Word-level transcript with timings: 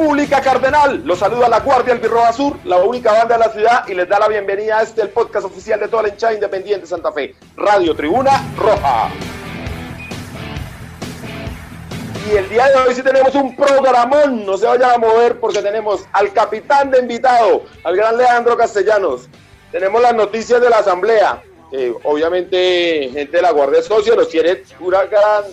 República 0.00 0.40
Cardenal. 0.40 1.02
Los 1.04 1.18
saluda 1.18 1.46
la 1.46 1.60
Guardia 1.60 1.92
Albirroja 1.92 2.32
Sur, 2.32 2.56
la 2.64 2.78
única 2.78 3.12
banda 3.12 3.36
de 3.36 3.44
la 3.44 3.52
ciudad, 3.52 3.86
y 3.86 3.92
les 3.92 4.08
da 4.08 4.18
la 4.18 4.28
bienvenida 4.28 4.78
a 4.78 4.82
este, 4.82 5.02
el 5.02 5.10
podcast 5.10 5.44
oficial 5.44 5.78
de 5.78 5.88
toda 5.88 6.04
la 6.04 6.08
hinchada 6.08 6.32
independiente 6.32 6.86
Santa 6.86 7.12
Fe, 7.12 7.34
Radio 7.54 7.94
Tribuna 7.94 8.30
Roja. 8.56 9.10
Y 12.26 12.34
el 12.34 12.48
día 12.48 12.68
de 12.68 12.76
hoy 12.76 12.94
sí 12.94 13.02
tenemos 13.02 13.34
un 13.34 13.54
programón, 13.54 14.46
no 14.46 14.56
se 14.56 14.66
vayan 14.66 14.92
a 14.92 14.96
mover 14.96 15.38
porque 15.38 15.60
tenemos 15.60 16.06
al 16.12 16.32
capitán 16.32 16.90
de 16.90 17.00
invitado, 17.00 17.64
al 17.84 17.94
gran 17.94 18.16
Leandro 18.16 18.56
Castellanos. 18.56 19.28
Tenemos 19.70 20.00
las 20.00 20.14
noticias 20.14 20.62
de 20.62 20.70
la 20.70 20.78
asamblea, 20.78 21.42
obviamente 22.04 23.10
gente 23.12 23.36
de 23.36 23.42
la 23.42 23.50
Guardia 23.50 23.82
Socia 23.82 24.16
nos 24.16 24.30
tiene 24.30 24.62
una 24.80 25.04
gran, 25.04 25.44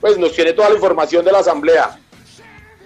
pues 0.00 0.16
nos 0.16 0.32
tiene 0.32 0.52
toda 0.52 0.68
la 0.68 0.76
información 0.76 1.24
de 1.24 1.32
la 1.32 1.40
asamblea. 1.40 1.98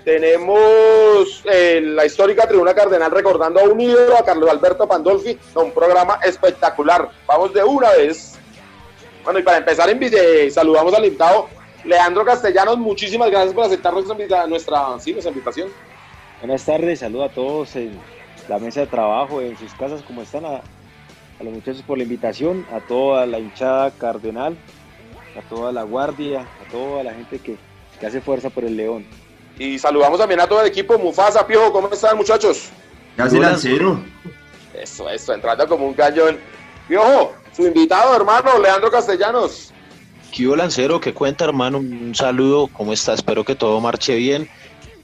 Tenemos 0.04 1.42
eh, 1.44 1.80
la 1.82 2.06
histórica 2.06 2.48
Tribuna 2.48 2.74
Cardenal 2.74 3.10
recordando 3.10 3.60
a 3.60 3.64
un 3.64 3.80
ídolo, 3.80 4.16
a 4.16 4.24
Carlos 4.24 4.48
Alberto 4.48 4.88
Pandolfi, 4.88 5.38
un 5.54 5.72
programa 5.72 6.18
espectacular. 6.22 7.10
Vamos 7.26 7.52
de 7.52 7.62
una 7.62 7.90
vez. 7.90 8.38
Bueno, 9.24 9.38
y 9.38 9.42
para 9.42 9.58
empezar, 9.58 9.90
eh, 9.90 10.50
saludamos 10.50 10.94
al 10.94 11.04
invitado 11.04 11.48
Leandro 11.84 12.24
Castellanos. 12.24 12.78
Muchísimas 12.78 13.30
gracias 13.30 13.52
por 13.52 13.64
aceptar 13.64 13.92
nuestra 14.48 14.96
invitación. 15.26 15.68
Buenas 16.40 16.64
tardes, 16.64 17.00
saludo 17.00 17.24
a 17.24 17.28
todos 17.28 17.76
en 17.76 17.92
la 18.48 18.58
mesa 18.58 18.80
de 18.80 18.86
trabajo, 18.86 19.42
en 19.42 19.58
sus 19.58 19.74
casas, 19.74 20.02
¿cómo 20.06 20.22
están? 20.22 20.46
A, 20.46 20.62
a 21.40 21.44
los 21.44 21.52
muchachos 21.52 21.82
por 21.82 21.98
la 21.98 22.04
invitación, 22.04 22.66
a 22.72 22.80
toda 22.80 23.26
la 23.26 23.38
hinchada 23.38 23.90
cardenal, 23.90 24.56
a 25.38 25.42
toda 25.48 25.70
la 25.72 25.82
guardia, 25.82 26.40
a 26.40 26.70
toda 26.70 27.04
la 27.04 27.12
gente 27.12 27.38
que, 27.38 27.56
que 27.98 28.06
hace 28.06 28.22
fuerza 28.22 28.48
por 28.48 28.64
el 28.64 28.78
León. 28.78 29.04
Y 29.60 29.78
saludamos 29.78 30.18
también 30.18 30.40
a 30.40 30.46
todo 30.46 30.62
el 30.62 30.68
equipo 30.68 30.98
Mufasa, 30.98 31.46
Piojo, 31.46 31.70
¿cómo 31.70 31.90
están 31.90 32.16
muchachos? 32.16 32.70
Casi 33.14 33.38
lancero. 33.38 34.00
Eso, 34.72 35.06
eso, 35.10 35.34
entrando 35.34 35.68
como 35.68 35.86
un 35.86 35.92
cañón. 35.92 36.38
Piojo, 36.88 37.34
su 37.54 37.66
invitado, 37.66 38.16
hermano, 38.16 38.58
Leandro 38.58 38.90
Castellanos. 38.90 39.70
¿Qué 40.34 40.44
lancero? 40.44 40.98
¿Qué 40.98 41.12
cuenta, 41.12 41.44
hermano? 41.44 41.76
Un 41.76 42.14
saludo, 42.14 42.68
¿cómo 42.68 42.94
está? 42.94 43.12
Espero 43.12 43.44
que 43.44 43.54
todo 43.54 43.78
marche 43.82 44.14
bien. 44.14 44.48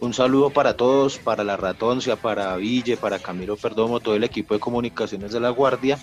Un 0.01 0.15
saludo 0.15 0.49
para 0.49 0.75
todos, 0.75 1.19
para 1.19 1.45
la 1.45 1.59
Ratoncia, 1.59 2.17
para 2.17 2.57
Ville, 2.57 2.97
para 2.97 3.19
Camilo 3.19 3.59
Perdomo, 3.59 4.01
todo 4.01 4.15
el 4.15 4.25
equipo 4.25 4.55
de 4.55 4.61
comunicaciones 4.61 5.33
de 5.33 5.41
la 5.41 5.51
Guardia 5.51 5.99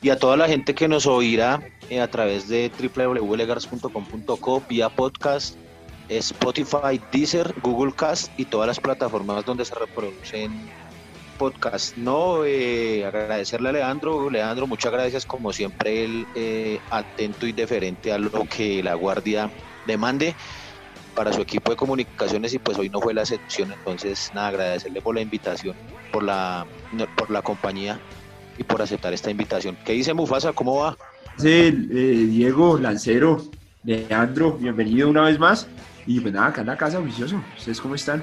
y 0.00 0.10
a 0.10 0.18
toda 0.18 0.36
la 0.36 0.48
gente 0.48 0.74
que 0.74 0.88
nos 0.88 1.06
oirá 1.06 1.62
eh, 1.88 2.00
a 2.00 2.10
través 2.10 2.48
de 2.48 2.68
www.legars.com.co 2.96 4.62
vía 4.68 4.88
podcast 4.88 5.54
Spotify, 6.08 7.00
Deezer, 7.10 7.54
Google 7.62 7.92
Cast 7.94 8.30
y 8.38 8.44
todas 8.44 8.66
las 8.66 8.80
plataformas 8.80 9.44
donde 9.44 9.64
se 9.64 9.74
reproducen 9.74 10.70
podcasts. 11.38 11.96
No, 11.96 12.44
eh, 12.44 13.04
agradecerle 13.04 13.70
a 13.70 13.72
Leandro. 13.72 14.30
Leandro, 14.30 14.66
muchas 14.66 14.92
gracias. 14.92 15.26
Como 15.26 15.52
siempre, 15.52 16.04
él 16.04 16.26
eh, 16.34 16.80
atento 16.90 17.46
y 17.46 17.52
deferente 17.52 18.12
a 18.12 18.18
lo 18.18 18.44
que 18.44 18.82
la 18.82 18.94
Guardia 18.94 19.50
demande 19.86 20.34
para 21.14 21.32
su 21.32 21.40
equipo 21.40 21.70
de 21.70 21.76
comunicaciones 21.76 22.54
y 22.54 22.58
pues 22.58 22.78
hoy 22.78 22.88
no 22.88 23.00
fue 23.00 23.14
la 23.14 23.22
excepción. 23.22 23.72
Entonces, 23.72 24.30
nada, 24.34 24.48
agradecerle 24.48 25.02
por 25.02 25.14
la 25.14 25.20
invitación, 25.20 25.76
por 26.12 26.22
la, 26.22 26.66
por 27.16 27.30
la 27.30 27.42
compañía 27.42 28.00
y 28.58 28.64
por 28.64 28.82
aceptar 28.82 29.12
esta 29.12 29.30
invitación. 29.30 29.76
¿Qué 29.84 29.92
dice 29.92 30.14
Mufasa? 30.14 30.52
¿Cómo 30.52 30.76
va? 30.76 30.96
Sí, 31.38 31.48
eh, 31.48 32.26
Diego, 32.28 32.78
Lancero, 32.78 33.42
Leandro, 33.84 34.52
bienvenido 34.52 35.08
una 35.08 35.22
vez 35.22 35.38
más. 35.38 35.66
Y 36.06 36.20
pues 36.20 36.32
nada, 36.32 36.48
acá 36.48 36.60
en 36.62 36.66
la 36.66 36.76
casa, 36.76 36.98
vicioso. 36.98 37.42
¿Ustedes 37.56 37.80
cómo 37.80 37.94
están? 37.94 38.22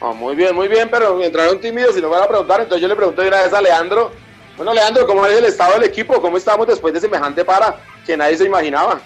Oh, 0.00 0.14
muy 0.14 0.36
bien, 0.36 0.54
muy 0.54 0.68
bien, 0.68 0.88
pero 0.90 1.20
entraron 1.22 1.60
tímidos 1.60 1.96
y 1.96 2.00
no 2.00 2.08
van 2.08 2.22
a 2.22 2.28
preguntar, 2.28 2.60
entonces 2.60 2.80
yo 2.82 2.88
le 2.88 2.94
pregunto 2.94 3.20
una 3.22 3.42
vez 3.42 3.52
a 3.52 3.60
Leandro. 3.60 4.12
Bueno, 4.56 4.72
Leandro, 4.72 5.06
¿cómo 5.06 5.26
es 5.26 5.36
el 5.36 5.44
estado 5.44 5.74
del 5.74 5.84
equipo? 5.84 6.20
¿Cómo 6.20 6.36
estamos 6.36 6.66
después 6.66 6.94
de 6.94 7.00
semejante 7.00 7.44
para 7.44 7.80
que 8.06 8.16
nadie 8.16 8.36
se 8.36 8.44
imaginaba? 8.44 9.00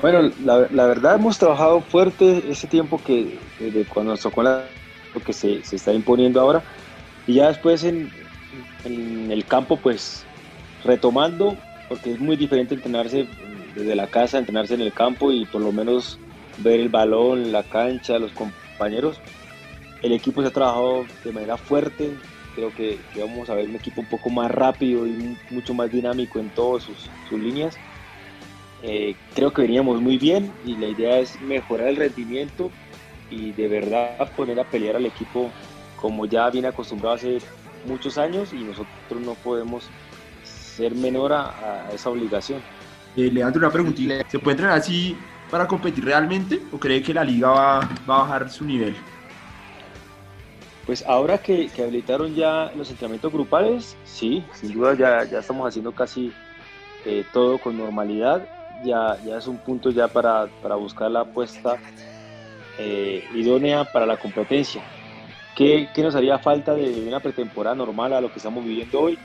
Bueno, 0.00 0.32
la, 0.44 0.66
la 0.70 0.86
verdad 0.86 1.14
hemos 1.14 1.38
trabajado 1.38 1.80
fuerte 1.80 2.42
ese 2.48 2.66
tiempo 2.66 3.00
que 3.04 3.38
desde 3.60 3.84
cuando 3.84 4.12
nos 4.12 4.20
tocó 4.20 4.42
la, 4.42 4.64
lo 5.14 5.20
que 5.20 5.32
se, 5.32 5.62
se, 5.64 5.76
está 5.76 5.92
imponiendo 5.92 6.40
ahora 6.40 6.62
y 7.26 7.34
ya 7.34 7.48
después 7.48 7.84
en, 7.84 8.10
en 8.84 9.30
el 9.30 9.44
campo 9.44 9.76
pues 9.76 10.24
retomando 10.84 11.56
porque 11.88 12.12
es 12.12 12.18
muy 12.18 12.36
diferente 12.36 12.74
entrenarse 12.74 13.28
desde 13.74 13.94
la 13.94 14.08
casa, 14.08 14.38
entrenarse 14.38 14.74
en 14.74 14.80
el 14.80 14.92
campo 14.92 15.30
y 15.30 15.44
por 15.46 15.60
lo 15.60 15.70
menos 15.72 16.18
ver 16.62 16.80
el 16.80 16.88
balón, 16.88 17.52
la 17.52 17.62
cancha, 17.62 18.18
los 18.18 18.32
compañeros. 18.32 19.20
El 20.02 20.12
equipo 20.12 20.42
se 20.42 20.48
ha 20.48 20.50
trabajado 20.50 21.04
de 21.24 21.32
manera 21.32 21.56
fuerte, 21.56 22.10
creo 22.54 22.74
que, 22.74 22.98
vamos 23.18 23.48
a 23.50 23.54
ver 23.54 23.68
un 23.68 23.76
equipo 23.76 24.00
un 24.00 24.08
poco 24.08 24.30
más 24.30 24.50
rápido 24.50 25.06
y 25.06 25.36
mucho 25.50 25.74
más 25.74 25.90
dinámico 25.90 26.38
en 26.38 26.50
todas 26.50 26.84
sus, 26.84 27.08
sus 27.28 27.38
líneas. 27.38 27.76
Eh, 28.82 29.14
creo 29.34 29.52
que 29.52 29.62
veníamos 29.62 30.00
muy 30.00 30.18
bien 30.18 30.50
y 30.66 30.76
la 30.76 30.88
idea 30.88 31.20
es 31.20 31.40
mejorar 31.40 31.88
el 31.88 31.96
rendimiento 31.96 32.70
y 33.30 33.52
de 33.52 33.68
verdad 33.68 34.32
poner 34.36 34.58
a 34.58 34.64
pelear 34.64 34.96
al 34.96 35.06
equipo 35.06 35.50
como 35.96 36.26
ya 36.26 36.50
viene 36.50 36.66
acostumbrado 36.66 37.14
hace 37.14 37.38
muchos 37.86 38.18
años 38.18 38.52
y 38.52 38.56
nosotros 38.56 39.20
no 39.24 39.34
podemos 39.34 39.88
ser 40.42 40.94
menor 40.96 41.32
a, 41.32 41.86
a 41.86 41.92
esa 41.92 42.10
obligación. 42.10 42.60
Eh, 43.16 43.30
Leandro, 43.30 43.60
una 43.60 43.70
preguntita. 43.70 44.28
¿Se 44.28 44.38
puede 44.38 44.54
entrenar 44.54 44.78
así 44.78 45.16
para 45.52 45.68
competir 45.68 46.02
realmente 46.06 46.62
o 46.72 46.78
cree 46.78 47.02
que 47.02 47.12
la 47.12 47.22
liga 47.22 47.50
va, 47.50 47.80
va 48.08 48.16
a 48.16 48.22
bajar 48.22 48.48
su 48.48 48.64
nivel? 48.64 48.96
Pues 50.86 51.04
ahora 51.06 51.36
que, 51.36 51.68
que, 51.68 51.82
habilitaron 51.82 52.34
ya 52.34 52.72
los 52.74 52.90
entrenamientos 52.90 53.30
grupales, 53.30 53.94
sí, 54.02 54.42
sin 54.54 54.72
duda 54.72 54.94
ya, 54.94 55.24
ya 55.24 55.40
estamos 55.40 55.68
haciendo 55.68 55.92
casi 55.92 56.32
eh, 57.04 57.26
todo 57.34 57.58
con 57.58 57.76
normalidad. 57.76 58.48
Ya, 58.82 59.18
ya 59.26 59.36
es 59.36 59.46
un 59.46 59.58
punto 59.58 59.90
ya 59.90 60.08
para, 60.08 60.46
para 60.62 60.74
buscar 60.76 61.10
la 61.10 61.20
apuesta 61.20 61.76
eh, 62.78 63.22
idónea 63.34 63.84
para 63.84 64.06
la 64.06 64.16
competencia. 64.16 64.82
¿Qué, 65.54 65.90
¿Qué, 65.94 66.02
nos 66.02 66.14
haría 66.14 66.38
falta 66.38 66.74
de 66.74 67.04
una 67.06 67.20
pretemporada 67.20 67.76
normal 67.76 68.14
a 68.14 68.22
lo 68.22 68.32
que 68.32 68.38
estamos 68.38 68.64
viviendo 68.64 69.00
hoy? 69.02 69.18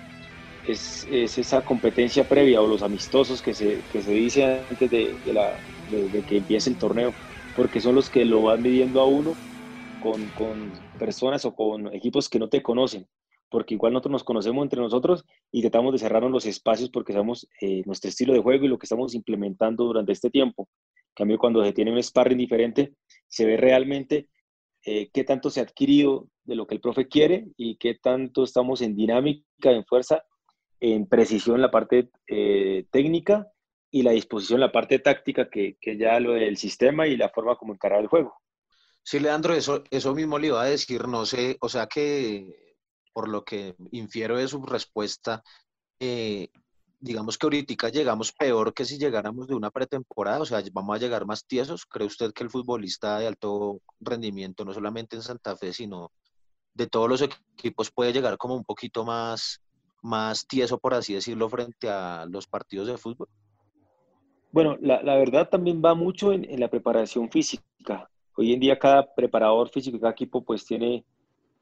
Es, 0.67 1.07
es 1.09 1.37
esa 1.37 1.61
competencia 1.61 2.27
previa 2.27 2.59
o 2.59 2.67
los 2.67 2.83
amistosos 2.83 3.41
que 3.41 3.53
se, 3.53 3.79
que 3.93 4.01
se 4.01 4.11
dice 4.11 4.59
antes 4.69 4.91
de, 4.91 5.15
de, 5.25 5.33
la, 5.33 5.53
de, 5.91 6.09
de, 6.09 6.23
que 6.23 6.37
empiece 6.37 6.69
el 6.69 6.77
torneo, 6.77 7.13
porque 7.55 7.81
son 7.81 7.95
los 7.95 8.09
que 8.09 8.25
lo 8.25 8.41
van 8.43 8.61
midiendo 8.61 9.01
a 9.01 9.07
uno 9.07 9.33
con, 9.99 10.29
con 10.29 10.71
personas 10.97 11.45
o 11.45 11.55
con 11.55 11.93
equipos 11.93 12.29
que 12.29 12.39
no 12.39 12.49
te 12.49 12.61
conocen, 12.61 13.07
porque 13.49 13.73
igual 13.73 13.93
nosotros 13.93 14.11
nos 14.11 14.23
conocemos 14.23 14.63
entre 14.63 14.81
nosotros 14.81 15.25
y 15.51 15.61
tratamos 15.61 15.93
de 15.93 15.99
cerrarnos 15.99 16.31
los 16.31 16.45
espacios 16.45 16.89
porque 16.89 17.13
sabemos 17.13 17.47
eh, 17.61 17.83
nuestro 17.85 18.09
estilo 18.09 18.33
de 18.33 18.41
juego 18.41 18.65
y 18.65 18.67
lo 18.67 18.77
que 18.77 18.85
estamos 18.85 19.15
implementando 19.15 19.85
durante 19.85 20.11
este 20.11 20.29
tiempo. 20.29 20.67
En 20.85 21.13
cambio, 21.23 21.37
cuando 21.39 21.63
se 21.63 21.73
tiene 21.73 21.91
un 21.91 22.01
sparring 22.01 22.37
diferente, 22.37 22.93
se 23.27 23.45
ve 23.45 23.57
realmente 23.57 24.29
eh, 24.85 25.09
qué 25.11 25.23
tanto 25.23 25.49
se 25.49 25.59
ha 25.59 25.63
adquirido 25.63 26.27
de 26.43 26.55
lo 26.55 26.67
que 26.67 26.75
el 26.75 26.81
profe 26.81 27.07
quiere 27.07 27.47
y 27.57 27.77
qué 27.77 27.95
tanto 27.95 28.43
estamos 28.43 28.81
en 28.81 28.95
dinámica, 28.95 29.71
en 29.71 29.83
fuerza, 29.83 30.23
en 30.79 31.07
precisión 31.07 31.55
en 31.55 31.63
la 31.63 31.71
parte 31.71 32.09
eh, 32.27 32.85
técnica 32.91 33.47
y 33.89 34.03
la 34.03 34.11
disposición 34.11 34.59
la 34.59 34.71
parte 34.71 34.99
táctica, 34.99 35.49
que, 35.49 35.77
que 35.79 35.97
ya 35.97 36.19
lo 36.19 36.33
del 36.33 36.57
sistema 36.57 37.07
y 37.07 37.17
la 37.17 37.29
forma 37.29 37.55
como 37.55 37.73
encarar 37.73 38.01
el 38.01 38.07
juego. 38.07 38.35
Sí, 39.03 39.19
Leandro, 39.19 39.53
eso, 39.53 39.83
eso 39.89 40.13
mismo 40.13 40.37
le 40.37 40.47
iba 40.47 40.61
a 40.61 40.65
decir, 40.65 41.07
no 41.07 41.25
sé, 41.25 41.57
o 41.61 41.69
sea 41.69 41.87
que 41.87 42.75
por 43.13 43.29
lo 43.29 43.43
que 43.43 43.75
infiero 43.91 44.37
de 44.37 44.47
su 44.47 44.61
respuesta, 44.63 45.41
eh, 45.99 46.49
digamos 46.99 47.37
que 47.37 47.45
ahorita 47.45 47.89
llegamos 47.89 48.31
peor 48.31 48.73
que 48.73 48.85
si 48.85 48.97
llegáramos 48.97 49.47
de 49.47 49.55
una 49.55 49.71
pretemporada, 49.71 50.41
o 50.41 50.45
sea, 50.45 50.61
vamos 50.71 50.95
a 50.95 50.99
llegar 50.99 51.25
más 51.25 51.45
tiesos. 51.45 51.85
¿Cree 51.85 52.05
usted 52.05 52.33
que 52.33 52.43
el 52.43 52.49
futbolista 52.49 53.17
de 53.19 53.27
alto 53.27 53.81
rendimiento, 53.99 54.65
no 54.65 54.73
solamente 54.73 55.15
en 55.15 55.21
Santa 55.21 55.55
Fe, 55.55 55.73
sino 55.73 56.11
de 56.73 56.87
todos 56.87 57.09
los 57.09 57.21
equipos, 57.21 57.91
puede 57.91 58.13
llegar 58.13 58.37
como 58.37 58.55
un 58.55 58.63
poquito 58.63 59.03
más, 59.03 59.61
más 60.01 60.45
tieso, 60.45 60.77
por 60.77 60.93
así 60.93 61.13
decirlo, 61.13 61.49
frente 61.49 61.89
a 61.89 62.25
los 62.29 62.45
partidos 62.45 62.87
de 62.87 62.97
fútbol? 62.97 63.29
Bueno, 64.51 64.77
la, 64.81 65.15
verdad 65.15 65.49
también 65.49 65.81
va 65.83 65.93
mucho 65.93 66.33
en, 66.33 66.49
en 66.49 66.59
la 66.59 66.69
preparación 66.69 67.29
física 67.29 68.09
hoy 68.37 68.53
en 68.53 68.59
día 68.59 68.79
cada 68.79 69.13
preparador 69.13 69.69
físico, 69.69 69.99
cada 69.99 70.11
equipo 70.11 70.43
pues 70.43 70.65
tiene 70.65 71.03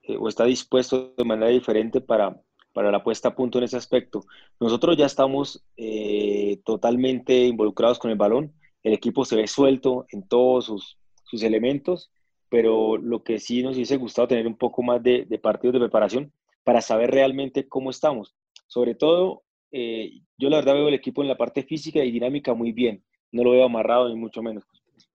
eh, 0.03 0.17
o 0.19 0.27
está 0.27 0.43
dispuesto 0.43 1.13
de 1.17 1.23
manera 1.23 1.49
diferente 1.49 2.01
para, 2.01 2.39
para 2.73 2.91
la 2.91 3.03
puesta 3.03 3.29
a 3.29 3.35
punto 3.35 3.57
en 3.57 3.63
ese 3.63 3.77
aspecto. 3.77 4.25
Nosotros 4.59 4.97
ya 4.97 5.05
estamos 5.05 5.63
eh, 5.77 6.59
totalmente 6.65 7.45
involucrados 7.45 7.97
con 7.97 8.11
el 8.11 8.17
balón, 8.17 8.53
el 8.83 8.93
equipo 8.93 9.25
se 9.25 9.37
ve 9.37 9.47
suelto 9.47 10.05
en 10.09 10.27
todos 10.27 10.65
sus, 10.65 10.97
sus 11.23 11.41
elementos, 11.41 12.11
pero 12.49 12.97
lo 12.97 13.23
que 13.23 13.39
sí 13.39 13.63
nos 13.63 13.75
hubiese 13.75 13.97
gustado 13.97 14.27
tener 14.27 14.45
un 14.45 14.57
poco 14.57 14.83
más 14.83 15.01
de, 15.01 15.25
de 15.25 15.39
partidos 15.39 15.73
de 15.73 15.79
preparación 15.79 16.31
para 16.63 16.81
saber 16.81 17.09
realmente 17.09 17.67
cómo 17.67 17.89
estamos. 17.89 18.35
Sobre 18.67 18.95
todo, 18.95 19.43
eh, 19.77 20.21
yo 20.37 20.49
la 20.49 20.55
verdad 20.55 20.75
veo 20.75 20.87
el 20.87 20.93
equipo 20.93 21.21
en 21.21 21.27
la 21.27 21.35
parte 21.35 21.63
física 21.63 22.01
y 22.01 22.09
dinámica 22.09 22.53
muy 22.53 22.71
bien. 22.71 23.03
No 23.33 23.43
lo 23.43 23.51
veo 23.51 23.65
amarrado 23.65 24.07
ni 24.07 24.15
mucho 24.15 24.41
menos, 24.41 24.63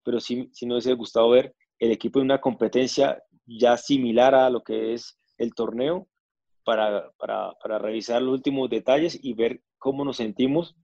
pero 0.04 0.20
sí, 0.20 0.50
sí 0.52 0.66
nos 0.66 0.84
hubiese 0.84 0.92
gustado 0.92 1.30
ver 1.30 1.54
el 1.78 1.90
equipo 1.92 2.18
en 2.18 2.26
una 2.26 2.42
competencia 2.42 3.22
ya 3.46 3.78
similar 3.78 4.34
a 4.34 4.50
lo 4.50 4.62
que 4.62 4.92
es 4.92 5.18
el 5.38 5.54
torneo 5.54 6.08
para, 6.62 7.10
para, 7.12 7.52
para 7.52 7.78
revisar 7.78 8.20
los 8.20 8.34
últimos 8.34 8.68
detalles 8.68 9.18
y 9.22 9.32
ver 9.32 9.62
cómo 9.78 10.04
nos 10.04 10.18
sentimos 10.18 10.76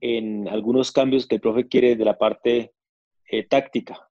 en 0.00 0.46
algunos 0.46 0.92
cambios 0.92 1.26
que 1.26 1.34
el 1.34 1.40
profe 1.40 1.66
quiere 1.66 1.96
de 1.96 2.04
la 2.04 2.16
parte 2.16 2.74
eh, 3.28 3.42
táctica, 3.42 4.08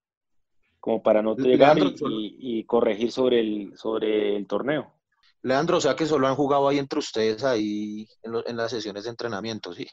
como 0.82 1.02
para 1.02 1.22
no 1.22 1.38
llegar 1.38 1.78
y, 1.80 2.60
y, 2.60 2.64
corregir 2.66 3.14
sobre 3.14 3.40
el, 3.40 3.78
sobre 3.78 4.36
el 4.36 4.46
torneo. 4.46 4.95
Leandro, 5.46 5.78
o 5.78 5.82
sea 5.82 5.96
que 5.96 6.08
solo 6.08 6.28
han 6.28 6.34
jugado 6.34 6.68
ahí 6.68 6.80
entre 6.80 6.98
ustedes 6.98 7.44
ahí 7.44 8.08
en, 8.24 8.32
lo, 8.32 8.48
en 8.48 8.58
las 8.58 8.72
sesiones 8.72 9.04
de 9.04 9.12
entrenamiento, 9.12 9.74
¿sí? 9.74 9.86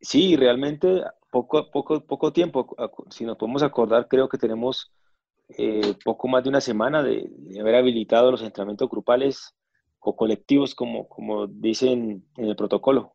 Sí, 0.00 0.34
realmente 0.34 1.04
poco, 1.30 1.70
poco, 1.70 2.04
poco 2.04 2.32
tiempo. 2.32 2.74
Si 3.10 3.24
nos 3.24 3.36
podemos 3.36 3.62
acordar, 3.62 4.08
creo 4.08 4.28
que 4.28 4.38
tenemos 4.38 4.92
eh, 5.50 5.94
poco 6.04 6.26
más 6.26 6.42
de 6.42 6.48
una 6.48 6.60
semana 6.60 7.00
de, 7.00 7.28
de, 7.30 7.60
haber 7.60 7.76
habilitado 7.76 8.32
los 8.32 8.42
entrenamientos 8.42 8.90
grupales 8.90 9.54
o 10.00 10.16
colectivos, 10.16 10.74
como, 10.74 11.08
como 11.08 11.46
dicen 11.46 12.28
en 12.36 12.44
el 12.44 12.56
protocolo. 12.56 13.14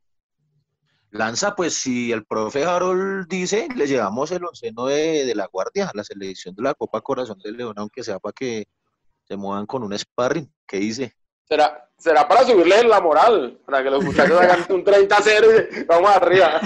Lanza, 1.11 1.53
pues 1.53 1.73
si 1.73 2.13
el 2.13 2.25
profe 2.25 2.63
Harold 2.63 3.27
dice, 3.27 3.67
le 3.75 3.87
llevamos 3.87 4.31
el 4.31 4.45
onceno 4.45 4.85
de, 4.85 5.25
de 5.25 5.35
la 5.35 5.47
guardia, 5.47 5.91
la 5.93 6.05
selección 6.05 6.55
de 6.55 6.63
la 6.63 6.75
Copa 6.75 7.01
Corazón 7.01 7.39
de 7.39 7.51
León, 7.51 7.73
aunque 7.75 8.03
sea 8.05 8.19
para 8.19 8.31
que 8.31 8.67
se 9.25 9.35
muevan 9.35 9.65
con 9.65 9.83
un 9.83 9.97
sparring. 9.97 10.49
¿Qué 10.65 10.77
dice? 10.77 11.13
Será, 11.47 11.87
será 11.97 12.27
para 12.27 12.43
subirles 12.43 12.85
la 12.85 12.99
moral, 12.99 13.59
para 13.65 13.83
que 13.83 13.89
los 13.89 14.03
muchachos 14.03 14.39
hagan 14.39 14.65
un 14.69 14.83
30-0 14.83 15.67
y 15.71 15.83
vamos 15.83 16.09
arriba. 16.09 16.61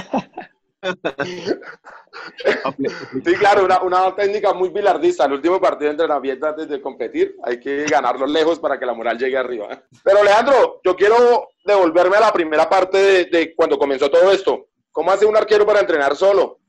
sí, 3.25 3.33
claro, 3.35 3.65
una, 3.65 3.81
una, 3.81 4.15
técnica 4.15 4.53
muy 4.53 4.69
bilardista. 4.69 5.25
El 5.25 5.33
último 5.33 5.59
partido 5.59 5.89
de 5.89 5.95
entrenamiento 5.95 6.47
antes 6.47 6.69
de 6.69 6.81
competir, 6.81 7.35
hay 7.43 7.59
que 7.59 7.85
ganarlo 7.85 8.25
lejos 8.25 8.59
para 8.59 8.79
que 8.79 8.85
la 8.85 8.93
moral 8.93 9.17
llegue 9.17 9.37
arriba. 9.37 9.83
Pero 10.03 10.23
Leandro, 10.23 10.79
yo 10.83 10.95
quiero 10.95 11.49
devolverme 11.65 12.17
a 12.17 12.21
la 12.21 12.31
primera 12.31 12.69
parte 12.69 12.97
de, 12.97 13.25
de 13.25 13.55
cuando 13.55 13.77
comenzó 13.77 14.09
todo 14.09 14.31
esto. 14.31 14.67
¿Cómo 14.91 15.11
hace 15.11 15.25
un 15.25 15.35
arquero 15.35 15.65
para 15.65 15.81
entrenar 15.81 16.15
solo? 16.15 16.59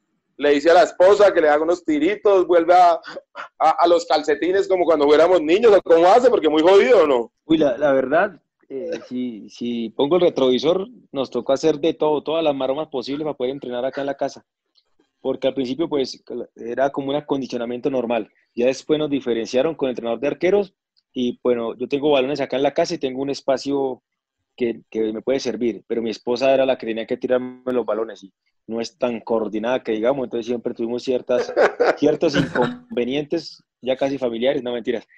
le 0.40 0.52
dice 0.52 0.70
a 0.70 0.74
la 0.74 0.84
esposa 0.84 1.34
que 1.34 1.40
le 1.42 1.50
haga 1.50 1.62
unos 1.62 1.84
tiritos, 1.84 2.46
vuelve 2.46 2.72
a, 2.72 2.98
a, 3.58 3.70
a, 3.78 3.86
los 3.86 4.06
calcetines 4.06 4.66
como 4.66 4.86
cuando 4.86 5.04
fuéramos 5.04 5.42
niños, 5.42 5.78
¿cómo 5.84 6.06
hace? 6.08 6.30
Porque 6.30 6.48
muy 6.48 6.62
jodido, 6.62 7.06
¿no? 7.06 7.30
Uy, 7.50 7.58
la, 7.58 7.76
la 7.76 7.92
verdad, 7.92 8.40
eh, 8.68 9.00
si, 9.08 9.50
si, 9.50 9.88
pongo 9.88 10.14
el 10.14 10.22
retrovisor, 10.22 10.86
nos 11.10 11.30
tocó 11.30 11.52
hacer 11.52 11.80
de 11.80 11.94
todo, 11.94 12.22
todas 12.22 12.44
las 12.44 12.54
maromas 12.54 12.86
posibles 12.86 13.24
para 13.24 13.36
poder 13.36 13.50
entrenar 13.50 13.84
acá 13.84 14.02
en 14.02 14.06
la 14.06 14.16
casa. 14.16 14.46
Porque 15.20 15.48
al 15.48 15.54
principio, 15.54 15.88
pues, 15.88 16.22
era 16.54 16.90
como 16.90 17.10
un 17.10 17.16
acondicionamiento 17.16 17.90
normal. 17.90 18.30
Ya 18.54 18.66
después 18.66 19.00
nos 19.00 19.10
diferenciaron 19.10 19.74
con 19.74 19.88
el 19.88 19.94
entrenador 19.94 20.20
de 20.20 20.28
arqueros 20.28 20.74
y, 21.12 21.40
bueno, 21.42 21.76
yo 21.76 21.88
tengo 21.88 22.12
balones 22.12 22.40
acá 22.40 22.56
en 22.56 22.62
la 22.62 22.72
casa 22.72 22.94
y 22.94 22.98
tengo 22.98 23.20
un 23.20 23.30
espacio 23.30 24.00
que, 24.56 24.82
que, 24.88 25.12
me 25.12 25.20
puede 25.20 25.40
servir, 25.40 25.82
pero 25.88 26.02
mi 26.02 26.10
esposa 26.10 26.54
era 26.54 26.64
la 26.64 26.78
que 26.78 26.86
tenía 26.86 27.06
que 27.06 27.16
tirarme 27.16 27.72
los 27.72 27.84
balones 27.84 28.22
y 28.22 28.32
no 28.68 28.80
es 28.80 28.96
tan 28.96 29.20
coordinada 29.22 29.82
que 29.82 29.92
digamos, 29.92 30.24
entonces 30.24 30.46
siempre 30.46 30.74
tuvimos 30.74 31.02
ciertas, 31.02 31.52
ciertos 31.96 32.34
inconvenientes 32.36 33.64
ya 33.80 33.96
casi 33.96 34.18
familiares, 34.18 34.62
no 34.62 34.72
mentiras, 34.72 35.08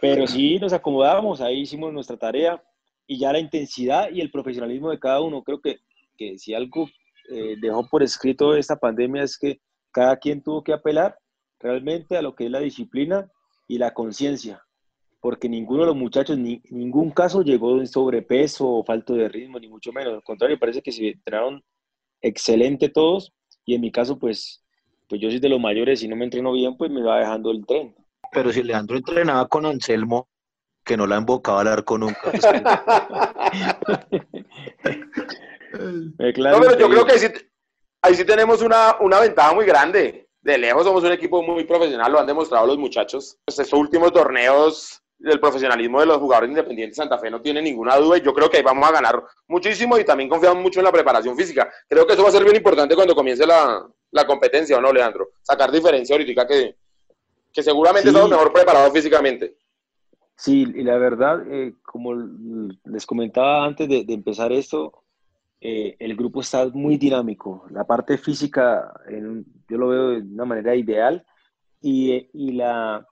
pero 0.00 0.26
sí 0.26 0.58
nos 0.58 0.72
acomodábamos, 0.72 1.40
ahí 1.40 1.60
hicimos 1.60 1.92
nuestra 1.92 2.16
tarea 2.16 2.62
y 3.06 3.18
ya 3.18 3.32
la 3.32 3.38
intensidad 3.38 4.10
y 4.10 4.20
el 4.20 4.30
profesionalismo 4.30 4.90
de 4.90 4.98
cada 4.98 5.20
uno, 5.20 5.42
creo 5.42 5.60
que, 5.60 5.80
que 6.16 6.38
si 6.38 6.54
algo 6.54 6.88
eh, 7.28 7.56
dejó 7.60 7.86
por 7.88 8.02
escrito 8.02 8.56
esta 8.56 8.76
pandemia 8.76 9.22
es 9.22 9.36
que 9.38 9.60
cada 9.92 10.16
quien 10.16 10.42
tuvo 10.42 10.62
que 10.62 10.72
apelar 10.72 11.18
realmente 11.58 12.16
a 12.16 12.22
lo 12.22 12.34
que 12.34 12.46
es 12.46 12.50
la 12.50 12.60
disciplina 12.60 13.30
y 13.68 13.78
la 13.78 13.92
conciencia, 13.92 14.62
porque 15.20 15.48
ninguno 15.48 15.82
de 15.82 15.88
los 15.88 15.96
muchachos, 15.96 16.38
ni 16.38 16.62
ningún 16.70 17.10
caso 17.10 17.42
llegó 17.42 17.78
en 17.78 17.86
sobrepeso 17.86 18.68
o 18.68 18.84
falto 18.84 19.14
de 19.14 19.28
ritmo, 19.28 19.60
ni 19.60 19.68
mucho 19.68 19.92
menos. 19.92 20.14
Al 20.14 20.22
contrario, 20.22 20.58
parece 20.58 20.82
que 20.82 20.92
se 20.92 21.10
entrenaron 21.10 21.62
excelente 22.22 22.88
todos 22.88 23.32
y 23.64 23.74
en 23.74 23.80
mi 23.82 23.92
caso, 23.92 24.18
pues, 24.18 24.64
pues 25.08 25.20
yo 25.20 25.30
soy 25.30 25.38
de 25.38 25.48
los 25.48 25.60
mayores 25.60 26.02
y 26.02 26.08
no 26.08 26.16
me 26.16 26.24
entreno 26.24 26.52
bien, 26.52 26.76
pues 26.76 26.90
me 26.90 27.02
va 27.02 27.18
dejando 27.18 27.50
el 27.50 27.66
tren. 27.66 27.94
Pero 28.32 28.52
si 28.52 28.62
Leandro 28.62 28.96
entrenaba 28.96 29.48
con 29.48 29.66
Anselmo, 29.66 30.28
que 30.84 30.96
no 30.96 31.06
la 31.06 31.16
embocaba 31.16 31.60
al 31.60 31.68
arco 31.68 31.98
nunca. 31.98 32.30
Pues 32.30 32.42
claro 36.34 36.58
no, 36.58 36.64
pero 36.64 36.78
yo 36.78 36.88
creo 36.88 37.06
que 37.06 37.12
ahí 37.12 37.18
sí, 37.18 37.28
ahí 38.02 38.14
sí 38.14 38.24
tenemos 38.24 38.62
una, 38.62 38.96
una 39.00 39.20
ventaja 39.20 39.54
muy 39.54 39.66
grande. 39.66 40.28
De 40.42 40.56
lejos 40.56 40.84
somos 40.84 41.04
un 41.04 41.12
equipo 41.12 41.42
muy 41.42 41.64
profesional, 41.64 42.10
lo 42.10 42.18
han 42.18 42.26
demostrado 42.26 42.66
los 42.66 42.78
muchachos. 42.78 43.38
Pues 43.44 43.58
estos 43.58 43.78
últimos 43.78 44.10
torneos 44.12 45.02
del 45.18 45.38
profesionalismo 45.38 46.00
de 46.00 46.06
los 46.06 46.16
jugadores 46.16 46.48
independientes 46.48 46.96
de 46.96 47.02
Santa 47.02 47.18
Fe 47.18 47.30
no 47.30 47.42
tiene 47.42 47.60
ninguna 47.60 47.96
duda 47.96 48.16
y 48.16 48.22
yo 48.22 48.32
creo 48.32 48.48
que 48.48 48.56
ahí 48.56 48.62
vamos 48.62 48.88
a 48.88 48.92
ganar 48.92 49.22
muchísimo 49.48 49.98
y 49.98 50.04
también 50.04 50.30
confiamos 50.30 50.62
mucho 50.62 50.80
en 50.80 50.84
la 50.84 50.92
preparación 50.92 51.36
física. 51.36 51.70
Creo 51.86 52.06
que 52.06 52.14
eso 52.14 52.22
va 52.22 52.30
a 52.30 52.32
ser 52.32 52.42
bien 52.42 52.56
importante 52.56 52.94
cuando 52.94 53.14
comience 53.14 53.46
la, 53.46 53.86
la 54.12 54.26
competencia, 54.26 54.78
¿o 54.78 54.80
no, 54.80 54.92
Leandro? 54.92 55.28
Sacar 55.42 55.70
diferencia 55.70 56.16
ahorita 56.16 56.46
que, 56.46 56.76
que 57.52 57.62
seguramente 57.62 58.08
sí. 58.08 58.14
estamos 58.14 58.30
mejor 58.30 58.52
preparados 58.52 58.92
físicamente. 58.92 59.56
Sí, 60.36 60.62
y 60.74 60.82
la 60.82 60.96
verdad, 60.96 61.42
eh, 61.52 61.74
como 61.82 62.14
les 62.14 63.04
comentaba 63.04 63.64
antes 63.64 63.88
de, 63.88 64.04
de 64.04 64.14
empezar 64.14 64.52
esto, 64.52 65.04
eh, 65.60 65.96
el 65.98 66.16
grupo 66.16 66.40
está 66.40 66.66
muy 66.68 66.96
dinámico. 66.96 67.66
La 67.70 67.84
parte 67.84 68.16
física, 68.16 68.90
en, 69.06 69.44
yo 69.68 69.76
lo 69.76 69.88
veo 69.88 70.08
de 70.10 70.20
una 70.20 70.46
manera 70.46 70.74
ideal 70.74 71.24
y, 71.80 72.28
y 72.32 72.52
la 72.52 73.06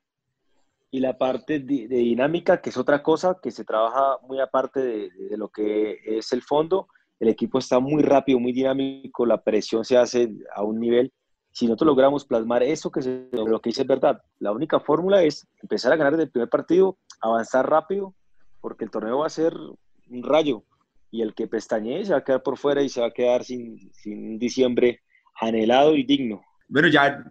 y 0.91 1.01
la 1.01 1.19
parte 1.19 1.59
de, 1.59 1.87
de, 1.87 1.97
dinámica, 1.97 2.63
que 2.63 2.71
es 2.71 2.79
otra 2.79 3.03
cosa 3.03 3.39
que 3.43 3.51
se 3.51 3.63
trabaja 3.63 4.17
muy 4.27 4.41
aparte 4.41 4.81
de, 4.81 5.11
de, 5.11 5.37
lo 5.37 5.51
que 5.51 5.99
es 6.03 6.33
el 6.33 6.41
fondo. 6.41 6.89
El 7.21 7.29
equipo 7.29 7.59
está 7.59 7.79
muy 7.79 8.03
rápido, 8.03 8.41
muy 8.41 8.53
dinámico, 8.53 9.27
la 9.27 9.43
presión 9.43 9.85
se 9.85 9.99
hace 9.99 10.33
a 10.55 10.63
un 10.63 10.81
nivel. 10.81 11.13
Si 11.59 11.67
nosotros 11.67 11.89
logramos 11.89 12.25
plasmar 12.25 12.63
eso, 12.63 12.89
que 12.89 13.03
se, 13.03 13.29
lo 13.33 13.61
que 13.61 13.71
dice 13.71 13.83
es 13.83 13.89
verdad, 13.89 14.23
la 14.39 14.53
única 14.53 14.79
fórmula 14.79 15.25
es 15.25 15.45
empezar 15.61 15.93
a 15.93 15.97
ganar 15.97 16.17
del 16.17 16.31
primer 16.31 16.49
partido, 16.49 16.99
avanzar 17.21 17.69
rápido, 17.69 18.15
porque 18.61 18.85
el 18.85 18.93
torneo 18.93 19.19
va 19.19 19.27
a 19.27 19.29
ser 19.29 19.55
un 19.57 20.23
rayo. 20.23 20.63
Y 21.11 21.21
el 21.21 21.35
que 21.35 21.49
pestañee 21.49 22.05
se 22.05 22.13
va 22.13 22.19
a 22.19 22.23
quedar 22.23 22.45
por 22.45 22.59
fuera 22.59 22.81
y 22.81 22.89
se 22.89 23.01
va 23.01 23.09
a 23.09 23.11
quedar 23.11 23.43
sin, 23.43 23.93
sin 23.93 24.39
diciembre 24.39 25.01
anhelado 25.35 25.97
y 25.97 26.05
digno. 26.05 26.43
Bueno, 26.69 26.87
ya 26.87 27.25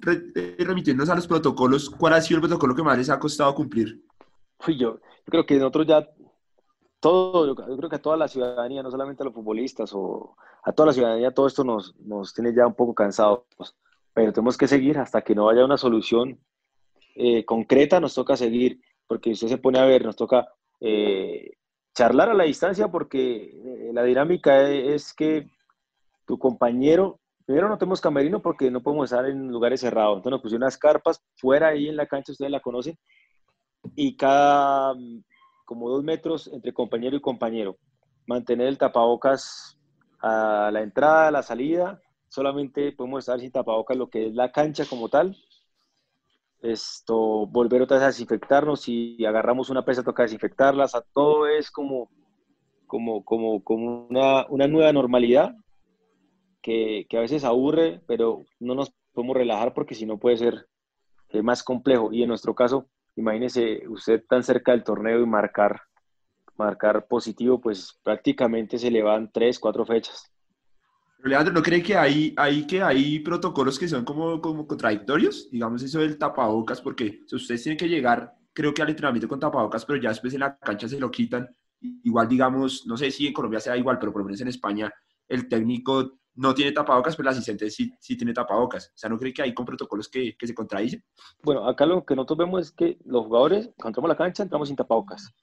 remitiéndonos 0.58 1.10
a 1.10 1.16
los 1.16 1.25
protocolos, 1.25 1.90
¿cuál 1.90 2.12
ha 2.12 2.22
sido 2.22 2.40
el 2.40 2.42
protocolo 2.42 2.75
que 2.75 2.84
más 2.84 2.98
les 2.98 3.10
ha 3.10 3.18
costado 3.18 3.56
cumplir? 3.56 4.04
Uy, 4.68 4.78
yo, 4.78 4.96
yo 4.96 5.25
creo 5.32 5.46
que 5.46 5.56
nosotros 5.56 5.88
ya, 5.88 6.06
todo, 7.00 7.48
yo 7.48 7.56
creo 7.56 7.90
que 7.90 7.96
a 7.96 8.01
toda 8.01 8.18
la 8.18 8.28
ciudadanía, 8.28 8.84
no 8.84 8.92
solamente 8.92 9.24
a 9.24 9.28
los 9.28 9.34
futbolistas, 9.34 9.92
o 9.94 10.36
a 10.66 10.74
toda 10.74 10.88
la 10.88 10.94
ciudadanía, 10.94 11.32
todo 11.32 11.48
esto 11.48 11.63
nos, 11.63 11.96
nos 12.01 12.34
tiene 12.34 12.54
ya 12.54 12.68
un 12.68 12.75
poco 12.75 12.94
cansados. 12.94 13.46
Pero 14.18 14.34
tenemos 14.34 14.58
que 14.58 14.68
seguir 14.68 14.98
hasta 14.98 15.22
que 15.22 15.36
no 15.36 15.48
haya 15.48 15.64
una 15.64 15.78
solución 15.78 16.40
eh, 17.14 17.46
concreta, 17.46 18.00
nos 18.00 18.16
toca 18.16 18.36
seguir, 18.36 18.82
porque 19.06 19.30
usted 19.30 19.48
se 19.48 19.60
pone 19.60 19.78
a 19.78 19.86
ver, 19.86 20.04
nos 20.04 20.16
toca 20.16 20.48
eh, 20.80 21.52
charlar 21.94 22.32
a 22.32 22.34
la 22.34 22.46
distancia, 22.46 22.88
porque 22.88 23.44
eh, 23.44 23.92
la 23.94 24.02
dinámica 24.02 24.68
es 24.68 25.14
que 25.14 25.52
tu 26.26 26.40
compañero 26.40 27.20
Primero 27.46 27.70
no 27.70 27.78
tenemos 27.78 28.02
camerino 28.02 28.42
porque 28.42 28.72
no 28.72 28.82
podemos 28.82 29.10
estar 29.10 29.26
en 29.26 29.48
lugares 29.50 29.80
cerrados. 29.80 30.18
Entonces 30.18 30.32
nos 30.32 30.42
pusieron 30.42 30.64
unas 30.64 30.78
carpas 30.78 31.24
fuera 31.38 31.68
ahí 31.68 31.88
en 31.88 31.96
la 31.96 32.08
cancha, 32.08 32.34
ustedes 32.34 32.52
la 32.52 32.60
conocen, 32.60 32.98
y 33.96 34.18
cada 34.18 34.96
como 35.64 35.90
dos 35.90 36.04
metros 36.04 36.50
entre 36.52 36.74
compañero 36.74 37.16
y 37.16 37.22
compañero. 37.22 37.78
Mantener 38.26 38.68
el 38.68 38.78
tapabocas 38.78 39.80
a 40.20 40.72
la 40.74 40.82
entrada, 40.82 41.28
a 41.28 41.32
la 41.32 41.44
salida. 41.44 42.02
Solamente 42.38 42.91
podemos 42.91 43.22
estar 43.22 43.39
sin 43.39 43.51
tapabocas 43.51 43.98
lo 43.98 44.12
que 44.12 44.27
es 44.27 44.36
la 44.36 44.51
cancha 44.51 44.86
como 44.86 45.10
tal. 45.10 45.36
Esto, 46.62 47.48
volver 47.48 47.82
otra 47.82 47.98
vez 47.98 48.03
a 48.03 48.08
desinfectarnos. 48.10 48.82
Si 48.82 49.25
agarramos 49.25 49.72
una 49.72 49.84
pesa, 49.84 50.03
toca 50.03 50.22
desinfectarlas. 50.22 50.94
A 50.94 51.01
todo 51.01 51.48
es 51.48 51.72
como, 51.72 52.12
como, 52.86 53.25
como, 53.25 53.63
como 53.63 54.06
una, 54.06 54.46
una 54.50 54.67
nueva 54.67 54.94
normalidad 54.94 55.56
que, 56.62 57.08
que, 57.10 57.17
a 57.17 57.22
veces 57.22 57.44
aburre, 57.44 58.03
pero 58.06 58.46
no 58.60 58.75
nos 58.75 58.94
podemos 59.13 59.36
relajar 59.36 59.74
porque 59.74 59.96
si 59.96 60.06
no 60.06 60.20
puede 60.20 60.38
ser 60.38 60.67
eh, 61.29 61.41
más 61.41 61.63
complejo. 61.63 62.13
Y 62.13 62.22
en 62.22 62.29
nuestro 62.29 62.53
caso, 62.53 62.88
imagínese 63.15 63.82
usted 63.88 64.24
tan 64.29 64.44
cerca 64.44 64.74
del 64.74 64.84
torneo 64.84 65.20
y 65.22 65.25
marcar, 65.25 65.82
marcar 66.56 67.08
positivo, 67.08 67.60
pues 67.60 68.00
prácticamente 68.03 68.77
se 68.77 68.91
le 68.91 69.01
van 69.01 69.32
tres, 69.32 69.58
cuatro 69.58 69.88
fechas. 69.88 70.32
Leandro, 71.24 71.54
¿no 71.54 71.64
cree 71.64 71.82
que 71.82 71.98
hay, 71.98 72.36
que 72.68 72.82
hay 72.82 73.20
protocolos 73.20 73.80
que 73.80 73.88
son 73.88 74.06
como, 74.06 74.40
contradictorios? 74.68 75.50
Digamos 75.52 75.82
eso 75.84 76.00
del 76.00 76.18
tapabocas, 76.18 76.82
porque 76.82 77.22
ustedes 77.32 77.64
tienen 77.64 77.78
que 77.78 77.90
llegar, 77.90 78.34
creo 78.54 78.74
que 78.74 78.82
al 78.82 78.90
entrenamiento 78.90 79.28
con 79.28 79.40
tapabocas, 79.40 79.86
pero 79.86 80.02
ya 80.02 80.10
después 80.10 80.34
en 80.34 80.42
la 80.42 80.58
cancha 80.58 80.88
se 80.88 81.00
lo 81.00 81.12
quitan. 81.12 81.48
Igual, 81.80 82.28
digamos, 82.28 82.86
no 82.88 82.98
sé 82.98 83.12
si 83.12 83.28
en 83.28 83.34
Colombia 83.34 83.60
sea 83.60 83.78
igual, 83.78 83.98
pero 84.00 84.12
por 84.12 84.22
lo 84.22 84.26
menos 84.26 84.42
en 84.42 84.48
España 84.48 84.92
el 85.28 85.48
técnico 85.48 86.20
no 86.36 86.54
tiene 86.54 86.72
tapabocas, 86.72 87.16
pero 87.16 87.30
el 87.30 87.34
asistente 87.34 87.70
sí, 87.70 87.92
sí 88.00 88.16
tiene 88.16 88.34
tapabocas. 88.34 88.90
O 88.90 88.98
sea, 88.98 89.10
¿no 89.10 89.18
cree 89.18 89.34
que 89.34 89.42
hay 89.42 89.54
con 89.54 89.66
protocolos 89.66 90.08
que, 90.08 90.38
que 90.38 90.48
se 90.48 90.54
contradicen? 90.54 91.04
Bueno, 91.42 91.68
acá 91.68 91.86
lo 91.86 92.06
que 92.06 92.16
nosotros 92.16 92.38
vemos 92.38 92.62
es 92.62 92.72
que 92.72 93.00
los 93.06 93.26
jugadores, 93.26 93.72
cuando 93.76 93.90
entramos 93.90 94.10
a 94.10 94.14
la 94.14 94.18
cancha, 94.18 94.44
entramos 94.44 94.68
sin 94.68 94.78
tapabocas. 94.78 95.34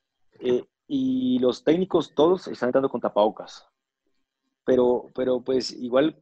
Eh, 0.40 0.64
y 0.86 1.38
los 1.40 1.64
técnicos 1.64 2.14
todos 2.14 2.46
están 2.48 2.68
entrando 2.68 2.88
con 2.88 3.00
tapabocas. 3.00 3.66
Pero, 4.64 5.10
pero 5.14 5.42
pues 5.42 5.72
igual, 5.72 6.16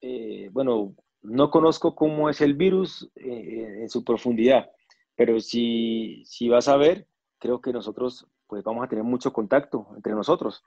eh, 0.00 0.50
bueno, 0.52 0.94
no 1.22 1.50
conozco 1.50 1.94
cómo 1.94 2.28
es 2.28 2.40
el 2.40 2.54
virus 2.54 3.10
eh, 3.16 3.78
en 3.80 3.88
su 3.88 4.04
profundidad, 4.04 4.70
pero 5.14 5.40
si, 5.40 6.22
si 6.24 6.48
vas 6.48 6.68
a 6.68 6.76
ver, 6.76 7.06
creo 7.38 7.60
que 7.60 7.72
nosotros 7.72 8.26
pues 8.46 8.64
vamos 8.64 8.84
a 8.84 8.88
tener 8.88 9.04
mucho 9.04 9.32
contacto 9.32 9.88
entre 9.94 10.14
nosotros. 10.14 10.64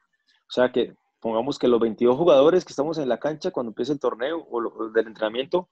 O 0.47 0.51
sea 0.51 0.71
que 0.71 0.95
pongamos 1.19 1.57
que 1.57 1.67
los 1.67 1.79
22 1.79 2.17
jugadores 2.17 2.65
que 2.65 2.73
estamos 2.73 2.97
en 2.97 3.09
la 3.09 3.19
cancha 3.19 3.51
cuando 3.51 3.71
empiece 3.71 3.93
el 3.93 3.99
torneo 3.99 4.39
o 4.49 4.85
el 4.85 4.93
del 4.93 5.07
entrenamiento, 5.07 5.69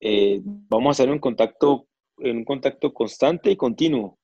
eh, 0.00 0.40
vamos 0.44 0.88
a 0.88 1.02
estar 1.02 1.12
en 1.12 1.20
contacto, 1.20 1.86
en 2.18 2.38
un 2.38 2.44
contacto 2.44 2.92
constante 2.92 3.50
y 3.50 3.56
continuo. 3.56 4.18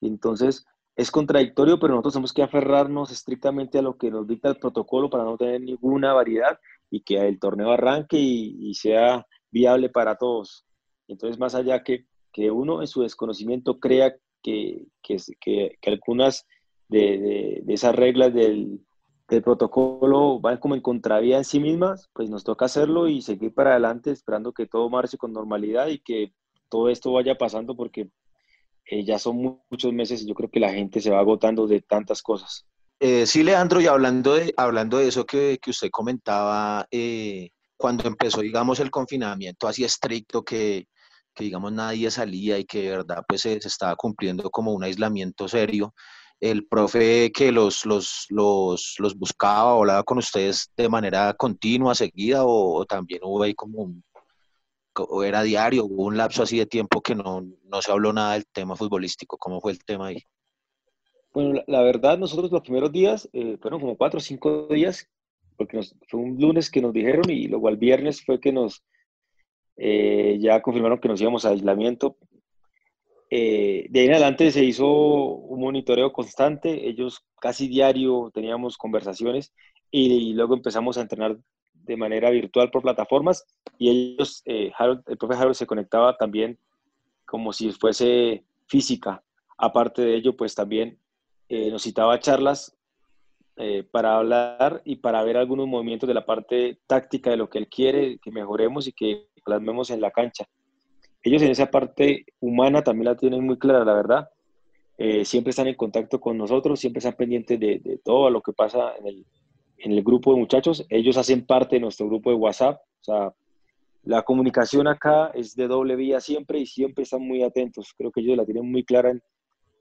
Entonces, 0.00 0.66
es 0.98 1.12
contradictorio, 1.12 1.78
pero 1.78 1.94
nosotros 1.94 2.14
tenemos 2.14 2.32
que 2.32 2.42
aferrarnos 2.42 3.12
estrictamente 3.12 3.78
a 3.78 3.82
lo 3.82 3.96
que 3.96 4.10
nos 4.10 4.26
dicta 4.26 4.48
el 4.48 4.56
protocolo 4.56 5.08
para 5.08 5.22
no 5.22 5.36
tener 5.36 5.60
ninguna 5.60 6.12
variedad 6.12 6.58
y 6.90 7.02
que 7.02 7.16
el 7.28 7.38
torneo 7.38 7.70
arranque 7.70 8.18
y, 8.18 8.74
sea 8.74 9.24
viable 9.52 9.90
para 9.90 10.16
todos. 10.16 10.66
Entonces, 11.06 11.38
más 11.38 11.54
allá 11.54 11.84
que, 11.84 12.06
que 12.32 12.50
uno 12.50 12.80
en 12.80 12.88
su 12.88 13.02
desconocimiento 13.02 13.78
crea 13.78 14.16
que, 14.42 14.88
que, 15.00 15.18
que 15.40 15.90
algunas 15.90 16.48
de, 16.88 17.62
de, 17.64 17.74
esas 17.74 17.94
reglas 17.94 18.34
del, 18.34 18.80
del, 19.28 19.42
protocolo 19.42 20.40
van 20.40 20.58
como 20.58 20.74
en 20.74 20.80
contravía 20.80 21.36
en 21.38 21.44
sí 21.44 21.60
mismas, 21.60 22.10
pues 22.12 22.28
nos 22.28 22.42
toca 22.42 22.64
hacerlo 22.64 23.06
y 23.06 23.22
seguir 23.22 23.54
para 23.54 23.70
adelante 23.70 24.10
esperando 24.10 24.52
que 24.52 24.66
todo 24.66 24.90
marche 24.90 25.16
con 25.16 25.32
normalidad 25.32 25.86
y 25.86 26.00
que 26.00 26.32
todo 26.68 26.88
esto 26.88 27.12
vaya 27.12 27.38
pasando 27.38 27.76
porque 27.76 28.10
eh, 28.90 29.04
ya 29.04 29.18
son 29.18 29.60
muchos 29.70 29.92
meses 29.92 30.22
y 30.22 30.26
yo 30.28 30.34
creo 30.34 30.50
que 30.50 30.60
la 30.60 30.72
gente 30.72 31.00
se 31.00 31.10
va 31.10 31.20
agotando 31.20 31.66
de 31.66 31.82
tantas 31.82 32.22
cosas. 32.22 32.66
Eh, 33.00 33.26
sí, 33.26 33.42
Leandro, 33.42 33.80
y 33.80 33.86
hablando 33.86 34.34
de, 34.34 34.52
hablando 34.56 34.98
de 34.98 35.08
eso 35.08 35.24
que, 35.24 35.58
que 35.62 35.70
usted 35.70 35.90
comentaba, 35.90 36.86
eh, 36.90 37.50
cuando 37.76 38.08
empezó, 38.08 38.40
digamos, 38.40 38.80
el 38.80 38.90
confinamiento 38.90 39.68
así 39.68 39.84
estricto, 39.84 40.42
que, 40.42 40.86
que, 41.34 41.44
digamos, 41.44 41.70
nadie 41.72 42.10
salía 42.10 42.58
y 42.58 42.64
que 42.64 42.82
de 42.82 42.90
verdad, 42.90 43.22
pues, 43.28 43.42
se, 43.42 43.54
estaba 43.56 43.94
cumpliendo 43.94 44.50
como 44.50 44.72
un 44.72 44.82
aislamiento 44.82 45.46
serio, 45.48 45.94
el 46.40 46.66
profe 46.66 47.30
que 47.32 47.52
los, 47.52 47.84
los, 47.84 48.26
los, 48.30 48.94
los 48.98 49.16
buscaba 49.16 49.72
hablaba 49.72 50.02
con 50.02 50.18
ustedes 50.18 50.70
de 50.76 50.88
manera 50.88 51.34
continua, 51.34 51.94
seguida, 51.94 52.44
o, 52.44 52.78
o 52.78 52.86
también 52.86 53.20
hubo 53.22 53.42
ahí 53.42 53.54
como 53.54 53.82
un, 53.82 54.02
o 55.04 55.22
era 55.22 55.42
diario, 55.42 55.84
hubo 55.84 56.04
un 56.04 56.16
lapso 56.16 56.42
así 56.42 56.58
de 56.58 56.66
tiempo 56.66 57.00
que 57.00 57.14
no, 57.14 57.46
no 57.64 57.82
se 57.82 57.90
habló 57.90 58.12
nada 58.12 58.34
del 58.34 58.46
tema 58.46 58.76
futbolístico. 58.76 59.36
¿Cómo 59.38 59.60
fue 59.60 59.72
el 59.72 59.84
tema 59.84 60.08
ahí? 60.08 60.22
Bueno, 61.32 61.62
la, 61.66 61.82
verdad, 61.82 62.18
nosotros 62.18 62.50
los 62.50 62.62
primeros 62.62 62.90
días, 62.90 63.28
eh, 63.32 63.58
fueron 63.60 63.80
como 63.80 63.96
cuatro 63.96 64.18
o 64.18 64.20
cinco 64.20 64.66
días, 64.68 65.08
porque 65.56 65.80
fue 66.08 66.20
un 66.20 66.40
lunes 66.40 66.70
que 66.70 66.80
nos 66.80 66.92
dijeron 66.92 67.28
y 67.28 67.48
luego 67.48 67.68
al 67.68 67.76
viernes 67.76 68.24
fue 68.24 68.40
que 68.40 68.52
nos 68.52 68.82
eh, 69.76 70.38
ya 70.40 70.60
confirmaron 70.62 70.98
que 70.98 71.08
nos 71.08 71.20
íbamos 71.20 71.44
a 71.44 71.50
aislamiento. 71.50 72.16
Eh, 73.30 73.86
de 73.90 74.00
ahí 74.00 74.06
en 74.06 74.12
adelante 74.12 74.50
se 74.50 74.64
hizo 74.64 74.86
un 74.88 75.60
monitoreo 75.60 76.12
constante, 76.12 76.88
ellos 76.88 77.24
casi 77.40 77.68
diario 77.68 78.30
teníamos 78.32 78.78
conversaciones 78.78 79.52
y 79.90 80.32
luego 80.32 80.54
empezamos 80.54 80.96
a 80.96 81.02
entrenar 81.02 81.38
de 81.84 81.96
manera 81.96 82.30
virtual 82.30 82.70
por 82.70 82.82
plataformas 82.82 83.44
y 83.78 83.90
ellos, 83.90 84.42
eh, 84.44 84.72
el 85.06 85.16
profe 85.16 85.34
Harold 85.34 85.54
se 85.54 85.66
conectaba 85.66 86.16
también 86.16 86.58
como 87.24 87.52
si 87.52 87.72
fuese 87.72 88.44
física. 88.66 89.22
Aparte 89.56 90.02
de 90.02 90.16
ello, 90.16 90.36
pues 90.36 90.54
también 90.54 90.98
eh, 91.48 91.70
nos 91.70 91.82
citaba 91.82 92.18
charlas 92.20 92.76
eh, 93.56 93.82
para 93.90 94.16
hablar 94.16 94.82
y 94.84 94.96
para 94.96 95.22
ver 95.24 95.36
algunos 95.36 95.66
movimientos 95.66 96.06
de 96.06 96.14
la 96.14 96.26
parte 96.26 96.78
táctica 96.86 97.30
de 97.30 97.36
lo 97.36 97.48
que 97.48 97.58
él 97.58 97.68
quiere, 97.68 98.18
que 98.18 98.30
mejoremos 98.30 98.86
y 98.86 98.92
que 98.92 99.28
plasmemos 99.44 99.90
en 99.90 100.00
la 100.00 100.10
cancha. 100.10 100.46
Ellos 101.22 101.42
en 101.42 101.50
esa 101.50 101.70
parte 101.70 102.26
humana 102.40 102.82
también 102.82 103.06
la 103.06 103.16
tienen 103.16 103.44
muy 103.44 103.58
clara, 103.58 103.84
la 103.84 103.94
verdad. 103.94 104.28
siempre 105.24 105.50
están 105.50 105.66
en 105.68 105.74
contacto 105.74 106.20
con 106.20 106.38
nosotros, 106.38 106.78
siempre 106.78 106.98
están 106.98 107.14
pendientes 107.14 107.58
de, 107.58 107.80
de 107.80 107.98
todo 107.98 108.30
lo 108.30 108.40
que 108.40 108.52
pasa 108.52 108.94
en 108.98 109.06
el, 109.06 109.26
en 109.78 109.92
el 109.92 110.02
grupo 110.02 110.32
de 110.32 110.40
muchachos. 110.40 110.84
Ellos 110.88 111.16
hacen 111.16 111.46
parte 111.46 111.76
de 111.76 111.80
nuestro 111.80 112.06
grupo 112.06 112.30
de 112.30 112.36
WhatsApp. 112.36 112.80
O 113.00 113.04
sea, 113.04 113.34
la 114.02 114.22
comunicación 114.22 114.88
acá 114.88 115.30
es 115.34 115.54
de 115.54 115.68
doble 115.68 115.96
vía 115.96 116.20
siempre 116.20 116.58
y 116.58 116.66
siempre 116.66 117.04
están 117.04 117.22
muy 117.22 117.42
atentos. 117.42 117.94
Creo 117.96 118.10
que 118.10 118.20
ellos 118.20 118.36
la 118.36 118.44
tienen 118.44 118.70
muy 118.70 118.84
clara 118.84 119.12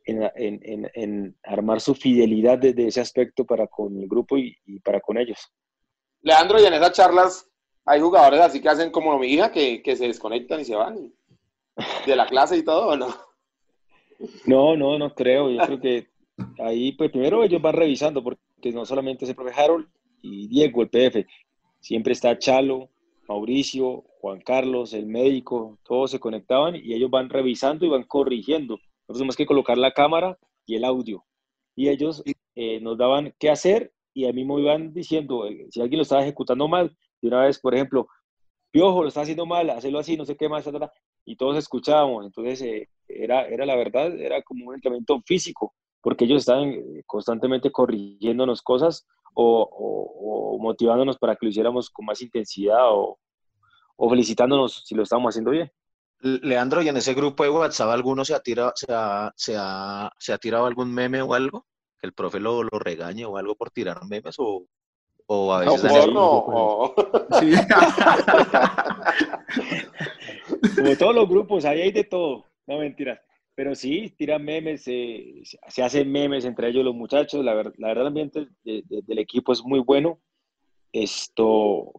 en, 0.06 1.36
armar 1.44 1.82
su 1.82 1.94
fidelidad 1.94 2.58
desde 2.58 2.88
ese 2.88 3.01
aspecto 3.01 3.46
para 3.46 3.68
con 3.68 3.98
el 3.98 4.08
grupo 4.08 4.38
y, 4.38 4.56
para 4.84 5.01
con 5.01 5.18
ellos. 5.18 5.51
Leandro, 6.22 6.62
y 6.62 6.66
en 6.66 6.74
esas 6.74 6.94
charlas 6.94 7.50
hay 7.86 8.00
jugadores 8.00 8.39
así 8.39 8.62
que 8.62 8.70
hacen 8.70 8.92
como 8.92 9.18
mi 9.20 9.27
hija, 9.27 9.51
que, 9.51 9.82
que 9.82 9.96
se 9.96 10.08
desconectan 10.08 10.62
y 10.62 10.66
se 10.66 10.75
van 10.75 11.13
de 12.06 12.16
la 12.16 12.25
clase 12.25 12.58
y 12.58 12.63
todo, 12.63 12.89
¿o 12.89 12.98
no? 12.98 13.13
No, 14.46 14.75
no, 14.75 14.98
no 14.98 15.13
creo. 15.13 15.50
Yo 15.50 15.60
creo 15.66 15.80
que 15.80 16.08
ahí, 16.60 16.94
pues 16.94 17.12
primero 17.12 17.44
ellos 17.44 17.62
van 17.62 17.75
revisando, 17.75 18.24
porque 18.24 18.42
que 18.61 18.71
no 18.71 18.85
solamente 18.85 19.25
es 19.25 19.29
el 19.29 19.35
profe 19.35 19.59
Harold 19.59 19.87
y 20.21 20.47
Diego, 20.47 20.81
el 20.81 20.89
PF, 20.89 21.25
siempre 21.79 22.13
está 22.13 22.37
Chalo, 22.37 22.89
Mauricio, 23.27 24.05
Juan 24.19 24.41
Carlos, 24.41 24.93
el 24.93 25.05
médico, 25.05 25.77
todos 25.83 26.11
se 26.11 26.19
conectaban 26.19 26.75
y 26.75 26.93
ellos 26.93 27.09
van 27.09 27.29
revisando 27.29 27.85
y 27.85 27.89
van 27.89 28.03
corrigiendo. 28.03 28.75
Nosotros 28.75 29.19
tenemos 29.19 29.35
que 29.35 29.45
colocar 29.45 29.77
la 29.77 29.91
cámara 29.91 30.37
y 30.65 30.75
el 30.75 30.85
audio. 30.85 31.25
Y 31.75 31.89
ellos 31.89 32.23
eh, 32.55 32.79
nos 32.81 32.97
daban 32.97 33.33
qué 33.39 33.49
hacer 33.49 33.93
y 34.13 34.25
a 34.25 34.33
mí 34.33 34.43
me 34.45 34.59
iban 34.59 34.93
diciendo, 34.93 35.45
eh, 35.45 35.67
si 35.69 35.81
alguien 35.81 35.97
lo 35.97 36.03
estaba 36.03 36.23
ejecutando 36.23 36.67
mal, 36.67 36.95
de 37.21 37.27
una 37.27 37.45
vez, 37.45 37.59
por 37.59 37.75
ejemplo, 37.75 38.07
Piojo 38.71 39.01
lo 39.01 39.09
está 39.09 39.21
haciendo 39.21 39.45
mal, 39.45 39.69
hacerlo 39.69 39.99
así, 39.99 40.17
no 40.17 40.25
sé 40.25 40.35
qué 40.35 40.49
más, 40.49 40.67
y 41.25 41.35
todos 41.35 41.57
escuchábamos. 41.57 42.25
Entonces, 42.25 42.61
eh, 42.61 42.89
era, 43.07 43.47
era 43.47 43.65
la 43.65 43.75
verdad, 43.75 44.19
era 44.19 44.41
como 44.41 44.67
un 44.67 44.75
entrenamiento 44.75 45.21
físico 45.25 45.73
porque 46.07 46.23
ellos 46.23 46.39
están 46.39 46.69
eh, 46.69 47.03
constantemente 47.05 47.69
corrigiéndonos 47.69 48.61
cosas 48.61 49.05
o, 49.33 50.57
motivándonos 50.57 51.17
para 51.17 51.35
que 51.35 51.45
lo 51.45 51.49
hiciéramos 51.49 51.89
con 51.89 52.05
más 52.05 52.21
intensidad 52.21 52.79
o, 52.83 53.19
felicitándonos 54.09 54.85
si 54.85 54.95
lo 54.95 55.03
estamos 55.03 55.33
haciendo 55.33 55.51
bien. 55.51 55.69
Leandro, 56.21 56.81
¿y 56.81 56.87
en 56.87 56.95
ese 56.95 57.13
grupo 57.13 57.43
de 57.43 57.49
WhatsApp 57.49 57.89
alguno 57.89 58.23
se 58.23 58.33
ha 58.33 58.39
tirado, 58.39 58.71
se 58.73 58.85
ha, 58.89 59.33
se 59.35 59.57
ha, 59.57 60.09
se 60.17 60.31
ha 60.31 60.37
tirado 60.37 60.65
algún 60.65 60.93
meme 60.93 61.21
o 61.21 61.33
algo? 61.33 61.65
¿Que 61.99 62.07
el 62.07 62.13
profe 62.13 62.39
lo, 62.39 62.63
lo 62.63 62.79
regañe 62.79 63.25
o 63.25 63.35
algo 63.35 63.55
por 63.55 63.71
tirar 63.71 63.99
memes 64.05 64.35
o, 64.37 64.65
o 65.25 65.53
a 65.53 65.59
veces... 65.59 65.91
No, 66.07 66.95
Sí. 67.41 67.51
Como 70.73 70.95
todos 70.95 71.15
los 71.15 71.27
grupos, 71.27 71.65
ahí 71.65 71.81
hay 71.81 71.91
de 71.91 72.05
todo. 72.05 72.45
No, 72.65 72.79
mentiras. 72.79 73.19
Pero 73.57 73.73
sí, 73.73 74.13
tiran 74.15 74.45
memes, 74.45 74.83
se 74.83 75.83
hacen 75.83 76.11
memes 76.11 76.45
entre 76.45 76.69
ellos 76.69 76.85
los 76.85 76.93
muchachos. 76.93 77.43
La, 77.43 77.55
verdad, 77.55 77.73
el 77.79 78.05
ambiente 78.05 78.47
del 78.63 79.17
equipo 79.17 79.51
es 79.51 79.63
muy 79.63 79.79
bueno. 79.79 80.19
Esto 80.93 81.91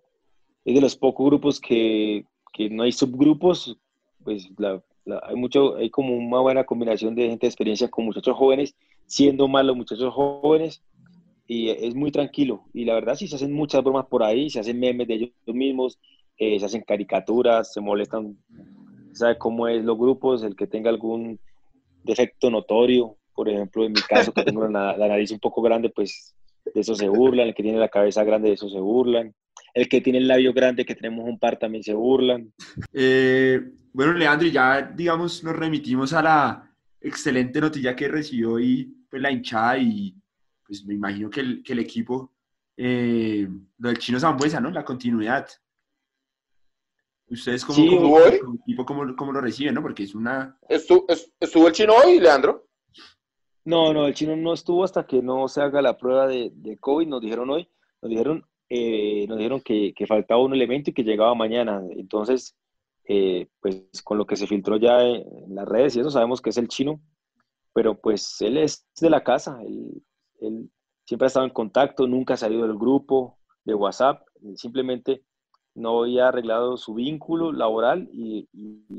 es 0.65 0.77
de 0.77 0.81
los 0.81 0.95
pocos 0.95 1.27
grupos 1.27 1.61
que, 1.61 2.25
que 2.53 2.71
no 2.71 2.85
hay 2.85 2.93
subgrupos. 2.93 3.77
Pues 4.23 4.49
hay, 5.25 5.35
mucho, 5.35 5.75
hay 5.75 5.91
como 5.91 6.17
una 6.17 6.39
buena 6.39 6.63
combinación 6.63 7.17
de 7.17 7.27
gente 7.27 7.47
de 7.47 7.51
experiencia 7.51 7.91
con 7.91 8.05
muchachos 8.05 8.37
jóvenes, 8.37 8.77
siendo 9.07 9.49
más 9.49 9.65
los 9.65 9.77
muchachos 9.77 10.15
jóvenes. 10.15 10.85
Y 11.49 11.71
es 11.71 11.93
muy 11.97 12.13
tranquilo. 12.13 12.67
Y 12.73 12.85
la 12.85 12.95
verdad, 12.95 13.17
sí 13.17 13.27
se 13.27 13.35
hacen 13.35 13.53
muchas 13.53 13.83
bromas 13.83 14.07
por 14.07 14.23
ahí, 14.23 14.49
se 14.49 14.61
hacen 14.61 14.79
memes 14.79 15.09
de 15.09 15.15
ellos 15.15 15.33
mismos, 15.47 15.99
eh, 16.37 16.61
se 16.61 16.67
hacen 16.67 16.83
caricaturas, 16.83 17.73
se 17.73 17.81
molestan 17.81 18.39
sabe 19.19 19.37
cómo 19.37 19.67
es 19.69 19.85
los 19.85 19.99
grupos, 19.99 20.43
el 20.43 20.55
que 20.55 20.67
tenga 20.67 20.91
algún 20.91 21.41
defecto 22.03 22.51
notorio, 22.51 23.17
por 23.35 23.49
ejemplo, 23.49 23.85
en 23.85 23.93
mi 23.93 24.01
caso, 24.01 24.33
que 24.33 24.43
tengo 24.43 24.67
la, 24.69 24.97
nariz 24.97 25.31
un 25.31 25.39
poco 25.39 25.63
grande, 25.63 25.91
pues 25.91 26.35
de 26.65 26.81
eso 26.81 26.95
se 26.95 27.09
burlan, 27.09 27.49
el 27.49 27.55
que 27.55 27.63
tiene 27.63 27.79
la 27.79 27.89
cabeza 27.89 28.25
grande, 28.25 28.49
de 28.49 28.55
eso 28.55 28.69
se 28.69 28.81
burlan, 28.81 29.35
el 29.75 29.89
que 29.89 30.01
tiene 30.01 30.19
el 30.19 30.29
labio 30.29 30.53
grande, 30.53 30.85
que 30.85 30.95
tenemos 30.95 31.29
un 31.29 31.39
par, 31.39 31.59
también 31.59 31.83
se 31.83 31.95
burlan. 31.95 32.53
Eh, 32.93 33.61
bueno, 33.93 34.13
Leandro, 34.13 34.49
ya 34.49 34.83
digamos 34.83 35.43
nos 35.45 35.57
remitimos 35.57 36.13
a 36.13 36.23
la 36.23 36.71
excelente 37.01 37.61
noticia 37.61 37.95
que 37.95 38.09
recibió 38.09 38.59
y 38.59 38.85
pues 39.09 39.23
la 39.23 39.31
hinchada 39.31 39.79
y 39.79 40.15
pues 40.67 40.85
me 40.85 40.95
imagino 40.95 41.31
que 41.31 41.41
el, 41.41 41.63
que 41.63 41.73
el 41.73 41.79
equipo 41.79 42.33
eh, 42.81 43.49
lo 43.79 43.89
del 43.89 43.99
chino 43.99 44.21
Zambuesa, 44.21 44.61
¿no? 44.61 44.71
La 44.71 44.85
continuidad. 44.85 45.49
Ustedes 47.31 47.63
Sí, 47.63 47.89
hoy. 48.01 48.41
equipo, 48.63 48.85
¿cómo, 48.87 49.15
cómo 49.17 49.33
lo 49.33 49.41
reciben, 49.41 49.75
no? 49.75 49.83
Porque 49.83 50.05
es 50.05 50.15
una... 50.15 50.59
¿Estuvo, 50.69 51.05
es- 51.09 51.31
estuvo 51.39 51.67
el 51.67 51.73
chino 51.75 51.93
hoy, 51.95 52.19
Leandro? 52.21 52.67
No, 53.65 53.93
no, 53.93 54.07
el 54.07 54.15
chino 54.15 54.35
no 54.35 54.55
estuvo 54.55 54.83
hasta 54.83 55.07
que 55.07 55.21
no 55.23 55.47
se 55.49 55.61
haga 55.61 55.83
la 55.83 55.99
prueba 55.99 56.27
de, 56.27 56.51
de 56.55 56.79
COVID, 56.79 57.07
nos 57.07 57.21
dijeron 57.21 57.51
hoy, 57.51 57.69
nos 58.01 58.09
dijeron, 58.11 58.47
eh, 58.71 59.27
nos 59.29 59.37
dijeron 59.37 59.61
que, 59.61 59.93
que 59.95 60.07
faltaba 60.07 60.43
un 60.43 60.55
elemento 60.55 60.89
y 60.91 60.95
que 60.95 61.03
llegaba 61.05 61.35
mañana. 61.35 61.83
Entonces, 61.91 62.57
eh, 63.05 63.49
pues 63.61 63.85
con 64.03 64.17
lo 64.17 64.27
que 64.27 64.37
se 64.37 64.47
filtró 64.47 64.79
ya 64.79 65.03
en, 65.03 65.23
en 65.49 65.55
las 65.55 65.69
redes 65.69 65.97
y 65.97 66.01
eso 66.01 66.11
sabemos 66.11 66.41
que 66.41 66.49
es 66.51 66.57
el 66.57 66.69
chino, 66.69 66.99
pero 67.75 68.01
pues 68.01 68.41
él 68.41 68.57
es 68.57 68.87
de 69.01 69.11
la 69.11 69.23
casa, 69.23 69.61
él, 69.63 70.03
él 70.41 70.71
siempre 71.05 71.27
ha 71.27 71.29
estado 71.29 71.45
en 71.47 71.53
contacto, 71.53 72.07
nunca 72.07 72.35
ha 72.35 72.37
salido 72.39 72.67
del 72.67 72.77
grupo 72.79 73.39
de 73.65 73.75
WhatsApp, 73.75 74.23
simplemente 74.55 75.25
no 75.79 76.03
había 76.03 76.29
arreglado 76.29 76.77
su 76.77 76.95
vínculo 76.95 77.53
laboral 77.53 78.09
y, 78.13 78.49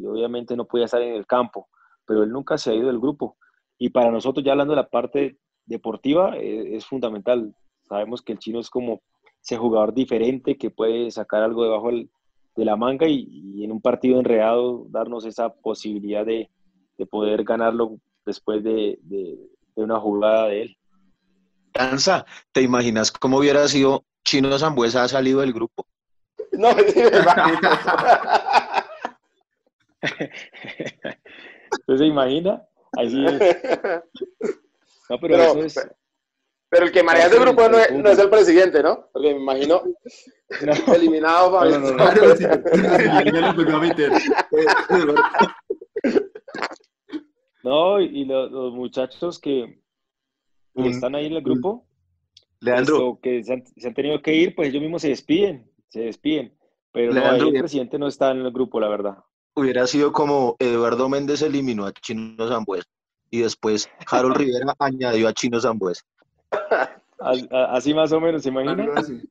obviamente 0.05 0.55
no 0.55 0.65
podía 0.65 0.85
estar 0.85 1.01
en 1.01 1.13
el 1.15 1.25
campo, 1.25 1.67
pero 2.05 2.23
él 2.23 2.31
nunca 2.31 2.57
se 2.57 2.71
ha 2.71 2.75
ido 2.75 2.87
del 2.87 2.99
grupo. 2.99 3.37
Y 3.77 3.89
para 3.89 4.11
nosotros, 4.11 4.43
ya 4.43 4.51
hablando 4.53 4.73
de 4.73 4.81
la 4.81 4.87
parte 4.89 5.37
deportiva, 5.65 6.35
eh, 6.37 6.75
es 6.75 6.85
fundamental. 6.85 7.53
Sabemos 7.87 8.21
que 8.21 8.33
el 8.33 8.39
chino 8.39 8.59
es 8.59 8.69
como 8.69 9.01
ese 9.41 9.57
jugador 9.57 9.93
diferente 9.93 10.57
que 10.57 10.69
puede 10.69 11.11
sacar 11.11 11.43
algo 11.43 11.63
debajo 11.63 11.89
de 11.91 12.65
la 12.65 12.75
manga 12.75 13.07
y, 13.07 13.63
en 13.63 13.71
un 13.71 13.81
partido 13.81 14.19
enredado 14.19 14.85
darnos 14.89 15.25
esa 15.25 15.49
posibilidad 15.53 16.25
de, 16.25 16.49
de 16.97 17.05
poder 17.05 17.43
ganarlo 17.43 17.99
después 18.25 18.63
de, 18.63 18.99
de- 19.03 19.37
de 19.75 19.83
una 19.83 19.99
jugada 19.99 20.47
de 20.47 20.61
él. 20.63 20.77
Danza, 21.73 22.25
¿te 22.51 22.61
imaginas 22.61 23.11
cómo 23.11 23.37
hubiera 23.37 23.65
sido 23.67 24.03
Chino 24.25 24.57
Zambuesa 24.59 25.03
ha 25.03 25.07
salido 25.07 25.39
del 25.39 25.53
grupo? 25.53 25.85
No, 26.53 26.71
sí, 26.71 26.99
me 26.99 27.17
imagino. 27.19 27.69
¿Usted 31.79 31.97
se 31.97 32.05
imagina? 32.05 32.63
Así 32.97 33.25
es. 33.25 33.33
No, 35.09 35.19
pero, 35.19 35.35
Pero- 35.37 35.43
eso 35.43 35.63
es... 35.63 35.89
Pero 36.71 36.85
el 36.85 36.91
que 36.91 37.01
maneja 37.01 37.25
ese 37.25 37.39
grupo 37.39 37.67
no 37.67 37.79
es, 37.79 37.91
no 37.91 38.09
es 38.11 38.19
el 38.19 38.29
presidente, 38.29 38.83
¿no? 38.83 39.09
Porque 39.11 39.33
me 39.33 39.39
imagino 39.41 39.81
no. 40.87 40.93
eliminado 40.93 41.51
para 41.51 41.71
No, 47.63 47.99
y 47.99 48.25
lo- 48.25 48.49
los 48.49 48.73
muchachos 48.73 49.39
que, 49.39 49.81
que 50.75 50.81
Un- 50.81 50.87
están 50.91 51.15
ahí 51.15 51.25
en 51.25 51.33
el 51.33 51.41
grupo, 51.43 51.85
Leandro, 52.61 52.95
esto, 52.95 53.19
que 53.21 53.43
se 53.43 53.53
han, 53.53 53.63
se 53.65 53.87
han 53.87 53.93
tenido 53.93 54.21
que 54.21 54.33
ir, 54.33 54.55
pues 54.55 54.69
ellos 54.69 54.81
mismos 54.81 55.01
se 55.01 55.09
despiden, 55.09 55.68
se 55.89 56.01
despiden. 56.01 56.57
Pero 56.91 57.13
no, 57.13 57.21
ahí 57.23 57.39
el 57.39 57.53
presidente 57.59 57.99
no 57.99 58.07
está 58.07 58.31
en 58.31 58.39
el 58.39 58.51
grupo, 58.51 58.79
la 58.79 58.87
verdad. 58.87 59.17
hubiera 59.55 59.85
sido 59.85 60.11
como 60.11 60.55
Eduardo 60.59 61.07
Méndez 61.09 61.41
eliminó 61.43 61.85
a 61.85 61.91
Chino 61.93 62.47
Zambuesa 62.47 62.87
y 63.29 63.41
después 63.41 63.87
Harold 64.09 64.37
Rivera 64.37 64.73
añadió 64.79 65.27
a 65.27 65.33
Chino 65.33 65.59
a- 67.51 67.75
Así 67.75 67.93
más 67.93 68.11
o 68.11 68.19
menos, 68.19 68.41
¿se. 68.41 68.85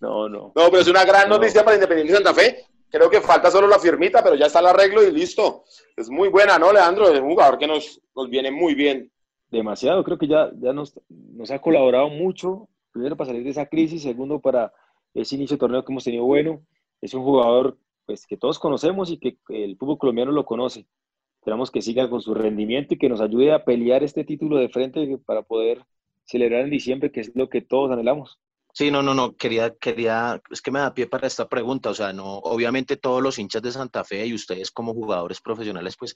No, 0.00 0.28
no. 0.28 0.52
No, 0.54 0.70
pero 0.70 0.78
es 0.78 0.88
una 0.88 1.04
gran 1.04 1.28
No. 1.28 1.36
noticia 1.36 1.62
para 1.64 1.76
Independiente 1.76 2.14
Santa 2.14 2.32
Fe. 2.34 2.64
Creo 2.90 3.08
que 3.10 3.20
falta 3.20 3.50
solo 3.50 3.68
la 3.68 3.78
firmita, 3.78 4.22
pero 4.22 4.34
ya 4.34 4.46
está 4.46 4.60
el 4.60 4.66
arreglo 4.66 5.02
y 5.02 5.12
listo. 5.12 5.64
Es 5.96 6.08
muy 6.10 6.28
buena, 6.28 6.58
¿no, 6.58 6.72
Leandro? 6.72 7.08
Es 7.12 7.20
un 7.20 7.28
jugador 7.30 7.58
que 7.58 7.66
nos, 7.66 8.00
nos 8.16 8.28
viene 8.30 8.50
muy 8.50 8.74
bien. 8.74 9.10
Demasiado, 9.50 10.02
creo 10.04 10.16
que 10.16 10.26
ya, 10.28 10.50
ya 10.60 10.72
nos, 10.72 10.94
nos 11.08 11.50
ha 11.50 11.60
colaborado 11.60 12.08
mucho, 12.08 12.68
primero 12.92 13.16
para 13.16 13.28
salir 13.30 13.44
de 13.44 13.50
esa 13.50 13.66
crisis, 13.66 14.02
segundo 14.02 14.38
para 14.40 14.72
ese 15.14 15.36
inicio 15.36 15.56
de 15.56 15.60
torneo 15.60 15.84
que 15.84 15.92
hemos 15.92 16.04
tenido 16.04 16.24
bueno. 16.24 16.62
Es 17.00 17.14
un 17.14 17.22
jugador 17.22 17.78
pues, 18.06 18.26
que 18.26 18.36
todos 18.36 18.58
conocemos 18.58 19.10
y 19.10 19.18
que 19.18 19.38
el 19.48 19.76
fútbol 19.76 19.98
colombiano 19.98 20.32
lo 20.32 20.44
conoce. 20.44 20.86
Esperamos 21.40 21.70
que 21.70 21.80
siga 21.80 22.10
con 22.10 22.20
su 22.20 22.34
rendimiento 22.34 22.94
y 22.94 22.98
que 22.98 23.08
nos 23.08 23.20
ayude 23.20 23.52
a 23.52 23.64
pelear 23.64 24.02
este 24.02 24.24
título 24.24 24.58
de 24.58 24.68
frente 24.68 25.18
para 25.24 25.42
poder 25.42 25.84
celebrar 26.24 26.62
en 26.62 26.70
diciembre, 26.70 27.10
que 27.10 27.20
es 27.20 27.32
lo 27.34 27.48
que 27.48 27.62
todos 27.62 27.90
anhelamos. 27.90 28.38
Sí, 28.72 28.90
no, 28.90 29.02
no, 29.02 29.14
no, 29.14 29.34
quería, 29.36 29.74
quería, 29.74 30.40
es 30.50 30.62
que 30.62 30.70
me 30.70 30.78
da 30.78 30.94
pie 30.94 31.06
para 31.06 31.26
esta 31.26 31.48
pregunta, 31.48 31.90
o 31.90 31.94
sea, 31.94 32.12
no, 32.12 32.38
obviamente 32.38 32.96
todos 32.96 33.20
los 33.20 33.38
hinchas 33.38 33.62
de 33.62 33.72
Santa 33.72 34.04
Fe 34.04 34.26
y 34.26 34.34
ustedes 34.34 34.70
como 34.70 34.94
jugadores 34.94 35.40
profesionales, 35.40 35.96
pues 35.98 36.14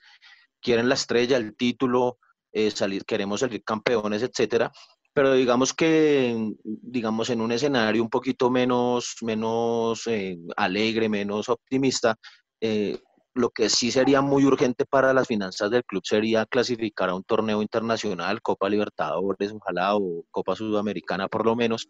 quieren 0.60 0.88
la 0.88 0.94
estrella, 0.94 1.36
el 1.36 1.56
título, 1.56 2.18
eh, 2.52 2.70
salir, 2.70 3.04
queremos 3.04 3.40
salir 3.40 3.64
campeones, 3.64 4.22
etcétera, 4.22 4.70
pero 5.14 5.32
digamos 5.32 5.72
que, 5.72 6.52
digamos, 6.64 7.30
en 7.30 7.40
un 7.40 7.52
escenario 7.52 8.02
un 8.02 8.10
poquito 8.10 8.50
menos, 8.50 9.16
menos 9.22 10.06
eh, 10.08 10.36
alegre, 10.56 11.08
menos 11.08 11.48
optimista, 11.48 12.16
eh, 12.60 12.98
lo 13.34 13.50
que 13.50 13.68
sí 13.68 13.90
sería 13.90 14.20
muy 14.20 14.44
urgente 14.44 14.84
para 14.84 15.12
las 15.12 15.28
finanzas 15.28 15.70
del 15.70 15.84
club 15.84 16.02
sería 16.04 16.46
clasificar 16.46 17.08
a 17.08 17.14
un 17.14 17.24
torneo 17.24 17.62
internacional, 17.62 18.42
Copa 18.42 18.68
Libertadores, 18.68 19.52
ojalá, 19.52 19.96
o 19.96 20.24
Copa 20.30 20.54
Sudamericana 20.54 21.28
por 21.28 21.46
lo 21.46 21.56
menos, 21.56 21.88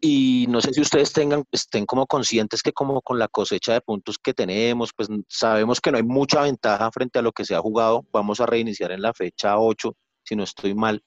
y 0.00 0.46
no 0.48 0.60
sé 0.60 0.72
si 0.72 0.80
ustedes 0.80 1.12
tengan, 1.12 1.44
estén 1.52 1.84
como 1.84 2.06
conscientes 2.06 2.62
que 2.62 2.72
como 2.72 3.02
con 3.02 3.18
la 3.18 3.28
cosecha 3.28 3.74
de 3.74 3.82
puntos 3.82 4.18
que 4.18 4.32
tenemos, 4.32 4.92
pues 4.96 5.08
sabemos 5.28 5.80
que 5.80 5.90
no 5.90 5.98
hay 5.98 6.04
mucha 6.04 6.42
ventaja 6.42 6.90
frente 6.90 7.18
a 7.18 7.22
lo 7.22 7.32
que 7.32 7.44
se 7.44 7.54
ha 7.54 7.60
jugado. 7.60 8.06
Vamos 8.10 8.40
a 8.40 8.46
reiniciar 8.46 8.92
en 8.92 9.02
la 9.02 9.12
fecha 9.12 9.58
8, 9.58 9.94
si 10.24 10.36
no 10.36 10.44
estoy 10.44 10.74
mal. 10.74 11.02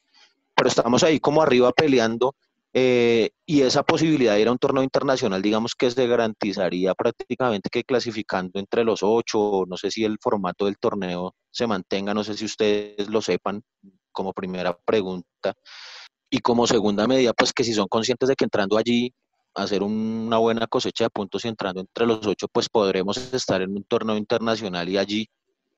Pero 0.56 0.70
estamos 0.70 1.04
ahí 1.04 1.20
como 1.20 1.42
arriba 1.42 1.72
peleando 1.72 2.36
eh, 2.76 3.30
y 3.46 3.62
esa 3.62 3.84
posibilidad 3.84 4.34
de 4.34 4.42
ir 4.42 4.48
a 4.48 4.52
un 4.52 4.58
torneo 4.58 4.82
internacional, 4.82 5.42
digamos 5.42 5.76
que 5.76 5.92
se 5.92 6.08
garantizaría 6.08 6.96
prácticamente 6.96 7.70
que 7.70 7.84
clasificando 7.84 8.60
entre 8.60 8.84
los 8.84 9.02
ocho, 9.04 9.64
no 9.68 9.78
sé 9.78 9.92
si 9.92 10.04
el 10.04 10.18
formato 10.20 10.66
del 10.66 10.80
torneo 10.80 11.36
se 11.52 11.68
mantenga, 11.68 12.16
no 12.16 12.24
sé 12.24 12.34
si 12.36 12.46
ustedes 12.46 13.10
lo 13.10 13.22
sepan 13.22 13.62
como 14.12 14.34
primera 14.34 14.76
pregunta. 14.76 15.54
Y 16.32 16.40
como 16.40 16.66
segunda 16.66 17.08
medida, 17.08 17.34
pues 17.34 17.54
que 17.54 17.64
si 17.64 17.74
son 17.74 17.88
conscientes 17.88 18.28
de 18.28 18.36
que 18.36 18.46
entrando 18.46 18.78
allí, 18.78 19.14
hacer 19.54 19.84
una 19.84 20.38
buena 20.40 20.66
cosecha 20.66 21.06
de 21.06 21.10
puntos 21.12 21.46
y 21.46 21.50
entrando 21.50 21.82
entre 21.82 22.08
los 22.08 22.26
ocho, 22.26 22.48
pues 22.52 22.70
podremos 22.70 23.18
estar 23.34 23.62
en 23.62 23.72
un 23.78 23.84
torneo 23.84 24.18
internacional 24.18 24.90
y 24.90 24.98
allí, 24.98 25.28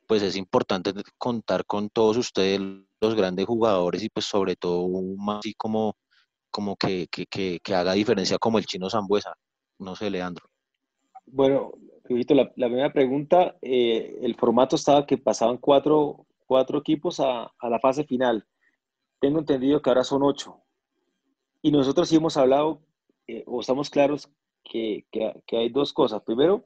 pues 0.08 0.22
es 0.22 0.36
importante 0.36 0.94
contar 1.18 1.66
con 1.66 1.90
todos 1.90 2.18
ustedes, 2.18 2.60
los 2.60 3.16
grandes 3.16 3.46
jugadores 3.46 4.04
y 4.04 4.10
pues 4.10 4.26
sobre 4.26 4.56
todo 4.56 4.82
un 4.82 5.18
así 5.30 5.54
como, 5.56 5.96
como 6.50 6.76
que, 6.76 7.08
que, 7.12 7.26
que, 7.26 7.60
que 7.64 7.76
haga 7.76 7.94
diferencia 7.94 8.38
como 8.38 8.58
el 8.58 8.66
chino 8.66 8.90
Zambuesa. 8.90 9.36
No 9.80 9.96
sé, 9.96 10.10
Leandro. 10.10 10.48
Bueno, 11.26 11.72
Fijito, 12.06 12.34
la, 12.34 12.52
la 12.56 12.68
primera 12.68 12.94
pregunta, 12.94 13.58
eh, 13.62 14.20
el 14.22 14.36
formato 14.36 14.76
estaba 14.76 15.06
que 15.06 15.18
pasaban 15.18 15.58
cuatro, 15.58 16.26
cuatro 16.46 16.80
equipos 16.80 17.20
a, 17.20 17.52
a 17.60 17.70
la 17.70 17.80
fase 17.80 18.04
final. 18.06 18.46
Tengo 19.20 19.40
entendido 19.40 19.82
que 19.82 19.90
ahora 19.90 20.04
son 20.04 20.24
ocho. 20.24 20.62
Y 21.62 21.72
nosotros 21.72 22.08
sí 22.08 22.18
hemos 22.18 22.38
hablado, 22.38 22.82
eh, 23.28 23.44
o 23.48 23.60
estamos 23.60 23.90
claros, 23.90 24.30
que, 24.64 25.06
que, 25.12 25.34
que 25.48 25.58
hay 25.58 25.70
dos 25.70 25.94
cosas. 25.94 26.22
Primero, 26.22 26.66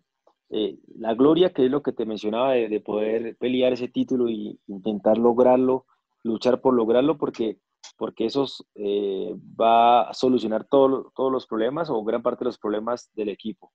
eh, 0.49 0.79
la 0.95 1.13
gloria, 1.13 1.51
que 1.51 1.65
es 1.65 1.71
lo 1.71 1.83
que 1.83 1.91
te 1.91 2.05
mencionaba, 2.05 2.53
de, 2.53 2.69
de 2.69 2.81
poder 2.81 3.37
pelear 3.37 3.73
ese 3.73 3.87
título 3.87 4.27
e 4.27 4.57
intentar 4.67 5.17
lograrlo, 5.17 5.85
luchar 6.23 6.59
por 6.61 6.73
lograrlo, 6.73 7.17
porque, 7.17 7.59
porque 7.97 8.25
eso 8.25 8.45
eh, 8.75 9.35
va 9.59 10.09
a 10.09 10.13
solucionar 10.13 10.65
todo, 10.65 11.11
todos 11.15 11.31
los 11.31 11.45
problemas 11.45 11.89
o 11.89 12.03
gran 12.03 12.23
parte 12.23 12.43
de 12.43 12.49
los 12.49 12.57
problemas 12.57 13.11
del 13.13 13.29
equipo. 13.29 13.71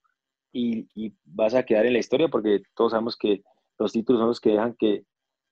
Y, 0.53 0.89
y, 0.95 1.15
vas 1.25 1.55
a 1.55 1.65
quedar 1.65 1.87
en 1.87 1.95
la 1.95 1.99
historia, 1.99 2.29
porque 2.29 2.63
todos 2.75 2.93
sabemos 2.93 3.17
que 3.17 3.43
los 3.79 3.93
títulos 3.93 4.21
son 4.21 4.29
los 4.29 4.41
que 4.41 4.51
dejan 4.51 4.75
que, 4.75 5.05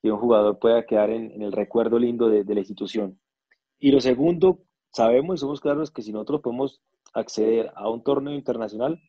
un 0.05 0.19
jugador 0.19 0.59
pueda 0.59 0.85
quedar 0.85 1.11
en, 1.11 1.31
en 1.31 1.43
el 1.43 1.53
recuerdo 1.53 1.97
lindo 1.97 2.29
de, 2.29 2.43
de, 2.43 2.55
la 2.55 2.61
institución. 2.61 3.21
Y 3.79 3.93
lo 3.93 4.01
segundo, 4.01 4.59
sabemos 4.93 5.37
y 5.37 5.39
somos 5.39 5.61
claros 5.61 5.93
que 5.93 6.03
si 6.03 6.13
nosotros 6.13 6.41
podemos 6.41 6.83
acceder 7.15 7.71
a 7.77 7.89
un 7.89 8.03
torneo 8.03 8.35
internacional, 8.35 9.01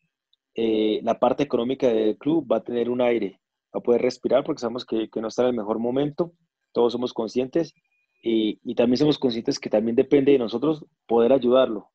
eh, 0.54 1.00
la 1.02 1.18
parte 1.18 1.42
económica 1.42 1.88
del 1.88 2.16
club 2.16 2.50
va 2.50 2.58
a 2.58 2.64
tener 2.64 2.88
un 2.88 3.00
aire, 3.00 3.40
va 3.74 3.80
a 3.80 3.82
poder 3.82 4.02
respirar 4.02 4.44
porque 4.44 4.60
sabemos 4.60 4.84
que, 4.84 5.08
no 5.16 5.28
está 5.28 5.42
en 5.42 5.48
el 5.48 5.56
mejor 5.56 5.78
momento, 5.78 6.32
todos 6.72 6.92
somos 6.92 7.12
conscientes 7.12 7.74
y, 8.22 8.74
también 8.74 8.98
somos 8.98 9.18
conscientes 9.18 9.58
que 9.58 9.68
también 9.68 9.96
depende 9.96 10.32
de 10.32 10.38
nosotros 10.38 10.84
poder 11.06 11.32
ayudarlo. 11.32 11.90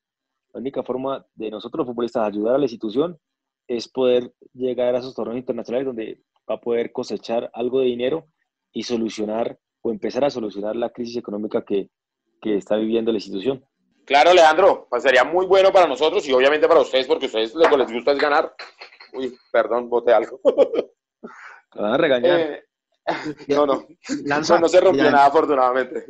La 0.54 0.60
única 0.60 0.84
forma 0.84 1.26
de 1.36 1.52
nosotros, 1.52 1.88
futbolistas, 1.88 2.28
ayudar 2.28 2.56
a 2.56 2.58
la 2.58 2.65
institución 2.65 3.17
es 3.67 3.88
poder 3.88 4.34
llegar 4.54 4.95
a 4.95 5.00
esos 5.00 5.15
torneos 5.15 5.38
internacionales 5.38 5.86
donde 5.86 6.22
va 6.50 6.56
a 6.56 6.62
poder 6.62 6.91
cosechar 6.91 7.50
algo 7.54 7.80
de 7.80 7.86
dinero 7.86 8.28
y 8.74 8.84
solucionar 8.84 9.60
o 9.82 9.91
empezar 9.91 10.26
a 10.26 10.30
solucionar 10.30 10.76
la 10.76 10.89
crisis 10.89 11.17
económica 11.17 11.63
que 11.63 11.89
está 12.41 12.76
viviendo 12.76 13.12
la 13.12 13.17
institución. 13.17 13.63
Claro, 14.10 14.34
Leandro, 14.34 14.88
pues 14.89 15.04
sería 15.04 15.24
muy 15.24 15.45
bueno 15.45 15.72
para 15.72 15.86
nosotros 15.86 16.28
y 16.28 16.34
obviamente 16.34 16.67
para 16.67 16.80
ustedes, 16.80 17.06
porque 17.06 17.26
a 17.26 17.28
ustedes 17.28 17.54
lo 17.54 17.69
que 17.69 17.78
les 17.78 17.91
gusta 17.91 18.12
es 18.12 18.17
ganar. 18.17 18.56
Uy, 19.13 19.38
perdón, 19.52 19.88
boté 19.88 20.12
algo. 20.12 20.41
Me 21.76 21.82
van 21.84 21.93
a 21.93 21.98
regañar. 21.98 22.39
Eh, 22.39 22.63
no, 23.50 23.67
no. 23.67 23.86
Lanza, 24.26 24.56
no, 24.56 24.62
no 24.62 24.67
se 24.67 24.82
rompió 24.82 25.04
nada, 25.04 25.28
afortunadamente. 25.28 26.08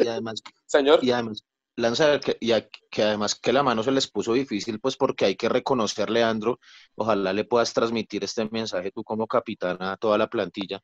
Y 0.00 0.08
además, 0.08 0.42
Señor. 0.66 0.98
y 1.00 1.12
además, 1.12 1.44
Lanza, 1.76 2.18
que, 2.18 2.36
y 2.40 2.52
que 2.90 3.02
además 3.04 3.36
que 3.36 3.52
la 3.52 3.62
mano 3.62 3.84
se 3.84 3.92
les 3.92 4.10
puso 4.10 4.32
difícil, 4.32 4.80
pues 4.80 4.96
porque 4.96 5.26
hay 5.26 5.36
que 5.36 5.48
reconocer, 5.48 6.10
Leandro, 6.10 6.58
ojalá 6.96 7.32
le 7.32 7.44
puedas 7.44 7.72
transmitir 7.72 8.24
este 8.24 8.48
mensaje 8.50 8.90
tú 8.90 9.04
como 9.04 9.28
capitán 9.28 9.76
a 9.80 9.96
toda 9.96 10.18
la 10.18 10.26
plantilla, 10.26 10.80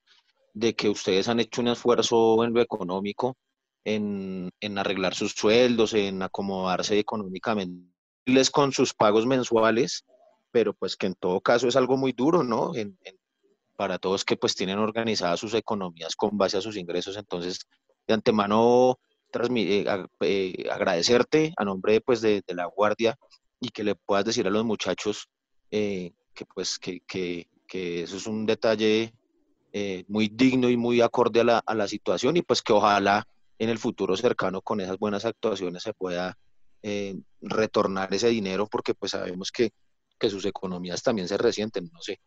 de 0.52 0.76
que 0.76 0.88
ustedes 0.88 1.26
han 1.26 1.40
hecho 1.40 1.62
un 1.62 1.68
esfuerzo 1.68 2.44
en 2.44 2.54
lo 2.54 2.60
económico, 2.60 3.36
en, 3.84 4.50
en 4.60 4.78
arreglar 4.78 5.14
sus 5.14 5.32
sueldos, 5.32 5.94
en 5.94 6.22
acomodarse 6.22 6.98
económicamente 6.98 7.94
con 8.52 8.72
sus 8.72 8.94
pagos 8.94 9.26
mensuales, 9.26 10.04
pero 10.50 10.72
pues 10.72 10.96
que 10.96 11.06
en 11.06 11.14
todo 11.14 11.40
caso 11.40 11.68
es 11.68 11.76
algo 11.76 11.96
muy 11.96 12.12
duro, 12.12 12.42
¿no? 12.42 12.72
para 13.76 13.98
todos 13.98 14.24
que 14.24 14.36
pues 14.36 14.54
tienen 14.54 14.78
organizadas 14.78 15.40
sus 15.40 15.52
economías 15.54 16.14
con 16.14 16.38
base 16.38 16.56
a 16.56 16.60
sus 16.60 16.76
ingresos, 16.76 17.16
entonces 17.16 17.66
de 18.06 18.14
antemano 18.14 18.98
eh, 19.56 19.84
eh, 20.20 20.68
agradecerte 20.70 21.52
a 21.56 21.64
nombre 21.64 22.00
pues, 22.00 22.20
de, 22.20 22.42
la 22.48 22.66
Guardia 22.66 23.16
y 23.58 23.70
que 23.70 23.82
le 23.82 23.96
puedas 23.96 24.24
decir 24.24 24.46
a 24.46 24.50
los 24.50 24.64
muchachos 24.64 25.28
eh, 25.72 26.12
que, 26.34 26.46
pues, 26.46 26.78
que, 26.78 27.00
que, 27.00 27.48
eso 28.02 28.16
es 28.16 28.26
un 28.28 28.46
detalle 28.46 29.12
muy 30.06 30.28
digno 30.28 30.70
y 30.70 30.76
muy 30.76 31.00
acorde 31.00 31.40
a 31.40 31.44
la, 31.44 31.58
a 31.66 31.74
la, 31.74 31.88
situación 31.88 32.36
y 32.36 32.42
pues 32.42 32.62
que 32.62 32.72
ojalá 32.72 33.26
en 33.58 33.68
el 33.68 33.78
futuro 33.78 34.16
cercano 34.16 34.62
con 34.62 34.80
esas 34.80 34.98
buenas 34.98 35.24
actuaciones 35.24 35.82
se 35.82 35.94
pueda 35.94 36.36
retornar 37.40 38.12
ese 38.12 38.28
dinero 38.28 38.66
porque 38.70 38.92
pues 38.92 39.12
sabemos 39.12 39.50
que, 39.50 39.70
que 40.18 40.28
sus 40.28 40.44
economías 40.44 41.02
también 41.02 41.28
se 41.28 41.38
resienten, 41.38 41.88
no 41.90 42.02
sé. 42.02 42.20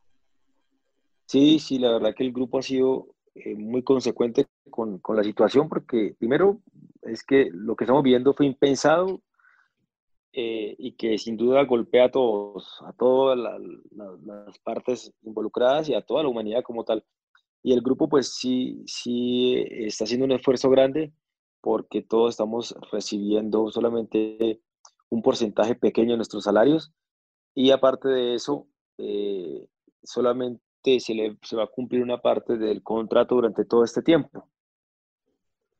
Sí, 1.27 1.59
sí, 1.59 1.77
la 1.77 1.91
verdad 1.91 2.15
que 2.15 2.23
el 2.23 2.31
grupo 2.31 2.57
ha 2.57 2.63
sido 2.63 3.13
muy 3.55 3.83
consecuente 3.83 4.47
con, 4.71 4.97
con, 4.97 5.15
la 5.15 5.23
situación 5.23 5.69
porque 5.69 6.15
primero 6.17 6.59
es 7.03 7.23
que 7.23 7.49
lo 7.51 7.75
que 7.75 7.83
estamos 7.83 8.01
viendo 8.01 8.33
fue 8.33 8.47
impensado 8.47 9.21
eh, 10.33 10.75
y 10.77 10.91
que 10.91 11.17
sin 11.17 11.35
duda 11.35 11.63
golpea 11.63 12.05
a 12.05 12.11
todos, 12.11 12.79
a 12.85 12.93
todas 12.93 13.37
las 13.37 14.59
partes 14.59 15.11
involucradas 15.23 15.89
y 15.89 15.95
a 15.95 16.01
toda 16.01 16.23
la 16.23 16.29
humanidad 16.29 16.61
como 16.63 16.83
tal. 16.83 17.03
Y 17.63 17.73
el 17.73 17.81
grupo 17.81 18.07
pues 18.07 18.35
sí, 18.35 18.83
sí 18.85 19.65
está 19.69 20.05
haciendo 20.05 20.25
un 20.25 20.31
esfuerzo 20.31 20.69
grande 20.69 21.11
porque 21.61 22.01
todos 22.01 22.31
estamos 22.31 22.75
recibiendo 22.91 23.69
solamente 23.71 24.61
un 25.09 25.21
porcentaje 25.21 25.75
pequeño 25.75 26.11
de 26.11 26.17
nuestros 26.17 26.43
salarios. 26.43 26.93
Y 27.53 27.71
aparte 27.71 28.07
de 28.07 28.35
eso, 28.35 28.67
eh, 28.97 29.67
solamente 30.03 30.99
se, 30.99 31.13
le, 31.13 31.37
se 31.41 31.55
va 31.55 31.63
a 31.63 31.67
cumplir 31.67 32.03
una 32.03 32.21
parte 32.21 32.57
del 32.57 32.83
contrato 32.83 33.35
durante 33.35 33.65
todo 33.65 33.83
este 33.83 34.01
tiempo. 34.01 34.47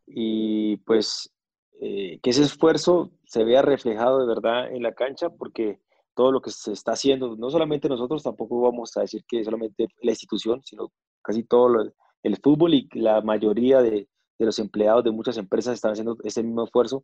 Y 0.05 0.77
pues 0.77 1.33
eh, 1.79 2.19
que 2.21 2.31
ese 2.31 2.43
esfuerzo 2.43 3.11
se 3.25 3.43
vea 3.43 3.61
reflejado 3.61 4.19
de 4.19 4.27
verdad 4.27 4.71
en 4.71 4.81
la 4.81 4.93
cancha, 4.93 5.29
porque 5.29 5.79
todo 6.15 6.31
lo 6.31 6.41
que 6.41 6.49
se 6.49 6.71
está 6.71 6.93
haciendo, 6.93 7.35
no 7.35 7.49
solamente 7.49 7.87
nosotros, 7.87 8.23
tampoco 8.23 8.61
vamos 8.61 8.97
a 8.97 9.01
decir 9.01 9.23
que 9.27 9.43
solamente 9.43 9.87
la 10.01 10.11
institución, 10.11 10.61
sino 10.63 10.91
casi 11.27 11.43
todo 11.43 11.93
el 12.23 12.37
fútbol 12.37 12.73
y 12.73 12.87
la 12.93 13.21
mayoría 13.21 13.81
de, 13.81 14.07
de, 14.39 14.45
los 14.45 14.57
empleados 14.59 15.03
de 15.03 15.11
muchas 15.11 15.37
empresas 15.37 15.75
están 15.75 15.91
haciendo 15.91 16.17
ese 16.23 16.41
mismo 16.41 16.63
esfuerzo, 16.63 17.03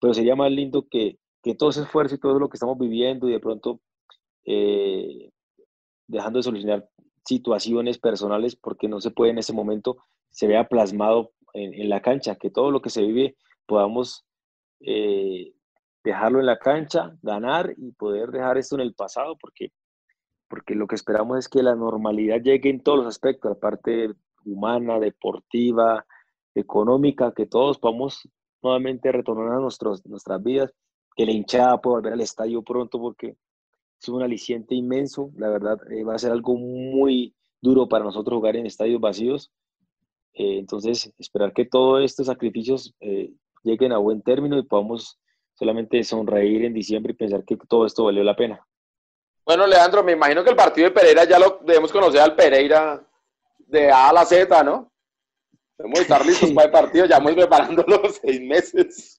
pero 0.00 0.14
sería 0.14 0.34
más 0.34 0.50
lindo 0.50 0.86
que, 0.90 1.18
que 1.42 1.54
todo 1.54 1.70
ese 1.70 1.82
esfuerzo 1.82 2.14
y 2.14 2.18
todo 2.18 2.38
lo 2.38 2.48
que 2.48 2.56
estamos 2.56 2.78
viviendo 2.78 3.28
y 3.28 3.32
de 3.32 3.40
pronto 3.40 3.80
eh, 4.44 5.30
dejando 6.06 6.38
de 6.38 6.42
solucionar 6.42 6.88
situaciones 7.24 7.98
personales 7.98 8.56
porque 8.56 8.88
no 8.88 9.00
se 9.00 9.10
puede 9.10 9.32
en 9.32 9.38
ese 9.38 9.52
momento, 9.52 9.98
se 10.30 10.46
vea 10.46 10.68
plasmado 10.68 11.32
en, 11.52 11.88
la 11.88 12.00
cancha, 12.00 12.36
que 12.36 12.50
todo 12.50 12.70
lo 12.70 12.80
que 12.80 12.90
se 12.90 13.02
vive 13.02 13.36
podamos 13.66 14.24
eh, 14.80 15.52
dejarlo 16.02 16.40
en 16.40 16.46
la 16.46 16.58
cancha, 16.58 17.14
ganar 17.22 17.74
y 17.76 17.92
poder 17.92 18.30
dejar 18.30 18.56
esto 18.56 18.76
en 18.76 18.82
el 18.82 18.94
pasado, 18.94 19.36
porque, 19.38 19.72
porque 20.48 20.74
lo 20.74 20.86
que 20.86 20.94
esperamos 20.94 21.38
es 21.38 21.48
que 21.48 21.62
la 21.62 21.74
normalidad 21.74 22.40
llegue 22.40 22.70
en 22.70 22.82
todos 22.82 22.98
los 22.98 23.06
aspectos, 23.06 23.50
la 23.50 23.58
parte 23.58 24.14
humana, 24.44 24.98
deportiva, 24.98 26.06
económica, 26.54 27.32
que 27.32 27.46
todos 27.46 27.78
podamos 27.78 28.28
nuevamente 28.62 29.12
retornar 29.12 29.56
a 29.56 29.60
nuestros, 29.60 30.04
nuestras 30.06 30.42
vidas, 30.42 30.72
que 31.14 31.26
la 31.26 31.32
hinchada 31.32 31.80
pueda 31.80 31.96
volver 31.96 32.12
al 32.14 32.20
estadio 32.20 32.62
pronto, 32.62 32.98
porque 32.98 33.36
es 34.00 34.08
un 34.08 34.22
aliciente 34.22 34.74
inmenso, 34.74 35.30
la 35.36 35.48
verdad, 35.48 35.78
eh, 35.90 36.04
va 36.04 36.14
a 36.14 36.18
ser 36.18 36.32
algo 36.32 36.56
muy 36.56 37.34
duro 37.60 37.88
para 37.88 38.04
nosotros 38.04 38.36
jugar 38.36 38.56
en 38.56 38.66
estadios 38.66 39.00
vacíos, 39.00 39.52
eh, 40.34 40.58
entonces, 40.58 41.12
esperar 41.18 41.52
que 41.52 41.64
todos 41.64 42.04
estos 42.04 42.26
sacrificios 42.26 42.94
eh, 43.00 43.32
lleguen 43.64 43.92
a 43.92 43.98
buen 43.98 44.22
término 44.22 44.56
y 44.56 44.62
podamos 44.62 45.18
solamente 45.54 46.02
sonreír 46.04 46.64
en 46.64 46.74
diciembre 46.74 47.12
y 47.12 47.16
pensar 47.16 47.44
que 47.44 47.56
todo 47.56 47.84
esto 47.84 48.04
valió 48.04 48.22
la 48.22 48.36
pena. 48.36 48.67
Bueno, 49.48 49.66
Leandro, 49.66 50.04
me 50.04 50.12
imagino 50.12 50.44
que 50.44 50.50
el 50.50 50.56
partido 50.56 50.88
de 50.88 50.94
Pereira 50.94 51.24
ya 51.24 51.38
lo 51.38 51.60
debemos 51.64 51.90
conocer 51.90 52.20
al 52.20 52.36
Pereira 52.36 53.02
de 53.56 53.90
A 53.90 54.10
a 54.10 54.12
la 54.12 54.26
Z, 54.26 54.62
¿no? 54.62 54.92
Debemos 55.78 56.00
estar 56.00 56.26
listos 56.26 56.50
para 56.50 56.66
el 56.66 56.70
partido, 56.70 57.06
ya 57.06 57.16
hemos 57.16 57.32
preparándolo 57.32 58.02
seis 58.10 58.42
meses. 58.42 59.14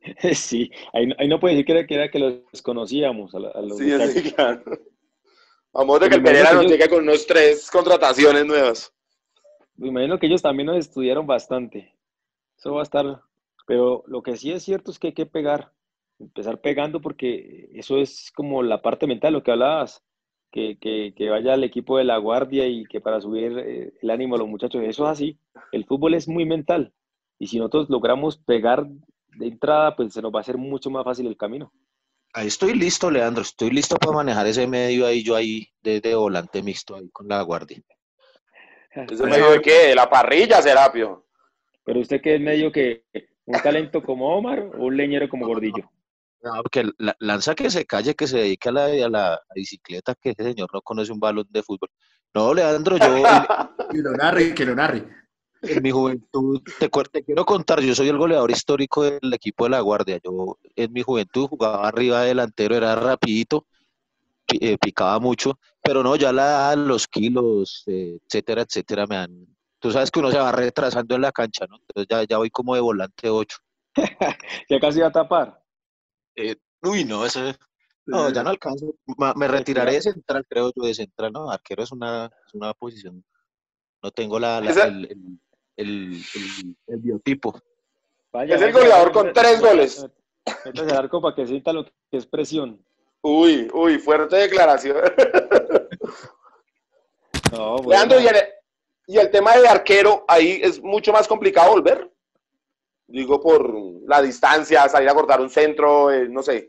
Sí, 0.32 0.70
ahí, 0.94 1.28
no 1.28 1.40
puede 1.40 1.56
decir 1.56 1.86
que 1.86 1.94
era, 1.94 2.08
que, 2.08 2.18
los 2.20 2.62
conocíamos. 2.62 3.34
A, 3.34 3.40
los 3.40 3.76
sí, 3.76 3.90
sí, 4.12 4.32
claro. 4.32 4.62
Vamos 5.72 6.00
de 6.00 6.08
que 6.08 6.14
el 6.14 6.22
Pereira 6.22 6.52
nos 6.52 6.66
llegue 6.66 6.88
con 6.88 7.02
unos 7.02 7.26
tres 7.26 7.68
contrataciones 7.68 8.46
nuevas. 8.46 8.94
Me 9.74 9.88
imagino 9.88 10.18
que 10.18 10.26
ellos 10.26 10.40
también 10.40 10.68
nos 10.68 10.78
estudiaron 10.78 11.26
bastante. 11.26 11.94
Eso 12.56 12.74
va 12.74 12.80
a 12.80 12.84
estar. 12.84 13.22
Pero 13.66 14.04
lo 14.06 14.22
que 14.22 14.36
sí 14.36 14.52
es 14.52 14.62
cierto 14.62 14.92
es 14.92 15.00
que 15.00 15.08
hay 15.08 15.14
que 15.14 15.26
pegar, 15.26 15.72
empezar 16.18 16.60
pegando 16.60 17.00
porque 17.00 17.68
eso 17.74 17.98
es 17.98 18.30
como 18.34 18.62
la 18.62 18.82
parte 18.82 19.06
mental, 19.06 19.32
lo 19.32 19.42
que 19.42 19.52
hablabas, 19.52 20.02
que, 20.50 20.78
que, 20.78 21.30
vaya 21.30 21.54
al 21.54 21.64
equipo 21.64 21.98
de 21.98 22.04
la 22.04 22.16
guardia 22.16 22.66
y 22.66 22.84
que 22.86 23.00
para 23.00 23.20
subir 23.20 23.58
eh, 23.58 23.92
el 24.00 24.10
ánimo 24.10 24.34
a 24.34 24.38
los 24.38 24.48
muchachos, 24.48 24.82
eso 24.82 25.04
es 25.04 25.10
así. 25.10 25.38
El 25.72 25.84
fútbol 25.84 26.14
es 26.14 26.26
muy 26.26 26.46
mental 26.46 26.92
y 27.38 27.46
si 27.46 27.58
nosotros 27.58 27.90
logramos 27.90 28.38
pegar 28.38 28.86
de 28.86 29.46
entrada, 29.46 29.94
pues 29.94 30.12
se 30.12 30.22
nos 30.22 30.32
va 30.32 30.38
a 30.38 30.40
hacer 30.40 30.56
mucho 30.56 30.90
más 30.90 31.04
fácil 31.04 31.26
el 31.26 31.36
camino. 31.36 31.72
Ahí 32.34 32.46
estoy 32.46 32.74
listo, 32.74 33.10
Leandro, 33.10 33.42
estoy 33.42 33.70
listo 33.70 33.96
para 33.96 34.12
manejar 34.12 34.46
ese 34.46 34.66
medio 34.66 35.06
ahí, 35.06 35.22
yo 35.22 35.34
ahí 35.34 35.68
de, 35.82 36.00
de 36.00 36.14
volante 36.14 36.62
mixto 36.62 36.96
ahí 36.96 37.08
con 37.10 37.28
la 37.28 37.40
guardia. 37.42 37.78
¿Es 38.90 39.20
medio 39.20 39.50
de 39.50 39.60
qué? 39.60 39.88
¿De 39.88 39.94
la 39.94 40.08
parrilla, 40.08 40.60
Serapio? 40.60 41.26
¿Pero 41.84 42.00
usted 42.00 42.20
qué 42.20 42.34
es 42.34 42.40
medio 42.40 42.72
que 42.72 43.04
un 43.44 43.60
talento 43.62 44.02
como 44.02 44.36
Omar 44.36 44.60
o 44.60 44.86
un 44.86 44.96
leñero 44.96 45.28
como 45.28 45.46
Gordillo? 45.46 45.90
No, 46.42 46.52
porque 46.62 46.88
lanza 47.18 47.54
que 47.54 47.70
se 47.70 47.84
calle, 47.84 48.14
que 48.14 48.28
se 48.28 48.38
dedique 48.38 48.68
a 48.68 48.72
la, 48.72 48.84
a 48.84 49.08
la 49.08 49.40
bicicleta, 49.54 50.14
que 50.14 50.30
ese 50.30 50.44
señor 50.44 50.68
no 50.72 50.80
conoce 50.82 51.12
un 51.12 51.18
balón 51.18 51.46
de 51.50 51.62
fútbol. 51.62 51.90
No, 52.34 52.54
Leandro, 52.54 52.96
yo... 52.96 53.06
que 53.90 53.98
lo 53.98 54.12
narre, 54.12 54.54
que 54.54 54.64
lo 54.64 54.74
narre. 54.74 55.04
En 55.62 55.82
mi 55.82 55.90
juventud, 55.90 56.62
te, 56.78 56.88
te, 56.88 57.24
quiero 57.24 57.44
contar, 57.44 57.80
yo 57.80 57.92
soy 57.92 58.08
el 58.08 58.18
goleador 58.18 58.50
histórico 58.50 59.02
del 59.02 59.34
equipo 59.34 59.64
de 59.64 59.70
La 59.70 59.80
Guardia. 59.80 60.20
Yo 60.22 60.56
en 60.76 60.92
mi 60.92 61.02
juventud 61.02 61.48
jugaba 61.48 61.88
arriba 61.88 62.22
delantero, 62.22 62.76
era 62.76 62.94
rapidito, 62.94 63.66
eh, 64.60 64.78
picaba 64.78 65.18
mucho, 65.18 65.58
pero 65.82 66.04
no, 66.04 66.14
ya 66.14 66.32
la 66.32 66.76
los 66.76 67.08
kilos, 67.08 67.82
eh, 67.86 68.18
etcétera, 68.26 68.62
etcétera, 68.62 69.06
me 69.06 69.16
han... 69.16 69.46
Tú 69.80 69.90
sabes 69.90 70.10
que 70.10 70.20
uno 70.20 70.30
se 70.30 70.38
va 70.38 70.52
retrasando 70.52 71.16
en 71.16 71.22
la 71.22 71.32
cancha, 71.32 71.66
¿no? 71.68 71.76
Entonces 71.76 72.06
ya, 72.08 72.24
ya 72.24 72.38
voy 72.38 72.50
como 72.50 72.74
de 72.74 72.80
volante 72.80 73.28
8. 73.28 73.58
ya 74.68 74.80
casi 74.80 75.00
va 75.00 75.08
a 75.08 75.12
tapar. 75.12 75.57
Eh, 76.38 76.56
uy, 76.82 77.04
no, 77.04 77.26
ese... 77.26 77.56
No, 78.06 78.30
ya 78.30 78.42
no 78.42 78.50
alcanzo. 78.50 78.94
Me 79.36 79.48
retiraré 79.48 79.92
de 79.92 80.00
central, 80.00 80.46
creo 80.48 80.72
yo, 80.74 80.86
de 80.86 80.94
central, 80.94 81.30
¿no? 81.30 81.50
Arquero 81.50 81.82
es 81.82 81.92
una, 81.92 82.30
es 82.46 82.54
una 82.54 82.72
posición. 82.72 83.22
No 84.02 84.10
tengo 84.10 84.38
la, 84.38 84.58
el, 84.60 85.30
el, 85.76 86.24
el, 86.86 86.96
biotipo. 87.00 87.60
es 88.32 88.62
el 88.62 88.72
goleador 88.72 89.12
con 89.12 89.32
tres 89.34 89.60
goles. 89.60 90.06
Entonces, 90.64 90.92
el 90.92 90.98
arco 90.98 91.20
para 91.20 91.34
que 91.34 91.46
sienta 91.46 91.72
lo 91.72 91.84
que 91.84 92.16
es 92.16 92.24
presión. 92.24 92.82
Uy, 93.20 93.68
uy, 93.74 93.98
fuerte 93.98 94.36
declaración. 94.36 94.96
No, 97.50 97.78
Leandro, 97.86 98.18
y 99.06 99.16
el, 99.16 99.30
tema 99.30 99.56
de 99.56 99.66
arquero, 99.66 100.22
ahí 100.28 100.60
es 100.62 100.82
mucho 100.82 101.12
más 101.12 101.26
complicado 101.26 101.70
volver. 101.70 102.12
Digo, 103.08 103.40
por 103.40 103.74
la 104.06 104.22
distancia, 104.22 104.88
salir 104.88 105.08
a 105.08 105.14
cortar 105.14 105.40
un 105.40 105.50
centro, 105.50 106.10
eh, 106.10 106.28
no 106.28 106.42
sé. 106.42 106.68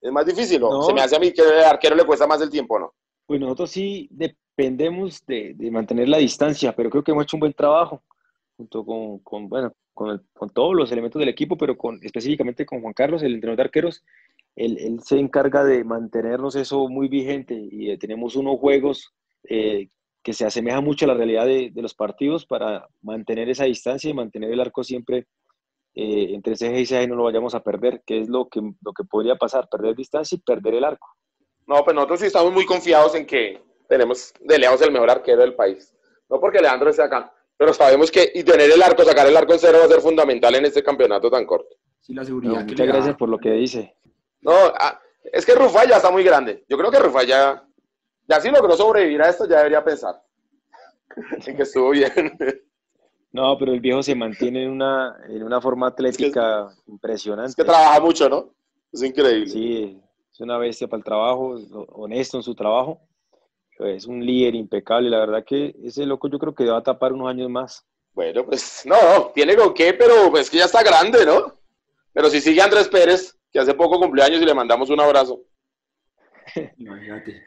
Es 0.00 0.12
más 0.12 0.26
difícil, 0.26 0.60
¿no? 0.60 0.82
Se 0.82 0.92
me 0.92 1.00
hace 1.00 1.16
a 1.16 1.20
mí 1.20 1.32
que 1.32 1.42
el 1.42 1.64
arquero 1.64 1.96
le 1.96 2.04
cuesta 2.04 2.26
más 2.26 2.40
el 2.40 2.50
tiempo, 2.50 2.78
¿no? 2.78 2.94
Pues 3.26 3.40
nosotros 3.40 3.70
sí 3.70 4.08
dependemos 4.10 5.24
de, 5.26 5.54
mantener 5.70 6.08
la 6.08 6.18
distancia, 6.18 6.74
pero 6.74 6.90
creo 6.90 7.02
que 7.02 7.12
hemos 7.12 7.24
hecho 7.24 7.36
un 7.36 7.40
buen 7.40 7.52
trabajo 7.52 8.02
junto 8.56 8.84
con, 8.84 9.48
bueno, 9.48 9.72
con, 9.94 10.24
con, 10.32 10.50
todos 10.50 10.74
los 10.74 10.90
elementos 10.90 11.20
del 11.20 11.28
equipo, 11.28 11.56
pero 11.56 11.76
con, 11.76 12.00
específicamente 12.02 12.66
con 12.66 12.80
Juan 12.80 12.92
Carlos, 12.92 13.22
el 13.22 13.34
entrenador 13.34 13.58
de 13.58 13.62
arqueros, 13.62 14.04
él, 14.58 15.00
se 15.04 15.18
encarga 15.18 15.64
de 15.64 15.84
mantenernos 15.84 16.56
eso 16.56 16.88
muy 16.88 17.08
vigente 17.08 17.54
y 17.56 17.96
tenemos 17.98 18.34
unos 18.34 18.58
juegos 18.58 19.14
eh, 19.48 19.88
que 20.22 20.32
se 20.32 20.44
asemejan 20.44 20.84
mucho 20.84 21.04
a 21.04 21.08
la 21.08 21.14
realidad 21.14 21.46
de, 21.46 21.72
los 21.76 21.94
partidos 21.94 22.44
para 22.44 22.86
mantener 23.00 23.48
esa 23.48 23.64
distancia 23.64 24.10
y 24.10 24.14
mantener 24.14 24.50
el 24.52 24.60
arco 24.60 24.82
siempre 24.82 25.26
eh, 26.00 26.32
entre 26.32 26.52
ese 26.52 26.70
y 26.78 26.82
ese 26.82 27.08
no 27.08 27.16
lo 27.16 27.24
vayamos 27.24 27.56
a 27.56 27.60
perder, 27.64 28.02
que 28.06 28.20
es 28.20 28.28
lo 28.28 28.48
que, 28.48 28.60
lo 28.60 28.92
que 28.92 29.02
podría 29.02 29.34
pasar, 29.34 29.68
perder 29.68 29.96
distancia 29.96 30.36
y 30.36 30.40
perder 30.40 30.74
el 30.74 30.84
arco. 30.84 31.08
No, 31.66 31.82
pues 31.82 31.92
nosotros 31.92 32.20
sí 32.20 32.26
estamos 32.26 32.52
muy 32.52 32.64
confiados 32.64 33.16
en 33.16 33.26
que 33.26 33.60
tenemos 33.88 34.32
de 34.38 34.58
lejos 34.60 34.80
el 34.82 34.92
mejor 34.92 35.10
arquero 35.10 35.40
del 35.40 35.56
país. 35.56 35.92
No 36.30 36.38
porque 36.38 36.60
Leandro 36.60 36.90
esté 36.90 37.02
acá, 37.02 37.34
pero 37.56 37.74
sabemos 37.74 38.12
que 38.12 38.30
y 38.32 38.44
tener 38.44 38.70
el 38.70 38.80
arco, 38.80 39.02
sacar 39.02 39.26
el 39.26 39.36
arco 39.36 39.54
en 39.54 39.58
cero 39.58 39.78
va 39.80 39.86
a 39.86 39.88
ser 39.88 40.00
fundamental 40.00 40.54
en 40.54 40.66
este 40.66 40.84
campeonato 40.84 41.28
tan 41.32 41.44
corto. 41.44 41.74
Sí, 42.00 42.14
la 42.14 42.24
seguridad. 42.24 42.64
muchas 42.64 42.86
gracias 42.86 43.16
por 43.16 43.28
lo 43.28 43.38
que 43.38 43.50
dice. 43.50 43.96
No, 44.40 44.52
ah, 44.52 45.00
es 45.24 45.44
que 45.44 45.56
Rufai 45.56 45.88
ya 45.88 45.96
está 45.96 46.12
muy 46.12 46.22
grande. 46.22 46.64
Yo 46.68 46.78
creo 46.78 46.92
que 46.92 47.00
Rufai 47.00 47.26
ya, 47.26 47.66
ya 48.28 48.40
si 48.40 48.52
logró 48.52 48.76
sobrevivir 48.76 49.20
a 49.20 49.30
esto, 49.30 49.48
ya 49.48 49.56
debería 49.56 49.82
pensar 49.82 50.22
en 51.44 51.56
que 51.56 51.62
estuvo 51.64 51.90
bien. 51.90 52.38
No, 53.30 53.58
pero 53.58 53.72
el 53.72 53.80
viejo 53.80 54.02
se 54.02 54.14
mantiene 54.14 54.64
en 54.64 54.70
una, 54.70 55.16
en 55.28 55.42
una 55.42 55.60
forma 55.60 55.88
atlética 55.88 56.68
impresionante. 56.86 57.50
Es 57.50 57.56
que 57.56 57.64
trabaja 57.64 58.00
mucho, 58.00 58.28
¿no? 58.28 58.54
Es 58.92 59.02
increíble. 59.02 59.48
Sí, 59.48 60.00
es 60.32 60.40
una 60.40 60.56
bestia 60.56 60.88
para 60.88 60.98
el 60.98 61.04
trabajo, 61.04 61.56
honesto 61.92 62.38
en 62.38 62.42
su 62.42 62.54
trabajo. 62.54 63.00
Es 63.78 64.06
un 64.06 64.24
líder 64.24 64.54
impecable. 64.54 65.10
La 65.10 65.20
verdad 65.20 65.44
que 65.44 65.76
ese 65.84 66.06
loco 66.06 66.28
yo 66.28 66.38
creo 66.38 66.54
que 66.54 66.64
va 66.64 66.78
a 66.78 66.82
tapar 66.82 67.12
unos 67.12 67.28
años 67.28 67.50
más. 67.50 67.86
Bueno, 68.12 68.44
pues 68.44 68.82
no, 68.84 69.30
tiene 69.34 69.54
con 69.54 69.74
qué, 69.74 69.92
pero 69.92 70.36
es 70.36 70.50
que 70.50 70.58
ya 70.58 70.64
está 70.64 70.82
grande, 70.82 71.24
¿no? 71.24 71.56
Pero 72.12 72.30
si 72.30 72.40
sigue 72.40 72.60
Andrés 72.60 72.88
Pérez, 72.88 73.38
que 73.52 73.60
hace 73.60 73.74
poco 73.74 74.00
cumpleaños 74.00 74.40
y 74.40 74.44
le 74.44 74.54
mandamos 74.54 74.90
un 74.90 75.00
abrazo. 75.00 75.42
Imagínate. 76.78 77.44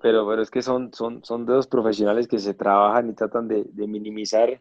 Pero, 0.00 0.26
pero 0.28 0.42
es 0.42 0.50
que 0.50 0.62
son, 0.62 0.92
son, 0.92 1.24
son 1.24 1.46
de 1.46 1.60
profesionales 1.70 2.28
que 2.28 2.38
se 2.38 2.54
trabajan 2.54 3.10
y 3.10 3.14
tratan 3.14 3.48
de, 3.48 3.64
minimizar 3.74 4.60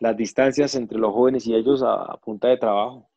las 0.00 0.16
distancias 0.16 0.74
entre 0.74 0.98
los 0.98 1.12
jóvenes 1.14 1.46
y 1.46 1.54
ellos 1.54 1.82
a, 1.82 2.16
punta 2.18 2.48
de 2.48 2.58
trabajo. 2.58 3.08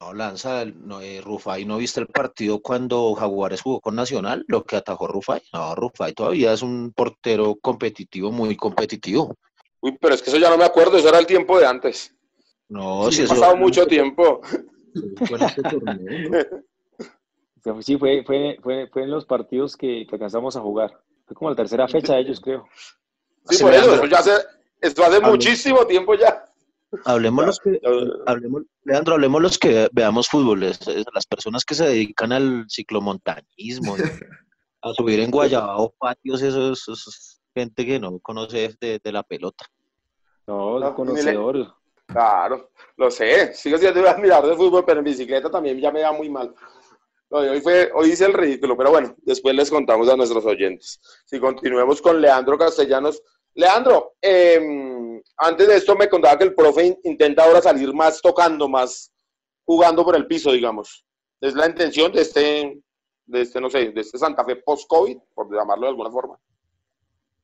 No, 0.00 0.14
Lanza, 0.14 0.64
no, 0.64 1.00
eh, 1.00 1.20
Rufai, 1.20 1.64
¿no 1.66 1.76
viste 1.76 2.00
el 2.00 2.06
partido 2.06 2.60
cuando 2.60 3.14
Jaguares 3.14 3.60
jugó 3.60 3.80
con 3.80 3.94
Nacional? 3.94 4.44
Lo 4.48 4.64
que 4.64 4.76
atajó 4.76 5.06
Rufai. 5.06 5.42
No, 5.52 5.74
Rufai 5.74 6.14
todavía 6.14 6.54
es 6.54 6.62
un 6.62 6.92
portero 6.92 7.56
competitivo, 7.60 8.32
muy 8.32 8.56
competitivo. 8.56 9.36
Uy, 9.80 9.96
pero 10.00 10.14
es 10.14 10.22
que 10.22 10.30
eso 10.30 10.38
ya 10.38 10.50
no 10.50 10.56
me 10.56 10.64
acuerdo, 10.64 10.96
eso 10.96 11.08
era 11.08 11.18
el 11.18 11.26
tiempo 11.26 11.58
de 11.58 11.66
antes. 11.66 12.14
No, 12.68 13.10
sí, 13.10 13.24
ha 13.24 13.28
pasado 13.28 13.56
mucho 13.56 13.86
tiempo. 13.86 14.40
Sí, 17.80 17.96
fue, 17.98 18.24
fue, 18.24 18.58
fue, 18.62 18.88
fue 18.88 19.02
en 19.02 19.10
los 19.10 19.26
partidos 19.26 19.76
que, 19.76 20.06
que, 20.06 20.14
alcanzamos 20.14 20.56
a 20.56 20.60
jugar. 20.60 20.98
Fue 21.26 21.34
como 21.34 21.50
la 21.50 21.56
tercera 21.56 21.86
fecha 21.88 22.14
de 22.14 22.20
ellos, 22.20 22.40
creo. 22.40 22.66
Sí, 23.44 23.62
por 23.62 23.74
eso, 23.74 23.94
eso 23.94 24.06
ya 24.06 24.18
hace, 24.18 24.32
esto 24.80 25.04
hace 25.04 25.20
muchísimo 25.20 25.86
tiempo 25.86 26.14
ya. 26.14 26.44
Hablemos 27.04 27.46
los 27.46 27.60
que, 27.60 27.80
hablemos, 28.26 28.62
Leandro, 28.82 29.14
hablemos 29.14 29.42
los 29.42 29.58
que 29.58 29.88
veamos 29.92 30.28
fútbol, 30.28 30.60
las 30.60 31.26
personas 31.28 31.64
que 31.64 31.74
se 31.74 31.86
dedican 31.86 32.32
al 32.32 32.66
ciclomontañismo, 32.68 33.94
a 34.82 34.92
subir 34.94 35.20
en 35.20 35.30
Guayabao 35.30 35.94
patios, 35.98 36.42
eso, 36.42 36.72
es 36.72 37.40
gente 37.54 37.86
que 37.86 38.00
no 38.00 38.18
conoce 38.18 38.74
de, 38.80 38.98
de 39.02 39.12
la 39.12 39.22
pelota. 39.22 39.66
No, 40.46 40.80
no 40.80 40.94
conocedores. 40.94 41.68
Claro, 42.06 42.70
lo 42.96 43.08
sé, 43.08 43.54
sigo 43.54 43.78
siendo 43.78 44.00
un 44.00 44.08
admirador 44.08 44.50
de 44.50 44.56
fútbol, 44.56 44.84
pero 44.84 44.98
en 44.98 45.04
bicicleta 45.04 45.48
también 45.48 45.78
ya 45.78 45.92
me 45.92 46.00
da 46.00 46.10
muy 46.10 46.28
mal. 46.28 46.52
Hoy, 47.30 47.60
fue, 47.60 47.90
hoy 47.94 48.10
hice 48.10 48.26
el 48.26 48.32
ridículo, 48.32 48.76
pero 48.76 48.90
bueno, 48.90 49.14
después 49.18 49.54
les 49.54 49.70
contamos 49.70 50.08
a 50.08 50.16
nuestros 50.16 50.44
oyentes. 50.44 51.00
Si 51.24 51.38
continuemos 51.38 52.00
con 52.02 52.20
Leandro 52.20 52.58
Castellanos. 52.58 53.22
Leandro, 53.54 54.14
em, 54.20 55.20
antes 55.36 55.66
de 55.66 55.76
esto 55.76 55.96
me 55.96 56.08
contaba 56.08 56.38
que 56.38 56.44
el 56.44 56.54
profe 56.54 56.98
intenta 57.04 57.44
ahora 57.44 57.60
salir 57.60 57.92
más 57.92 58.20
tocando, 58.20 58.68
más 58.68 59.12
jugando 59.64 60.04
por 60.04 60.16
el 60.16 60.26
piso, 60.26 60.52
digamos. 60.52 61.04
Es 61.40 61.54
la 61.54 61.66
intención 61.66 62.12
de 62.12 62.22
este, 62.22 62.80
de 63.26 63.40
este 63.40 63.60
no 63.60 63.70
sé, 63.70 63.90
de 63.90 64.00
este 64.00 64.18
Santa 64.18 64.44
Fe 64.44 64.56
post-COVID, 64.56 65.18
por 65.34 65.52
llamarlo 65.52 65.86
de 65.86 65.90
alguna 65.90 66.10
forma. 66.10 66.38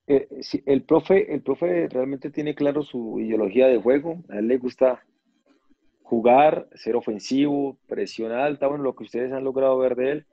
Eh, 0.06 0.28
el, 0.66 0.84
profe, 0.84 1.32
el 1.32 1.42
profe 1.42 1.88
realmente 1.88 2.30
tiene 2.30 2.54
claro 2.54 2.82
su 2.82 3.18
ideología 3.18 3.66
de 3.66 3.80
juego. 3.80 4.22
A 4.28 4.38
él 4.38 4.48
le 4.48 4.58
gusta 4.58 5.02
jugar, 6.06 6.68
ser 6.74 6.94
ofensivo, 6.94 7.78
presión 7.88 8.30
alta, 8.30 8.68
bueno, 8.68 8.84
lo 8.84 8.94
que 8.94 9.04
ustedes 9.04 9.32
han 9.32 9.42
logrado 9.42 9.76
ver 9.78 9.96
de 9.96 10.12
él. 10.12 10.26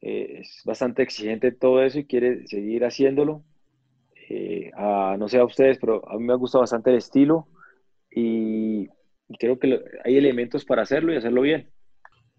Eh, 0.00 0.38
es 0.40 0.62
bastante 0.64 1.02
exigente 1.02 1.52
todo 1.52 1.82
eso 1.82 1.98
y 1.98 2.06
quiere 2.06 2.46
seguir 2.46 2.84
haciéndolo. 2.84 3.44
Eh, 4.30 4.70
no 5.18 5.28
sé 5.28 5.38
a 5.38 5.44
ustedes, 5.44 5.78
pero 5.78 6.08
a 6.08 6.16
mí 6.16 6.24
me 6.24 6.36
gusta 6.36 6.58
bastante 6.58 6.90
el 6.90 6.96
estilo 6.96 7.46
y, 8.10 8.88
creo 9.38 9.58
que 9.58 9.80
hay 10.04 10.16
elementos 10.16 10.64
para 10.64 10.82
hacerlo 10.82 11.12
y 11.12 11.16
hacerlo 11.16 11.42
bien. 11.42 11.70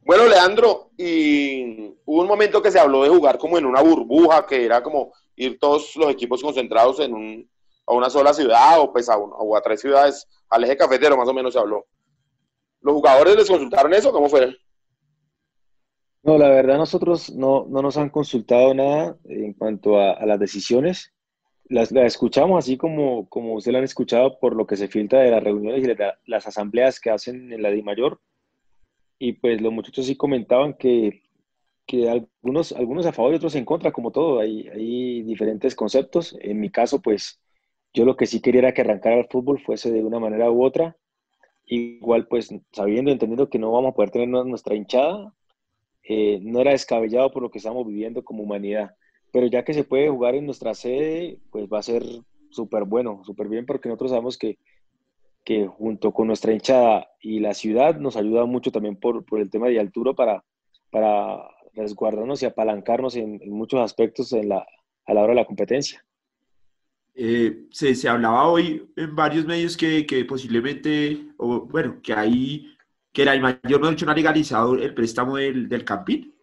Bueno, 0.01 0.27
Leandro, 0.27 0.89
y 0.97 1.93
hubo 2.05 2.21
un 2.21 2.27
momento 2.27 2.61
que 2.61 2.71
se 2.71 2.79
habló 2.79 3.03
de 3.03 3.09
jugar 3.09 3.37
como 3.37 3.57
en 3.57 3.65
una 3.65 3.81
burbuja, 3.81 4.47
que 4.47 4.65
era 4.65 4.81
como 4.81 5.13
ir 5.35 5.59
todos 5.59 5.95
los 5.95 6.09
equipos 6.09 6.41
concentrados 6.41 6.99
en 6.99 7.13
un, 7.13 7.49
a 7.85 7.93
una 7.93 8.09
sola 8.09 8.33
ciudad 8.33 8.79
o 8.79 8.91
pues 8.91 9.09
a, 9.09 9.17
o 9.17 9.55
a 9.55 9.61
tres 9.61 9.79
ciudades, 9.79 10.27
al 10.49 10.63
eje 10.63 10.75
cafetero 10.75 11.17
más 11.17 11.29
o 11.29 11.33
menos 11.33 11.53
se 11.53 11.59
habló. 11.59 11.85
¿Los 12.83 12.93
jugadores 12.93 13.35
les 13.35 13.49
consultaron 13.49 13.93
eso? 13.93 14.11
¿Cómo 14.11 14.29
fue? 14.29 14.55
No, 16.21 16.37
la 16.37 16.49
verdad 16.49 16.77
nosotros 16.77 17.33
no, 17.33 17.65
no 17.67 17.81
nos 17.81 17.97
han 17.97 18.09
consultado 18.09 18.73
nada 18.73 19.17
en 19.25 19.53
cuanto 19.53 19.99
a, 19.99 20.23
las 20.25 20.39
decisiones. 20.39 21.11
Las, 21.65 21.91
escuchamos 21.91 22.63
así 22.63 22.77
como, 22.77 23.27
como 23.29 23.55
usted 23.55 23.71
la 23.71 23.79
han 23.79 23.83
escuchado 23.83 24.39
por 24.39 24.55
lo 24.55 24.67
que 24.67 24.77
se 24.77 24.87
filtra 24.87 25.21
de 25.21 25.31
las 25.31 25.43
reuniones 25.43 25.83
y 25.83 26.29
las 26.29 26.47
asambleas 26.47 26.99
que 26.99 27.09
hacen 27.09 27.51
en 27.51 27.63
la 27.63 27.71
DIMAYOR. 27.71 28.21
Y 29.17 29.33
pues 29.33 29.61
los 29.61 29.73
muchachos 29.73 30.05
sí 30.05 30.15
comentaban 30.15 30.75
que 30.75 31.23
que 31.85 32.09
algunos, 32.09 32.71
algunos 32.71 33.05
a 33.05 33.11
favor 33.11 33.33
y 33.33 33.35
otros 33.35 33.55
en 33.55 33.65
contra, 33.65 33.91
como 33.91 34.11
todo, 34.11 34.39
hay, 34.39 34.67
hay 34.69 35.21
diferentes 35.23 35.75
conceptos. 35.75 36.35
En 36.39 36.59
mi 36.59 36.69
caso, 36.69 37.01
pues 37.01 37.41
yo 37.93 38.05
lo 38.05 38.15
que 38.15 38.25
sí 38.25 38.41
quería 38.41 38.59
era 38.59 38.73
que 38.73 38.81
arrancara 38.81 39.17
el 39.17 39.27
fútbol 39.27 39.59
fuese 39.59 39.91
de 39.91 40.03
una 40.03 40.19
manera 40.19 40.49
u 40.51 40.63
otra. 40.63 40.97
Igual, 41.65 42.27
pues 42.27 42.53
sabiendo, 42.71 43.11
entendiendo 43.11 43.49
que 43.49 43.59
no 43.59 43.71
vamos 43.71 43.91
a 43.91 43.95
poder 43.95 44.11
tener 44.11 44.27
nuestra 44.27 44.75
hinchada, 44.75 45.33
eh, 46.03 46.39
no 46.41 46.59
era 46.59 46.71
descabellado 46.71 47.31
por 47.31 47.41
lo 47.41 47.51
que 47.51 47.59
estamos 47.59 47.87
viviendo 47.87 48.23
como 48.23 48.43
humanidad. 48.43 48.95
Pero 49.31 49.47
ya 49.47 49.63
que 49.63 49.73
se 49.73 49.83
puede 49.83 50.09
jugar 50.09 50.35
en 50.35 50.45
nuestra 50.45 50.73
sede, 50.73 51.39
pues 51.51 51.67
va 51.71 51.79
a 51.79 51.83
ser 51.83 52.03
súper 52.49 52.83
bueno, 52.83 53.23
súper 53.23 53.47
bien, 53.47 53.65
porque 53.65 53.89
nosotros 53.89 54.11
sabemos 54.11 54.37
que, 54.37 54.57
que 55.43 55.67
junto 55.67 56.13
con 56.13 56.27
nuestra 56.27 56.53
hinchada 56.53 57.07
y 57.19 57.39
la 57.39 57.53
ciudad 57.53 57.95
nos 57.97 58.15
ayuda 58.17 58.45
mucho 58.45 58.71
también 58.71 58.95
por, 58.97 59.25
por 59.25 59.39
el 59.39 59.49
tema 59.49 59.67
de 59.67 59.79
altura 59.79 60.13
para, 60.13 60.43
para 60.91 61.49
resguardarnos 61.73 62.43
y 62.43 62.45
apalancarnos 62.45 63.15
en, 63.15 63.39
muchos 63.49 63.79
aspectos 63.79 64.33
a 64.33 64.43
la 64.43 64.65
hora 65.07 65.29
de 65.29 65.35
la 65.35 65.45
competencia. 65.45 66.03
Eh, 67.15 67.67
se, 67.71 67.93
se, 67.93 68.09
hablaba 68.09 68.47
hoy 68.47 68.91
en 68.95 69.15
varios 69.15 69.45
medios 69.45 69.77
que, 69.77 70.05
que, 70.05 70.25
posiblemente, 70.25 71.27
o 71.37 71.61
bueno, 71.61 71.99
que 72.01 72.13
ahí, 72.13 72.75
que 73.11 73.23
la 73.23 73.39
mayor 73.39 73.81
no 73.81 74.11
ha 74.11 74.15
legalizado 74.15 74.73
el 74.75 74.93
préstamo 74.93 75.37
del, 75.37 75.69
del 75.69 75.85
Campín. 75.85 76.33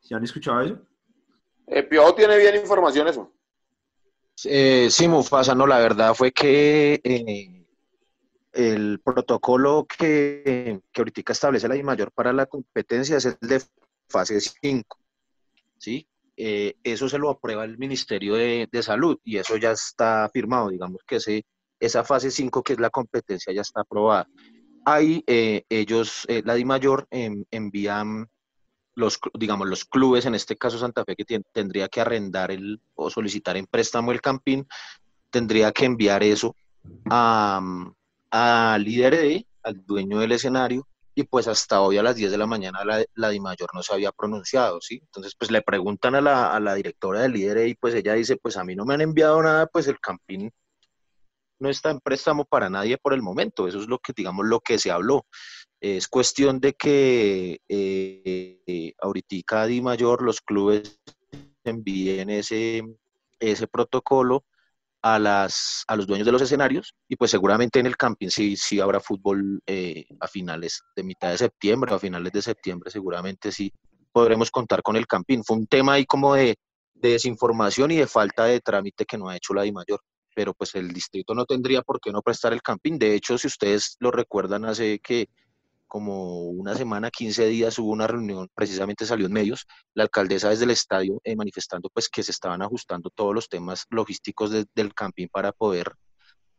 ¿Se 0.00 0.14
han 0.14 0.24
escuchado 0.24 0.62
eso? 0.62 0.78
Eh, 1.66 1.84
Pio 1.84 2.12
tiene 2.14 2.36
bien 2.38 2.56
información 2.56 3.06
eso. 3.06 3.32
Eh, 4.44 4.88
sí, 4.90 5.06
Mufasa, 5.06 5.54
no, 5.54 5.66
la 5.66 5.78
verdad 5.78 6.14
fue 6.14 6.32
que 6.32 7.00
eh, 7.04 7.66
el 8.52 9.00
protocolo 9.00 9.86
que, 9.86 10.80
que 10.90 11.00
ahorita 11.00 11.32
establece 11.32 11.68
la 11.68 11.80
mayor 11.82 12.10
para 12.12 12.32
la 12.32 12.46
competencia 12.46 13.18
es 13.18 13.26
el 13.26 13.36
de 13.40 13.62
fase 14.08 14.40
5, 14.40 14.98
¿sí? 15.78 16.08
Eh, 16.42 16.76
eso 16.82 17.06
se 17.06 17.18
lo 17.18 17.28
aprueba 17.28 17.66
el 17.66 17.76
Ministerio 17.76 18.34
de, 18.34 18.66
Salud 18.82 19.18
y 19.22 19.36
eso 19.36 19.58
ya 19.58 19.72
está 19.72 20.26
firmado, 20.32 20.70
digamos 20.70 21.02
que 21.06 21.16
ese, 21.16 21.44
esa 21.78 22.02
fase 22.02 22.30
5 22.30 22.62
que 22.62 22.72
es 22.72 22.80
la 22.80 22.88
competencia 22.88 23.52
ya 23.52 23.60
está 23.60 23.82
aprobada. 23.82 24.26
Ahí 24.86 25.22
eh, 25.26 25.64
ellos, 25.68 26.24
eh, 26.28 26.40
la 26.42 26.54
DIMAYOR, 26.54 27.06
em, 27.10 27.44
envían 27.50 28.26
los, 28.94 29.20
digamos, 29.38 29.68
los 29.68 29.84
clubes, 29.84 30.24
en 30.24 30.34
este 30.34 30.56
caso 30.56 30.78
Santa 30.78 31.04
Fe, 31.04 31.14
que 31.14 31.42
tendría 31.52 31.88
que 31.88 32.00
arrendar 32.00 32.50
el, 32.50 32.80
o 32.94 33.10
solicitar 33.10 33.58
en 33.58 33.66
préstamo 33.66 34.10
el 34.10 34.22
campín, 34.22 34.66
tendría 35.28 35.72
que 35.72 35.84
enviar 35.84 36.22
eso 36.22 36.56
al 37.10 38.82
líder 38.82 39.16
de, 39.16 39.46
al 39.62 39.84
dueño 39.84 40.20
del 40.20 40.32
escenario, 40.32 40.88
y 41.20 41.24
pues 41.24 41.48
hasta 41.48 41.80
hoy 41.80 41.98
a 41.98 42.02
las 42.02 42.16
10 42.16 42.30
de 42.30 42.38
la 42.38 42.46
mañana 42.46 42.84
la, 42.84 43.04
la 43.14 43.28
DIMAYOR 43.28 43.70
no 43.74 43.82
se 43.82 43.92
había 43.92 44.12
pronunciado, 44.12 44.80
¿sí? 44.80 45.00
Entonces 45.02 45.34
pues 45.38 45.50
le 45.50 45.62
preguntan 45.62 46.14
a 46.14 46.20
la, 46.20 46.54
a 46.54 46.60
la 46.60 46.74
directora 46.74 47.20
del 47.20 47.32
líder 47.32 47.68
y 47.68 47.74
pues 47.74 47.94
ella 47.94 48.14
dice, 48.14 48.36
pues 48.36 48.56
a 48.56 48.64
mí 48.64 48.74
no 48.74 48.84
me 48.84 48.94
han 48.94 49.02
enviado 49.02 49.42
nada, 49.42 49.66
pues 49.66 49.86
el 49.88 50.00
campín 50.00 50.50
no 51.60 51.68
está 51.68 51.90
en 51.90 52.00
préstamo 52.00 52.44
para 52.44 52.70
nadie 52.70 52.96
por 52.98 53.12
el 53.12 53.22
momento, 53.22 53.68
eso 53.68 53.80
es 53.80 53.86
lo 53.86 53.98
que, 53.98 54.12
digamos, 54.16 54.46
lo 54.46 54.60
que 54.60 54.78
se 54.78 54.90
habló. 54.90 55.26
Es 55.80 56.08
cuestión 56.08 56.58
de 56.58 56.72
que 56.72 57.60
eh, 57.68 58.94
ahorita 58.98 59.66
DIMAYOR, 59.66 60.22
los 60.22 60.40
clubes 60.40 61.00
envíen 61.64 62.30
ese, 62.30 62.82
ese 63.38 63.66
protocolo 63.66 64.44
a, 65.02 65.18
las, 65.18 65.84
a 65.86 65.96
los 65.96 66.06
dueños 66.06 66.26
de 66.26 66.32
los 66.32 66.42
escenarios 66.42 66.94
y 67.08 67.16
pues 67.16 67.30
seguramente 67.30 67.80
en 67.80 67.86
el 67.86 67.96
camping 67.96 68.28
sí, 68.28 68.56
sí 68.56 68.80
habrá 68.80 69.00
fútbol 69.00 69.62
eh, 69.66 70.06
a 70.20 70.26
finales 70.26 70.82
de 70.94 71.02
mitad 71.02 71.30
de 71.30 71.38
septiembre 71.38 71.92
o 71.92 71.96
a 71.96 71.98
finales 71.98 72.32
de 72.32 72.42
septiembre 72.42 72.90
seguramente 72.90 73.52
sí 73.52 73.72
podremos 74.12 74.50
contar 74.50 74.82
con 74.82 74.96
el 74.96 75.06
camping. 75.06 75.42
Fue 75.44 75.56
un 75.56 75.66
tema 75.66 75.94
ahí 75.94 76.04
como 76.04 76.34
de, 76.34 76.56
desinformación 76.94 77.92
y 77.92 77.96
de 77.96 78.06
falta 78.06 78.44
de 78.44 78.60
trámite 78.60 79.06
que 79.06 79.16
no 79.16 79.28
ha 79.28 79.36
hecho 79.36 79.54
la 79.54 79.62
Di 79.62 79.72
Mayor 79.72 80.00
pero 80.34 80.54
pues 80.54 80.74
el 80.74 80.92
distrito 80.92 81.34
no 81.34 81.44
tendría 81.44 81.82
por 81.82 82.00
qué 82.00 82.12
no 82.12 82.22
prestar 82.22 82.52
el 82.52 82.62
camping. 82.62 82.98
De 82.98 83.14
hecho, 83.14 83.36
si 83.36 83.48
ustedes 83.48 83.96
lo 83.98 84.10
recuerdan, 84.10 84.64
hace 84.64 85.00
que 85.00 85.28
como 85.90 86.44
una 86.44 86.76
semana, 86.76 87.10
15 87.10 87.46
días 87.48 87.76
hubo 87.80 87.90
una 87.90 88.06
reunión, 88.06 88.48
precisamente 88.54 89.04
salió 89.04 89.26
en 89.26 89.32
medios, 89.32 89.66
la 89.94 90.04
alcaldesa 90.04 90.48
desde 90.48 90.64
el 90.64 90.70
estadio 90.70 91.20
eh, 91.24 91.34
manifestando 91.34 91.90
pues 91.92 92.08
que 92.08 92.22
se 92.22 92.30
estaban 92.30 92.62
ajustando 92.62 93.10
todos 93.10 93.34
los 93.34 93.48
temas 93.48 93.86
logísticos 93.90 94.52
del 94.52 94.94
camping 94.94 95.26
para 95.26 95.50
poder 95.50 95.92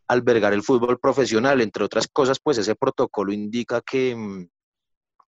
albergar 0.09 0.51
el 0.51 0.63
fútbol 0.63 0.99
profesional. 0.99 1.61
Entre 1.61 1.83
otras 1.85 2.07
cosas, 2.09 2.39
pues 2.43 2.57
ese 2.57 2.75
protocolo 2.75 3.31
indica 3.31 3.81
que 3.81 4.13
mm, 4.13 4.49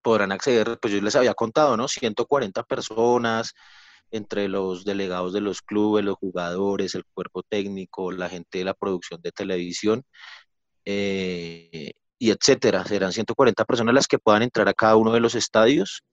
podrán 0.02 0.34
acceder, 0.34 0.78
pues 0.82 0.94
yo 0.94 1.02
les 1.02 1.16
había 1.16 1.34
contado, 1.34 1.78
¿no? 1.78 1.88
140 1.88 2.64
personas, 2.64 3.54
entre 4.12 4.50
los 4.50 4.84
delegados 4.84 5.32
de 5.32 5.42
los 5.42 5.62
clubes, 5.62 6.04
los 6.04 6.18
jugadores, 6.18 6.96
el 6.96 7.06
cuerpo 7.14 7.42
técnico, 7.44 8.12
la 8.12 8.28
gente 8.30 8.58
de 8.60 8.66
la 8.66 8.74
producción 8.74 9.22
de 9.22 9.32
televisión. 9.32 10.04
Eh, 10.86 11.94
y 12.20 12.32
etcétera. 12.32 12.86
Serán 12.86 13.12
140 13.12 13.66
personas 13.66 13.94
las 13.94 14.08
que 14.08 14.20
puedan 14.20 14.44
entrar 14.44 14.68
a 14.68 14.74
cada 14.74 14.96
uno 14.96 15.12
de 15.12 15.20
los 15.20 15.36
estadios 15.36 16.04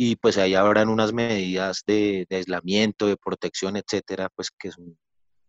y 0.00 0.14
pues 0.16 0.38
ahí 0.38 0.54
habrán 0.54 0.88
unas 0.88 1.12
medidas 1.12 1.82
de, 1.84 2.26
aislamiento, 2.30 3.06
de 3.08 3.16
protección, 3.16 3.76
etcétera, 3.76 4.28
pues 4.34 4.50
que 4.50 4.70
son, 4.70 4.96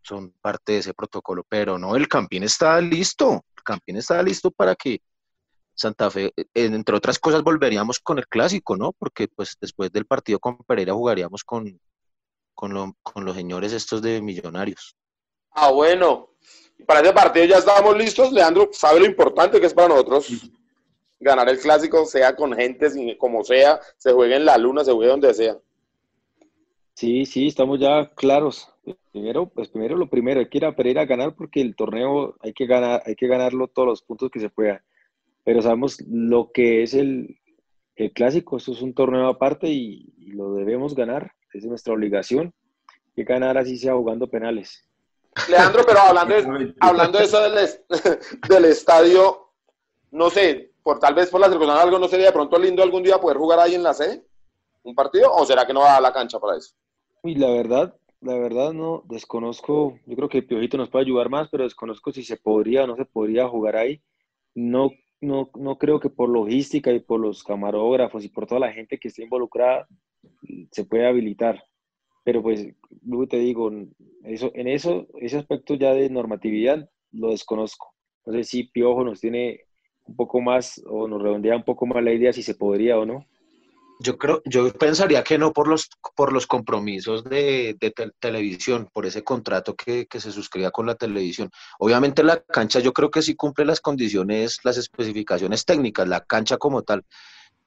son, 0.02 0.34
parte 0.40 0.72
de 0.72 0.78
ese 0.78 0.92
protocolo. 0.92 1.44
Pero 1.48 1.78
no, 1.78 1.94
el 1.94 2.08
Campín 2.08 2.42
está 2.42 2.80
listo, 2.80 3.44
el 3.56 3.62
Campín 3.62 3.96
está 3.96 4.20
listo 4.22 4.50
para 4.50 4.74
que 4.74 5.00
Santa 5.72 6.10
Fe, 6.10 6.32
eh, 6.36 6.44
entre 6.54 6.96
otras 6.96 7.20
cosas, 7.20 7.42
volveríamos 7.42 8.00
con 8.00 8.18
el 8.18 8.26
clásico, 8.26 8.76
¿no? 8.76 8.92
Porque 8.92 9.28
pues 9.28 9.56
después 9.60 9.92
del 9.92 10.06
partido 10.06 10.40
con 10.40 10.58
Pereira 10.58 10.94
jugaríamos 10.94 11.44
con, 11.44 11.80
con, 12.52 12.94
con 13.02 13.24
los 13.24 13.36
señores 13.36 13.72
estos 13.72 14.02
de 14.02 14.20
millonarios. 14.20 14.96
Ah, 15.52 15.70
bueno, 15.70 16.30
para 16.86 17.00
ese 17.00 17.12
partido 17.12 17.46
ya 17.46 17.58
estábamos 17.58 17.96
listos. 17.96 18.32
Leandro 18.32 18.68
sabe 18.72 19.00
lo 19.00 19.06
importante 19.06 19.60
que 19.60 19.66
es 19.66 19.74
para 19.74 19.88
nosotros 19.88 20.50
ganar 21.20 21.48
el 21.50 21.58
clásico, 21.58 22.06
sea 22.06 22.34
con 22.34 22.54
gente, 22.54 22.88
como 23.18 23.44
sea, 23.44 23.78
se 23.98 24.12
juegue 24.12 24.36
en 24.36 24.46
la 24.46 24.56
luna, 24.56 24.84
se 24.84 24.92
juegue 24.92 25.10
donde 25.10 25.34
sea. 25.34 25.58
Sí, 26.94 27.26
sí, 27.26 27.46
estamos 27.46 27.78
ya 27.78 28.10
claros. 28.14 28.68
Primero, 29.12 29.46
pues 29.46 29.68
primero 29.68 29.96
lo 29.96 30.08
primero, 30.08 30.40
hay 30.40 30.48
que 30.48 30.58
ir 30.58 30.64
a 30.64 30.74
Pereira 30.74 31.02
a 31.02 31.06
ganar 31.06 31.34
porque 31.34 31.60
el 31.60 31.76
torneo 31.76 32.36
hay 32.40 32.52
que 32.52 32.66
ganar, 32.66 33.02
hay 33.04 33.14
que 33.14 33.26
ganarlo 33.26 33.68
todos 33.68 33.88
los 33.88 34.02
puntos 34.02 34.30
que 34.30 34.40
se 34.40 34.50
puedan. 34.50 34.80
Pero 35.44 35.62
sabemos 35.62 36.00
lo 36.08 36.50
que 36.52 36.82
es 36.82 36.94
el, 36.94 37.38
el 37.96 38.12
clásico, 38.12 38.56
esto 38.56 38.72
es 38.72 38.82
un 38.82 38.94
torneo 38.94 39.28
aparte 39.28 39.68
y, 39.68 40.12
y, 40.18 40.32
lo 40.32 40.54
debemos 40.54 40.94
ganar, 40.94 41.32
es 41.52 41.64
nuestra 41.64 41.94
obligación. 41.94 42.52
Que 43.14 43.24
ganar 43.24 43.58
así 43.58 43.76
sea 43.76 43.94
jugando 43.94 44.28
penales. 44.28 44.84
Leandro, 45.48 45.84
pero 45.86 46.00
hablando 46.00 46.34
de, 46.34 46.74
hablando 46.80 47.18
de 47.18 47.24
eso 47.24 47.40
del, 47.40 47.68
del 48.48 48.64
estadio, 48.64 49.52
no 50.10 50.30
sé, 50.30 50.72
por 50.82 50.98
tal 50.98 51.14
vez 51.14 51.30
por 51.30 51.40
la 51.40 51.48
circunstancia 51.48 51.84
algo 51.84 51.98
no 51.98 52.08
sería 52.08 52.26
de 52.26 52.32
pronto 52.32 52.58
lindo 52.58 52.82
algún 52.82 53.02
día 53.02 53.20
poder 53.20 53.36
jugar 53.36 53.60
ahí 53.60 53.74
en 53.74 53.82
la 53.82 53.94
sede, 53.94 54.24
un 54.82 54.94
partido, 54.94 55.32
o 55.32 55.44
será 55.44 55.66
que 55.66 55.72
no 55.72 55.80
va 55.80 55.96
a 55.96 56.00
la 56.00 56.12
cancha 56.12 56.38
para 56.38 56.56
eso? 56.56 56.74
Y 57.22 57.34
la 57.34 57.50
verdad, 57.50 57.94
la 58.20 58.34
verdad 58.34 58.72
no, 58.72 59.02
desconozco, 59.06 59.98
yo 60.06 60.16
creo 60.16 60.28
que 60.28 60.42
Piojito 60.42 60.76
nos 60.76 60.90
puede 60.90 61.04
ayudar 61.04 61.28
más, 61.28 61.48
pero 61.50 61.64
desconozco 61.64 62.12
si 62.12 62.22
se 62.22 62.36
podría 62.36 62.84
o 62.84 62.86
no 62.86 62.96
se 62.96 63.04
podría 63.04 63.48
jugar 63.48 63.76
ahí. 63.76 64.02
No, 64.54 64.90
no, 65.20 65.50
no 65.54 65.78
creo 65.78 66.00
que 66.00 66.10
por 66.10 66.28
logística 66.28 66.90
y 66.92 67.00
por 67.00 67.20
los 67.20 67.44
camarógrafos 67.44 68.24
y 68.24 68.28
por 68.28 68.46
toda 68.46 68.60
la 68.60 68.72
gente 68.72 68.98
que 68.98 69.08
esté 69.08 69.22
involucrada 69.22 69.86
se 70.70 70.84
pueda 70.84 71.08
habilitar. 71.08 71.62
Pero 72.30 72.44
pues, 72.44 72.64
luego 73.04 73.26
te 73.26 73.38
digo, 73.38 73.72
eso, 74.22 74.52
en 74.54 74.68
eso, 74.68 75.08
ese 75.20 75.36
aspecto 75.36 75.74
ya 75.74 75.94
de 75.94 76.08
normatividad 76.08 76.88
lo 77.10 77.30
desconozco. 77.32 77.92
No 78.24 78.32
sé 78.34 78.44
si 78.44 78.62
Piojo 78.62 79.02
nos 79.02 79.18
tiene 79.18 79.62
un 80.04 80.14
poco 80.14 80.40
más 80.40 80.80
o 80.86 81.08
nos 81.08 81.20
redondea 81.20 81.56
un 81.56 81.64
poco 81.64 81.86
más 81.86 82.04
la 82.04 82.12
idea 82.12 82.32
si 82.32 82.44
se 82.44 82.54
podría 82.54 83.00
o 83.00 83.04
no. 83.04 83.26
Yo 83.98 84.16
creo, 84.16 84.42
yo 84.44 84.72
pensaría 84.72 85.24
que 85.24 85.38
no 85.38 85.52
por 85.52 85.66
los, 85.66 85.90
por 86.14 86.32
los 86.32 86.46
compromisos 86.46 87.24
de, 87.24 87.76
televisión, 88.20 88.88
por 88.92 89.06
ese 89.06 89.24
contrato 89.24 89.74
que, 89.74 90.06
que, 90.06 90.20
se 90.20 90.30
suscribía 90.30 90.70
con 90.70 90.86
la 90.86 90.94
televisión. 90.94 91.50
Obviamente 91.80 92.22
la 92.22 92.40
cancha 92.40 92.78
yo 92.78 92.92
creo 92.92 93.10
que 93.10 93.22
sí 93.22 93.34
cumple 93.34 93.64
las 93.64 93.80
condiciones, 93.80 94.60
las 94.62 94.76
especificaciones 94.76 95.64
técnicas, 95.64 96.06
la 96.06 96.20
cancha 96.20 96.58
como 96.58 96.82
tal, 96.82 97.04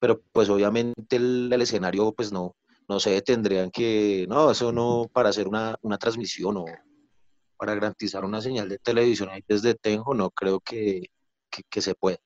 pero 0.00 0.22
pues 0.32 0.48
obviamente 0.48 1.16
el, 1.16 1.50
el 1.52 1.60
escenario 1.60 2.12
pues 2.12 2.32
no, 2.32 2.56
no 2.88 3.00
sé, 3.00 3.20
tendrían 3.22 3.70
que, 3.70 4.26
no, 4.28 4.50
eso 4.50 4.72
no, 4.72 5.08
para 5.12 5.30
hacer 5.30 5.48
una, 5.48 5.76
transmisión 5.98 6.56
o 6.58 6.64
para 7.56 7.74
garantizar 7.74 8.24
una 8.24 8.40
señal 8.40 8.68
de 8.68 8.78
televisión 8.78 9.30
ahí 9.30 9.42
desde 9.46 9.74
Tenjo, 9.74 10.14
no 10.14 10.30
creo 10.30 10.60
que, 10.60 11.10
se 11.70 11.94
pueda. 11.94 12.18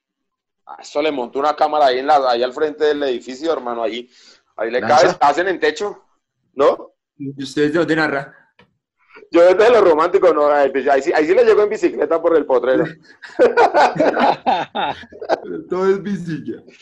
Ah, 0.66 0.78
eso 0.80 1.00
le 1.00 1.12
montó 1.12 1.38
una 1.38 1.54
cámara 1.54 1.86
ahí, 1.86 1.98
en 1.98 2.06
la, 2.06 2.30
ahí 2.30 2.42
al 2.42 2.52
frente 2.52 2.84
del 2.84 3.02
edificio, 3.04 3.52
hermano, 3.52 3.82
ahí, 3.82 4.10
ahí 4.56 4.70
le 4.70 4.80
cabe, 4.80 5.16
hacen 5.20 5.48
en 5.48 5.60
techo, 5.60 6.04
¿no? 6.54 6.92
¿Y 7.16 7.42
ustedes 7.42 7.72
de 7.72 7.78
dónde 7.78 7.96
narra? 7.96 8.34
Yo 9.30 9.42
desde 9.42 9.70
lo 9.70 9.82
romántico, 9.82 10.32
no, 10.32 10.48
ahí, 10.48 10.72
sí, 11.02 11.12
ahí 11.12 11.26
sí 11.26 11.34
le 11.34 11.44
llego 11.44 11.62
en 11.62 11.68
bicicleta 11.68 12.20
por 12.20 12.36
el 12.36 12.46
potrero. 12.46 12.86
Todo 15.68 15.90
es 15.90 16.02
bicicleta. 16.02 16.72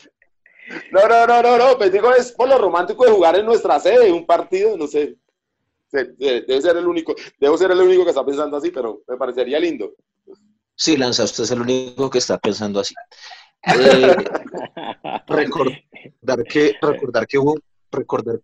No, 0.90 1.08
no, 1.08 1.26
no, 1.26 1.42
no, 1.42 1.58
no, 1.58 1.78
pues 1.78 1.92
digo, 1.92 2.12
es 2.12 2.32
por 2.32 2.48
lo 2.48 2.58
romántico 2.58 3.04
de 3.04 3.12
jugar 3.12 3.36
en 3.36 3.46
nuestra 3.46 3.78
sede, 3.78 4.12
un 4.12 4.26
partido, 4.26 4.76
no 4.76 4.86
sé. 4.86 5.16
Debe 5.90 6.60
ser 6.60 6.76
el 6.76 6.86
único, 6.86 7.14
debo 7.38 7.56
ser 7.56 7.70
el 7.70 7.80
único 7.80 8.04
que 8.04 8.10
está 8.10 8.24
pensando 8.24 8.56
así, 8.56 8.70
pero 8.70 9.02
me 9.06 9.16
parecería 9.16 9.58
lindo. 9.58 9.94
Sí, 10.74 10.96
Lanza, 10.96 11.24
usted 11.24 11.44
es 11.44 11.50
el 11.52 11.60
único 11.62 12.10
que 12.10 12.18
está 12.18 12.38
pensando 12.38 12.80
así. 12.80 12.94
Eh, 13.68 14.14
recordar 15.26 16.44
que, 16.44 16.74
recordar 16.80 17.26
que 17.26 17.36
hubo, 17.36 17.56
recordar, 17.90 18.40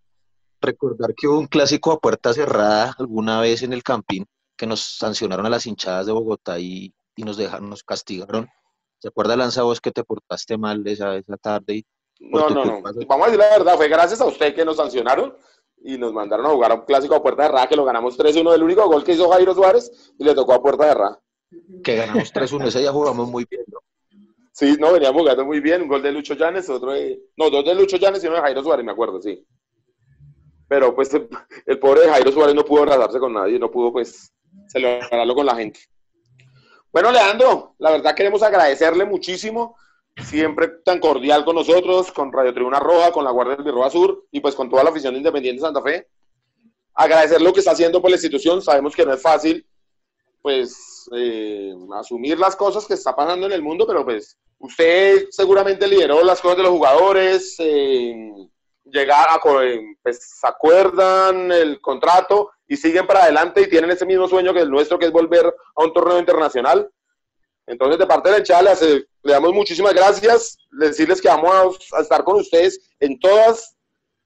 recordar 0.61 1.15
que 1.15 1.29
hubo 1.29 1.39
un 1.39 1.47
clásico 1.47 1.93
a 1.93 2.01
puerta 2.01 2.33
cerrada 2.33 2.93
alguna 2.99 3.41
vez 3.41 3.63
en 3.63 3.73
el 3.73 3.85
Campín 3.85 4.27
que 4.57 4.67
nos 4.67 4.81
sancionaron 4.81 5.47
a 5.47 5.51
las 5.51 5.67
hinchadas 5.67 6.07
de 6.07 6.13
Bogotá 6.13 6.59
y, 6.59 6.93
y 7.15 7.23
nos 7.23 7.37
dejaron, 7.37 7.71
nos 7.71 7.85
castigaron. 7.85 8.49
¿Se 8.99 9.09
acuerda, 9.09 9.37
Lanza, 9.37 9.63
vos 9.63 9.81
que 9.81 9.93
te 9.93 10.03
portaste 10.03 10.59
mal 10.59 10.85
esa, 10.87 11.17
esa 11.17 11.37
tarde 11.37 11.77
y 11.77 11.87
no, 12.21 12.49
no, 12.49 12.65
no. 12.65 12.83
Vamos 12.83 13.27
a 13.27 13.31
decir 13.31 13.39
la 13.39 13.59
verdad, 13.59 13.77
fue 13.77 13.89
gracias 13.89 14.21
a 14.21 14.27
usted 14.27 14.55
que 14.55 14.65
nos 14.65 14.77
sancionaron 14.77 15.37
y 15.85 15.99
nos 15.99 16.13
mandaron 16.13 16.47
a 16.47 16.51
jugar 16.51 16.73
a 16.73 16.75
un 16.75 16.83
clásico 16.83 17.15
a 17.15 17.23
puerta 17.23 17.43
de 17.43 17.49
Ra, 17.49 17.67
que 17.67 17.77
lo 17.77 17.85
ganamos 17.85 18.19
3-1 18.19 18.53
del 18.53 18.63
único 18.63 18.87
gol 18.87 19.05
que 19.05 19.13
hizo 19.13 19.31
Jairo 19.31 19.55
Suárez 19.55 20.13
y 20.19 20.25
le 20.25 20.35
tocó 20.35 20.55
a 20.55 20.63
puerta 20.63 20.87
de 20.87 20.95
Ra. 20.95 21.19
Que 21.83 21.97
ganamos 21.97 22.33
3-1, 22.33 22.67
ese 22.69 22.81
día 22.81 22.93
jugamos 22.93 23.29
muy 23.29 23.47
bien, 23.49 23.65
¿no? 23.67 23.81
Sí, 24.53 24.77
no, 24.79 24.93
veníamos 24.93 25.23
jugando 25.23 25.45
muy 25.45 25.61
bien, 25.61 25.83
un 25.83 25.89
gol 25.89 26.03
de 26.03 26.13
Lucho 26.13 26.35
Llanes, 26.35 26.69
otro 26.69 26.93
de... 26.93 27.21
No, 27.37 27.49
dos 27.49 27.65
de 27.65 27.75
Lucho 27.75 27.97
Llanes 27.97 28.23
y 28.23 28.27
uno 28.27 28.37
de 28.37 28.43
Jairo 28.43 28.63
Suárez, 28.63 28.85
me 28.85 28.93
acuerdo, 28.93 29.21
sí. 29.21 29.45
Pero 30.69 30.95
pues 30.95 31.11
el, 31.67 31.79
pobre 31.79 32.09
Jairo 32.09 32.31
Suárez 32.31 32.55
no 32.55 32.65
pudo 32.65 32.83
abrazarse 32.83 33.19
con 33.19 33.33
nadie, 33.33 33.59
no 33.59 33.71
pudo 33.71 33.93
pues 33.93 34.33
celebrarlo 34.69 35.35
con 35.35 35.47
la 35.47 35.57
gente. 35.57 35.81
Bueno, 36.93 37.11
Leandro, 37.11 37.75
la 37.79 37.91
verdad 37.91 38.15
queremos 38.15 38.43
agradecerle 38.43 39.07
muchísimo 39.07 39.77
siempre 40.17 40.69
tan 40.85 41.01
cordial 41.01 41.45
con 41.45 41.57
nosotros, 41.57 42.13
con 42.13 42.33
Radio 42.33 42.53
Tribuna 42.53 42.79
Roja, 42.79 43.13
con 43.13 43.25
la 43.25 43.31
Guardia 43.31 43.57
del 43.57 43.65
Birroa 43.65 43.91
Sur 43.91 44.27
y 44.31 44.41
pues 44.41 44.55
con 44.55 44.69
toda 44.69 44.85
la 44.85 44.91
afición 44.91 45.15
de 45.15 45.19
Independiente 45.19 45.63
Santa 45.63 45.83
Fe. 45.83 46.09
Agradecer 46.95 47.41
lo 47.41 47.53
que 47.53 47.61
está 47.61 47.73
haciendo 47.73 48.01
por 48.01 48.11
la 48.11 48.17
institución. 48.17 48.61
Sabemos 48.61 48.95
que 48.95 49.07
no 49.07 49.15
es 49.15 49.23
fácil, 49.23 49.67
pues, 50.43 51.09
eh, 51.17 51.73
asumir 51.95 52.39
las 52.39 52.57
cosas 52.57 52.87
que 52.87 52.95
está 52.95 53.17
pasando 53.17 53.47
en 53.47 53.53
el 53.53 53.63
mundo, 53.63 53.87
pero 53.87 54.05
pues 54.05 54.37
usted 54.59 55.27
seguramente 55.31 55.89
lideró 55.89 56.23
las 56.23 56.41
cosas 56.41 56.59
de 56.59 56.63
los 56.65 56.73
jugadores, 56.73 57.57
eh, 57.59 58.15
llegar 58.85 59.29
a, 59.31 59.41
pues, 60.03 60.41
acuerdan 60.43 61.51
el 61.51 61.81
contrato 61.81 62.51
y 62.69 62.77
siguen 62.77 63.07
para 63.07 63.25
adelante 63.25 63.63
y 63.63 63.69
tienen 63.69 63.91
ese 63.91 64.05
mismo 64.05 64.29
sueño 64.29 64.53
que 64.53 64.61
el 64.61 64.71
nuestro, 64.71 64.99
que 64.99 65.07
es 65.07 65.13
volver 65.13 65.47
a 65.47 65.85
un 65.85 65.93
torneo 65.93 66.19
internacional. 66.19 66.91
Entonces, 67.67 67.99
de 67.99 68.07
parte 68.07 68.31
de 68.31 68.43
la 68.49 68.75
le, 69.23 69.33
damos 69.33 69.53
muchísimas 69.53 69.95
gracias, 69.95 70.59
decirles 70.71 71.21
que 71.21 71.29
vamos 71.29 71.79
a, 71.93 72.01
estar 72.01 72.25
con 72.25 72.41
ustedes 72.41 72.81
en 72.99 73.19
todas 73.19 73.77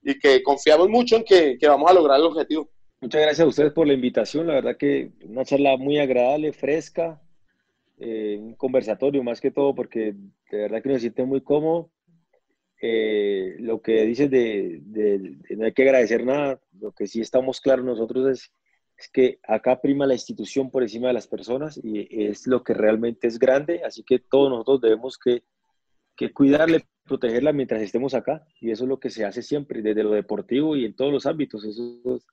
y 0.02 0.18
que 0.18 0.42
confiamos 0.42 0.88
mucho 0.88 1.16
en 1.16 1.24
que, 1.24 1.58
vamos 1.68 1.90
a 1.90 1.94
lograr 1.94 2.18
el 2.18 2.26
objetivo. 2.26 2.70
Muchas 3.00 3.20
gracias 3.20 3.44
a 3.44 3.48
ustedes 3.48 3.72
por 3.72 3.86
la 3.86 3.92
invitación, 3.92 4.46
la 4.46 4.54
verdad 4.54 4.76
que 4.78 5.12
una 5.24 5.44
charla 5.44 5.76
muy 5.76 5.98
agradable, 5.98 6.52
fresca, 6.52 7.20
eh, 7.98 8.38
un 8.40 8.54
conversatorio 8.54 9.22
más 9.22 9.40
que 9.40 9.50
todo, 9.50 9.74
porque 9.74 10.14
de 10.50 10.58
verdad 10.58 10.82
que 10.82 10.88
me 10.88 10.98
siento 10.98 11.26
muy 11.26 11.42
cómodo. 11.42 11.90
Eh, 12.80 13.56
lo 13.58 13.80
que 13.80 14.04
dices 14.04 14.30
de, 14.30 14.80
de, 14.82 15.36
no 15.56 15.64
hay 15.64 15.72
que 15.72 15.82
agradecer 15.82 16.24
nada, 16.24 16.60
lo 16.78 16.92
que 16.92 17.06
sí 17.06 17.20
estamos 17.20 17.60
claros 17.60 17.84
nosotros 17.84 18.28
es 18.28 18.52
es 18.96 19.08
que 19.08 19.38
acá 19.46 19.80
prima 19.80 20.06
la 20.06 20.14
institución 20.14 20.70
por 20.70 20.82
encima 20.82 21.08
de 21.08 21.14
las 21.14 21.26
personas 21.26 21.78
y 21.82 22.06
es 22.26 22.46
lo 22.46 22.64
que 22.64 22.72
realmente 22.72 23.26
es 23.26 23.38
grande, 23.38 23.82
así 23.84 24.02
que 24.02 24.18
todos 24.18 24.50
nosotros 24.50 24.80
debemos 24.80 25.18
que, 25.18 25.42
que 26.16 26.32
cuidarle, 26.32 26.86
protegerla 27.04 27.52
mientras 27.52 27.82
estemos 27.82 28.14
acá 28.14 28.46
y 28.60 28.70
eso 28.70 28.84
es 28.84 28.88
lo 28.88 28.98
que 28.98 29.10
se 29.10 29.24
hace 29.24 29.42
siempre, 29.42 29.82
desde 29.82 30.02
lo 30.02 30.12
deportivo 30.12 30.76
y 30.76 30.86
en 30.86 30.96
todos 30.96 31.12
los 31.12 31.26
ámbitos, 31.26 31.64
eso 31.64 32.00
es 32.16 32.26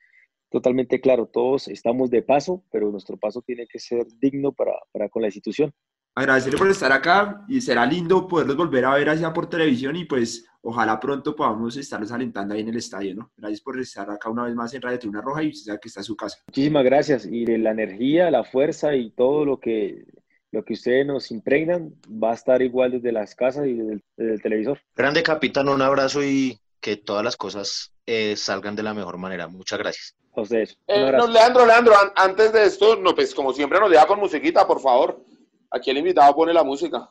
totalmente 0.50 1.02
claro, 1.02 1.26
todos 1.26 1.68
estamos 1.68 2.10
de 2.10 2.22
paso, 2.22 2.64
pero 2.72 2.92
nuestro 2.92 3.18
paso 3.18 3.42
tiene 3.42 3.68
que 3.68 3.80
ser 3.80 4.06
digno 4.20 4.54
para, 4.54 4.74
para 4.92 5.10
con 5.10 5.22
la 5.22 5.28
institución. 5.28 5.74
Agradecerle 6.16 6.60
por 6.60 6.70
estar 6.70 6.92
acá 6.92 7.44
y 7.50 7.60
será 7.60 7.86
lindo 7.86 8.28
poderlos 8.28 8.56
volver 8.56 8.86
a 8.86 8.94
ver 8.94 9.10
allá 9.10 9.34
por 9.34 9.50
televisión 9.50 9.96
y 9.96 10.06
pues 10.06 10.46
ojalá 10.64 11.00
pronto 11.00 11.36
podamos 11.36 11.76
estarlos 11.78 12.12
alentando 12.12 12.54
ahí 12.54 12.62
en 12.62 12.70
el 12.70 12.78
estadio, 12.78 13.16
¿no? 13.16 13.32
Gracias 13.38 13.62
por 13.62 13.80
estar 13.80 14.10
acá 14.10 14.30
una 14.30 14.46
vez 14.46 14.56
más 14.56 14.74
en 14.74 14.82
Radio 14.82 15.00
Tribuna 15.00 15.22
Roja 15.22 15.44
y 15.44 15.50
usted 15.50 15.66
sabe 15.68 15.80
que 15.80 15.88
está 15.90 16.00
en 16.00 16.06
su 16.06 16.16
casa. 16.16 16.40
Muchísimas 16.48 16.84
gracias 16.84 17.26
y 17.26 17.46
de 17.46 17.58
la 17.58 17.72
energía, 17.72 18.32
la 18.32 18.44
fuerza 18.44 18.96
y 18.96 19.12
todo 19.12 19.46
lo 19.46 19.60
que 19.60 20.06
lo 20.52 20.64
que 20.64 20.74
ustedes 20.74 21.06
nos 21.06 21.32
impregnan 21.32 21.96
va 22.08 22.32
a 22.32 22.36
estar 22.36 22.62
igual 22.62 22.92
desde 22.92 23.12
las 23.12 23.34
casas 23.34 23.66
y 23.66 23.74
desde 23.74 24.04
el, 24.18 24.42
televisor. 24.42 24.80
Grande 24.96 25.24
capitán, 25.24 25.68
un 25.68 25.82
abrazo 25.82 26.24
y 26.24 26.60
que 26.80 26.96
todas 26.96 27.24
las 27.24 27.36
cosas 27.36 27.92
eh, 28.06 28.36
salgan 28.38 28.76
de 28.76 28.84
la 28.84 28.94
mejor 28.94 29.18
manera. 29.18 29.48
Muchas 29.48 29.80
gracias. 29.80 30.16
A 30.36 30.42
ustedes. 30.42 30.78
Eh, 30.88 31.12
Leandro, 31.28 31.66
Leandro, 31.66 31.94
antes 32.16 32.54
de 32.54 32.66
esto, 32.66 32.96
no, 32.98 33.16
pues 33.16 33.34
como 33.34 33.52
siempre 33.52 33.80
nos 33.80 33.90
deja 33.90 34.06
con 34.06 34.20
musiquita, 34.20 34.68
por 34.68 34.80
favor. 34.80 35.26
Aquí 35.72 35.90
el 35.90 35.98
invitado 35.98 36.36
pone 36.36 36.54
la 36.54 36.64
música. 36.64 37.10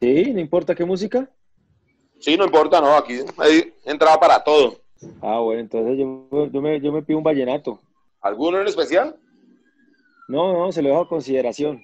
Sí, 0.00 0.32
no 0.32 0.38
importa 0.38 0.74
qué 0.76 0.84
música. 0.84 1.28
Sí, 2.24 2.38
no 2.38 2.46
importa, 2.46 2.80
no, 2.80 2.96
aquí 2.96 3.20
hay 3.36 3.74
entrada 3.84 4.18
para 4.18 4.42
todo. 4.42 4.78
Ah, 5.20 5.40
bueno, 5.40 5.60
entonces 5.60 5.98
yo, 5.98 6.62
me, 6.62 6.80
yo 6.80 6.90
me 6.90 7.02
pido 7.02 7.18
un 7.18 7.22
vallenato. 7.22 7.78
¿Alguno 8.22 8.62
en 8.62 8.66
especial? 8.66 9.14
No, 10.26 10.54
no, 10.54 10.72
se 10.72 10.80
lo 10.80 10.88
dejo 10.88 11.02
a 11.02 11.08
consideración. 11.08 11.82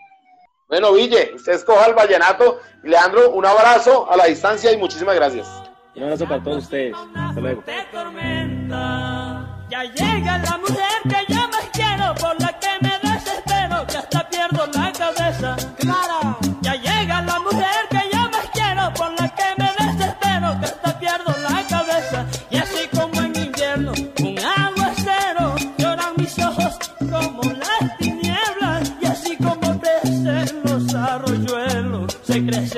Bueno, 0.66 0.94
Ville, 0.94 1.32
usted 1.34 1.52
escoja 1.52 1.84
el 1.84 1.94
vallenato. 1.94 2.58
Leandro, 2.82 3.32
un 3.32 3.44
abrazo 3.44 4.10
a 4.10 4.16
la 4.16 4.24
distancia 4.24 4.72
y 4.72 4.78
muchísimas 4.78 5.14
gracias. 5.14 5.46
un 5.94 6.04
abrazo 6.04 6.24
para 6.26 6.42
todos 6.42 6.64
ustedes. 6.64 6.96
Hasta 7.14 7.38
luego. 7.38 7.62
Ya 9.68 9.84
llega 9.84 10.38
la 10.38 10.56
mujer 10.56 10.89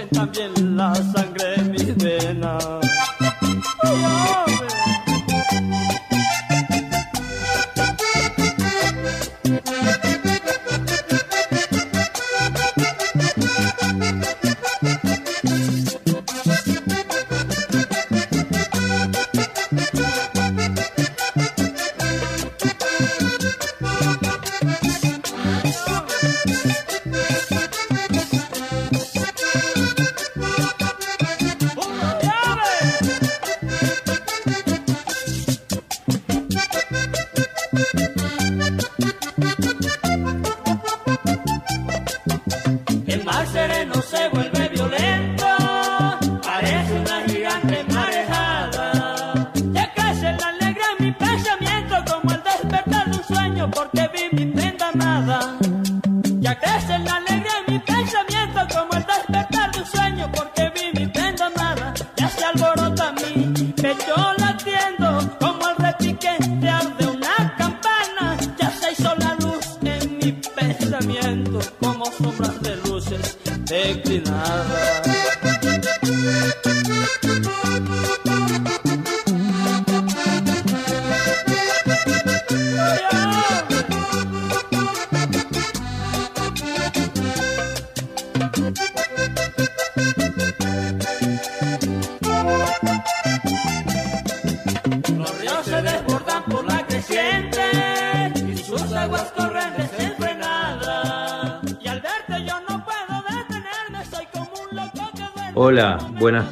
crecen 0.03 0.09
también 0.11 0.77
la 0.77 0.95
sangre 0.95 1.55
en 1.57 1.71
mis 1.71 1.97
venas. 1.97 2.82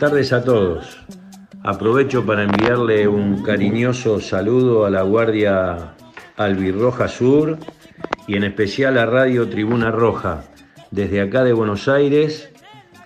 Tardes 0.00 0.32
a 0.32 0.42
todos. 0.42 0.98
Aprovecho 1.62 2.24
para 2.24 2.44
enviarle 2.44 3.06
un 3.06 3.42
cariñoso 3.42 4.18
saludo 4.18 4.86
a 4.86 4.90
la 4.90 5.02
Guardia 5.02 5.94
Albirroja 6.38 7.06
Sur 7.06 7.58
y 8.26 8.34
en 8.34 8.44
especial 8.44 8.96
a 8.96 9.04
Radio 9.04 9.46
Tribuna 9.50 9.90
Roja. 9.90 10.44
Desde 10.90 11.20
acá 11.20 11.44
de 11.44 11.52
Buenos 11.52 11.86
Aires, 11.86 12.48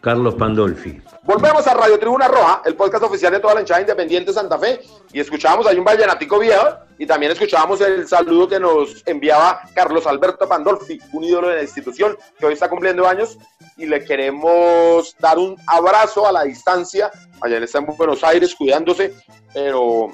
Carlos 0.01 0.37
Pandolfi. 0.37 1.03
Volvemos 1.25 1.67
a 1.67 1.75
Radio 1.75 1.99
Tribuna 1.99 2.29
Roja, 2.29 2.63
el 2.65 2.77
podcast 2.77 3.03
oficial 3.03 3.33
de 3.33 3.41
toda 3.41 3.55
la 3.55 3.61
hinchada 3.61 3.81
independiente 3.81 4.33
Santa 4.33 4.59
Fe, 4.59 4.83
y 5.11 5.19
escuchábamos 5.19 5.67
ahí 5.67 5.79
un 5.79 5.85
vallenatico 5.85 6.39
viejo, 6.39 6.77
y 6.99 7.07
también 7.07 7.33
escuchábamos 7.33 7.81
el 7.81 8.07
saludo 8.07 8.47
que 8.47 8.61
nos 8.61 9.03
enviaba 9.07 9.63
Carlos 9.75 10.07
Alberto 10.07 10.47
Pandolfi, 10.47 11.01
un 11.13 11.25
ídolo 11.25 11.49
de 11.49 11.57
la 11.57 11.63
institución 11.63 12.17
que 12.39 12.45
hoy 12.45 12.53
está 12.53 12.69
cumpliendo 12.69 13.09
años, 13.09 13.39
y 13.77 13.87
le 13.87 14.05
queremos 14.05 15.15
dar 15.19 15.39
un 15.39 15.57
abrazo 15.67 16.27
a 16.27 16.33
la 16.33 16.45
distancia, 16.45 17.11
él 17.45 17.63
está 17.63 17.79
en 17.79 17.87
Buenos 17.87 18.23
Aires 18.25 18.55
cuidándose, 18.55 19.15
pero 19.53 20.11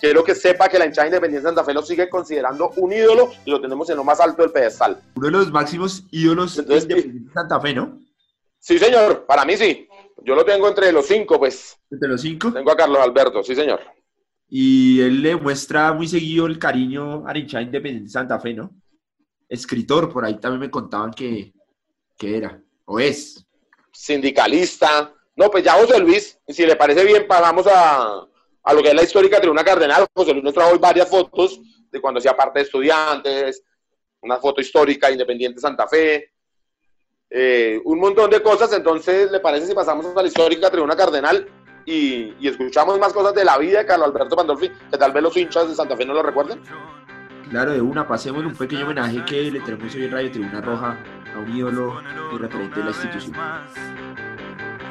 quiero 0.00 0.22
que 0.22 0.34
sepa 0.34 0.68
que 0.68 0.78
la 0.78 0.86
hinchada 0.86 1.08
independiente 1.08 1.46
Santa 1.46 1.64
Fe 1.64 1.72
lo 1.72 1.82
sigue 1.82 2.08
considerando 2.08 2.70
un 2.76 2.92
ídolo 2.92 3.30
y 3.44 3.50
lo 3.50 3.60
tenemos 3.60 3.88
en 3.90 3.96
lo 3.96 4.04
más 4.04 4.20
alto 4.20 4.42
del 4.42 4.52
pedestal. 4.52 5.00
Uno 5.14 5.26
de 5.26 5.32
los 5.32 5.52
máximos 5.52 6.04
ídolos 6.10 6.56
de 6.66 6.80
Santa 7.32 7.60
Fe, 7.60 7.74
¿no? 7.74 7.98
Sí, 8.58 8.78
señor, 8.78 9.26
para 9.26 9.44
mí 9.44 9.56
sí. 9.56 9.88
Yo 10.24 10.34
lo 10.34 10.44
tengo 10.44 10.68
entre 10.68 10.92
los 10.92 11.06
cinco, 11.06 11.38
pues. 11.38 11.76
¿Entre 11.90 12.08
los 12.08 12.20
cinco? 12.20 12.52
Tengo 12.52 12.70
a 12.70 12.76
Carlos 12.76 13.00
Alberto, 13.00 13.42
sí, 13.42 13.56
señor. 13.56 13.80
Y 14.48 15.00
él 15.00 15.22
le 15.22 15.34
muestra 15.34 15.92
muy 15.92 16.06
seguido 16.06 16.46
el 16.46 16.58
cariño 16.58 17.26
a 17.26 17.32
la 17.32 17.38
hinchada 17.38 17.64
independiente 17.64 18.10
Santa 18.10 18.38
Fe, 18.38 18.54
¿no? 18.54 18.70
Escritor, 19.48 20.12
por 20.12 20.24
ahí 20.24 20.38
también 20.38 20.60
me 20.60 20.70
contaban 20.70 21.10
que, 21.12 21.52
que 22.16 22.36
era, 22.36 22.61
o 22.84 23.00
es. 23.00 23.44
Sindicalista. 23.92 25.14
No, 25.36 25.50
pues 25.50 25.64
ya 25.64 25.72
José 25.74 25.98
Luis, 25.98 26.38
si 26.48 26.66
le 26.66 26.76
parece 26.76 27.04
bien, 27.04 27.26
pasamos 27.26 27.66
a, 27.66 28.26
a 28.62 28.72
lo 28.72 28.82
que 28.82 28.88
es 28.88 28.94
la 28.94 29.02
histórica 29.02 29.40
Tribuna 29.40 29.64
Cardenal. 29.64 30.06
José 30.14 30.32
Luis 30.32 30.44
nos 30.44 30.54
trajo 30.54 30.72
hoy 30.72 30.78
varias 30.78 31.08
fotos 31.08 31.60
de 31.90 32.00
cuando 32.00 32.18
hacía 32.18 32.36
parte 32.36 32.60
de 32.60 32.64
estudiantes, 32.64 33.62
una 34.22 34.38
foto 34.38 34.60
histórica 34.60 35.10
Independiente 35.10 35.60
Santa 35.60 35.86
Fe, 35.86 36.32
eh, 37.28 37.80
un 37.84 37.98
montón 37.98 38.30
de 38.30 38.42
cosas. 38.42 38.72
Entonces, 38.72 39.30
¿le 39.30 39.40
parece 39.40 39.66
si 39.66 39.74
pasamos 39.74 40.06
a 40.16 40.22
la 40.22 40.28
histórica 40.28 40.70
Tribuna 40.70 40.96
Cardenal 40.96 41.48
y, 41.84 42.46
escuchamos 42.46 42.98
más 42.98 43.12
cosas 43.12 43.34
de 43.34 43.44
la 43.44 43.58
vida 43.58 43.78
de 43.80 43.86
Carlos 43.86 44.08
Alberto 44.08 44.36
Pandolfi, 44.36 44.70
que 44.90 44.98
tal 44.98 45.12
vez 45.12 45.22
los 45.22 45.36
hinchas 45.36 45.68
de 45.68 45.74
Santa 45.74 45.96
Fe 45.96 46.04
no 46.04 46.14
lo 46.14 46.22
recuerden? 46.22 46.62
Claro, 47.52 47.72
de 47.72 47.82
una, 47.82 48.08
pasemos 48.08 48.42
un 48.46 48.54
pequeño 48.54 48.86
homenaje 48.86 49.22
que 49.26 49.50
le 49.50 49.60
tenemos 49.60 49.94
hoy 49.94 50.06
en 50.06 50.12
Radio 50.12 50.30
Tribuna 50.30 50.62
Roja 50.62 50.96
a 51.34 51.38
un 51.38 51.54
ídolo 51.54 52.00
y 52.32 52.38
referente 52.38 52.78
de 52.78 52.84
la 52.86 52.90
institución. 52.92 53.36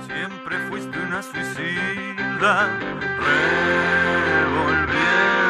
Siempre 0.06 0.60
fuiste 0.70 0.96
una 1.00 1.24
suicida, 1.24 2.70
revolviendo 4.38 5.41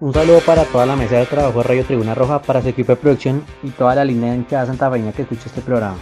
Un 0.00 0.14
saludo 0.14 0.40
para 0.40 0.64
toda 0.64 0.86
la 0.86 0.96
mesa 0.96 1.16
de 1.16 1.26
trabajo 1.26 1.58
de 1.58 1.68
Radio 1.68 1.84
Tribuna 1.84 2.14
Roja, 2.14 2.40
para 2.40 2.62
su 2.62 2.68
equipo 2.68 2.92
de 2.92 2.96
producción 2.96 3.44
y 3.62 3.68
toda 3.68 3.94
la 3.94 4.02
línea 4.02 4.30
de 4.30 4.38
hinchada 4.38 4.64
santafeña 4.64 5.12
que 5.12 5.22
escucha 5.22 5.42
este 5.44 5.60
programa. 5.60 5.98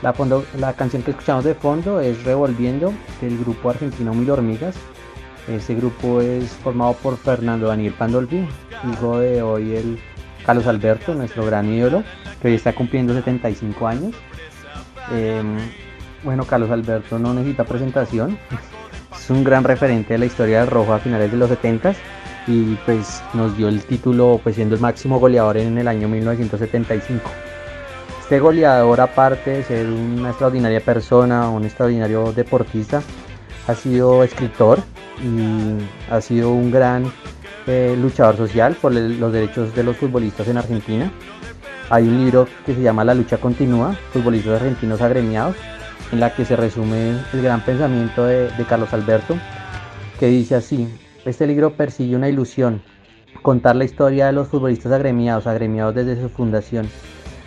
La, 0.00 0.72
canción 0.72 1.02
que 1.02 1.10
escuchamos 1.10 1.44
de 1.44 1.54
fondo 1.54 2.00
es 2.00 2.24
Revolviendo 2.24 2.94
del 3.20 3.36
grupo 3.36 3.68
argentino 3.68 4.14
Mil 4.14 4.30
Hormigas. 4.30 4.74
Este 5.48 5.74
grupo 5.74 6.22
es 6.22 6.48
formado 6.48 6.94
por 6.94 7.18
Fernando 7.18 7.68
Daniel 7.68 7.92
Pandolfi, 7.92 8.48
hijo 8.90 9.18
de 9.18 9.42
hoy 9.42 9.76
el 9.76 9.98
Carlos 10.46 10.66
Alberto, 10.66 11.14
nuestro 11.14 11.44
gran 11.44 11.70
ídolo, 11.70 12.04
que 12.40 12.48
hoy 12.48 12.54
está 12.54 12.74
cumpliendo 12.74 13.12
75 13.12 13.86
años. 13.86 14.14
Em, 15.12 15.58
bueno, 16.24 16.46
Carlos 16.46 16.70
Alberto 16.70 17.18
no 17.18 17.34
necesita 17.34 17.64
presentación, 17.64 18.38
es 19.12 19.28
un 19.28 19.44
gran 19.44 19.62
referente 19.62 20.14
de 20.14 20.18
la 20.20 20.24
historia 20.24 20.60
del 20.60 20.70
rojo 20.70 20.94
a 20.94 21.00
finales 21.00 21.30
de 21.30 21.36
los 21.36 21.50
70 21.50 21.94
y 22.46 22.76
pues 22.86 23.22
nos 23.34 23.56
dio 23.56 23.68
el 23.68 23.82
título 23.84 24.40
pues 24.42 24.54
siendo 24.54 24.74
el 24.74 24.80
máximo 24.80 25.18
goleador 25.18 25.56
en 25.56 25.78
el 25.78 25.88
año 25.88 26.08
1975. 26.08 27.30
Este 28.20 28.40
goleador, 28.40 29.00
aparte 29.00 29.50
de 29.50 29.62
ser 29.62 29.86
una 29.86 30.30
extraordinaria 30.30 30.80
persona, 30.80 31.48
un 31.48 31.64
extraordinario 31.64 32.32
deportista, 32.32 33.02
ha 33.68 33.74
sido 33.74 34.24
escritor 34.24 34.80
y 35.22 36.12
ha 36.12 36.20
sido 36.20 36.50
un 36.50 36.70
gran 36.70 37.12
eh, 37.66 37.96
luchador 38.00 38.36
social 38.36 38.74
por 38.80 38.92
los 38.92 39.32
derechos 39.32 39.74
de 39.74 39.84
los 39.84 39.96
futbolistas 39.96 40.48
en 40.48 40.58
Argentina. 40.58 41.12
Hay 41.88 42.08
un 42.08 42.18
libro 42.18 42.48
que 42.64 42.74
se 42.74 42.82
llama 42.82 43.04
La 43.04 43.14
lucha 43.14 43.38
continúa, 43.38 43.96
futbolistas 44.12 44.60
argentinos 44.60 45.00
agremiados, 45.00 45.54
en 46.10 46.20
la 46.20 46.34
que 46.34 46.44
se 46.44 46.56
resume 46.56 47.10
el 47.32 47.42
gran 47.42 47.64
pensamiento 47.64 48.24
de 48.24 48.50
Carlos 48.68 48.92
Alberto, 48.92 49.36
que 50.18 50.26
dice 50.26 50.56
así, 50.56 50.88
este 51.26 51.46
libro 51.46 51.74
persigue 51.74 52.16
una 52.16 52.28
ilusión, 52.28 52.82
contar 53.42 53.76
la 53.76 53.84
historia 53.84 54.26
de 54.26 54.32
los 54.32 54.48
futbolistas 54.48 54.92
agremiados, 54.92 55.46
agremiados 55.46 55.94
desde 55.94 56.20
su 56.20 56.28
fundación 56.28 56.88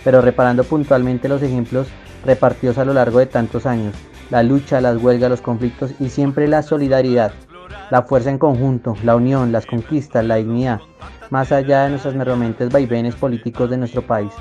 pero 0.03 0.21
reparando 0.21 0.63
puntualmente 0.63 1.29
los 1.29 1.41
ejemplos 1.41 1.87
repartidos 2.25 2.77
a 2.77 2.85
lo 2.85 2.93
largo 2.93 3.19
de 3.19 3.25
tantos 3.25 3.65
años, 3.65 3.95
la 4.29 4.43
lucha, 4.43 4.81
las 4.81 5.01
huelgas, 5.01 5.29
los 5.29 5.41
conflictos 5.41 5.91
y 5.99 6.09
siempre 6.09 6.47
la 6.47 6.63
solidaridad, 6.63 7.33
la 7.91 8.03
fuerza 8.03 8.29
en 8.29 8.37
conjunto, 8.37 8.95
la 9.03 9.15
unión, 9.15 9.51
las 9.51 9.65
conquistas, 9.65 10.25
la 10.25 10.35
dignidad, 10.35 10.79
más 11.29 11.51
allá 11.51 11.83
de 11.83 11.91
nuestros 11.91 12.15
meramente 12.15 12.65
vaivenes 12.65 13.15
políticos 13.15 13.69
de 13.69 13.77
nuestro 13.77 14.01
país. 14.01 14.31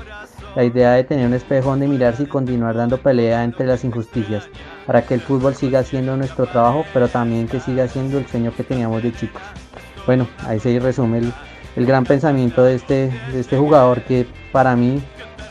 La 0.55 0.63
idea 0.63 0.93
de 0.93 1.03
tener 1.03 1.27
un 1.27 1.33
espejo 1.33 1.69
donde 1.69 1.87
mirarse 1.87 2.23
y 2.23 2.25
continuar 2.25 2.75
dando 2.75 2.97
pelea 2.97 3.43
entre 3.43 3.67
las 3.67 3.83
injusticias, 3.83 4.49
para 4.85 5.03
que 5.03 5.13
el 5.13 5.21
fútbol 5.21 5.55
siga 5.55 5.83
siendo 5.83 6.17
nuestro 6.17 6.47
trabajo, 6.47 6.85
pero 6.93 7.07
también 7.07 7.47
que 7.47 7.59
siga 7.59 7.87
siendo 7.87 8.17
el 8.17 8.27
sueño 8.27 8.51
que 8.55 8.63
teníamos 8.63 9.03
de 9.03 9.13
chicos. 9.13 9.41
Bueno, 10.05 10.27
ahí 10.47 10.59
se 10.59 10.79
resume 10.79 11.21
el, 11.75 11.85
gran 11.85 12.03
pensamiento 12.03 12.63
de 12.63 12.75
este, 12.75 13.11
de 13.31 13.39
este 13.39 13.57
jugador 13.57 14.01
que 14.01 14.25
para 14.51 14.75
mí 14.75 15.01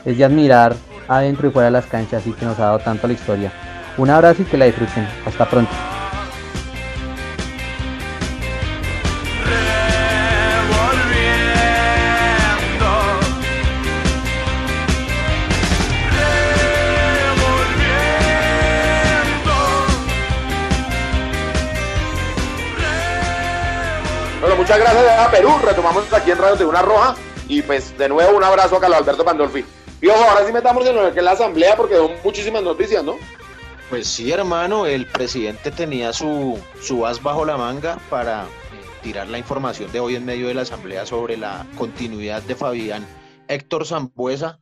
es 0.05 0.19
de 0.19 0.25
admirar 0.25 0.75
adentro 1.07 1.49
y 1.49 1.53
fuera 1.53 1.67
de 1.67 1.73
las 1.73 1.87
canchas 1.87 2.27
y 2.27 2.33
que 2.33 2.45
nos 2.45 2.59
ha 2.59 2.65
dado 2.65 2.79
tanto 2.81 3.07
la 3.07 3.15
historia. 3.15 3.53
Un 3.97 4.11
abrazo 4.11 4.43
y 4.43 4.45
que 4.45 4.59
la 4.59 4.67
disfruten. 4.67 5.07
Hasta 5.27 5.49
pronto. 5.49 5.73
Muchas 24.69 24.81
gracias 24.81 25.19
a 25.19 25.31
Perú. 25.31 25.49
Retomamos 25.65 26.13
aquí 26.13 26.31
en 26.31 26.37
Radio 26.37 26.57
de 26.57 26.67
una 26.67 26.83
Roja. 26.83 27.15
Y 27.49 27.63
pues 27.63 27.97
de 27.97 28.07
nuevo 28.07 28.37
un 28.37 28.45
abrazo 28.45 28.77
a 28.77 28.81
Carlos 28.81 28.99
Alberto 28.99 29.25
Pandolfi. 29.25 29.65
Y 30.03 30.09
ojo, 30.09 30.23
ahora 30.23 30.47
sí 30.47 30.53
metamos 30.53 30.87
en 30.87 30.95
lo 30.95 31.11
que 31.11 31.21
es 31.21 31.25
la 31.25 31.31
asamblea 31.31 31.75
porque 31.75 31.95
dio 31.95 32.11
muchísimas 32.23 32.63
noticias, 32.63 33.03
¿no? 33.03 33.15
Pues 33.89 34.07
sí, 34.07 34.31
hermano, 34.31 34.85
el 34.85 35.07
presidente 35.07 35.71
tenía 35.71 36.13
su, 36.13 36.61
su 36.83 37.07
as 37.07 37.23
bajo 37.23 37.47
la 37.47 37.57
manga 37.57 37.99
para 38.11 38.43
eh, 38.43 38.47
tirar 39.03 39.29
la 39.29 39.39
información 39.39 39.91
de 39.91 40.01
hoy 40.01 40.17
en 40.17 40.27
medio 40.27 40.49
de 40.49 40.55
la 40.55 40.63
asamblea 40.63 41.07
sobre 41.07 41.39
la 41.39 41.67
continuidad 41.79 42.43
de 42.43 42.55
Fabián 42.55 43.07
Héctor 43.49 43.87
Zambuesa 43.87 44.59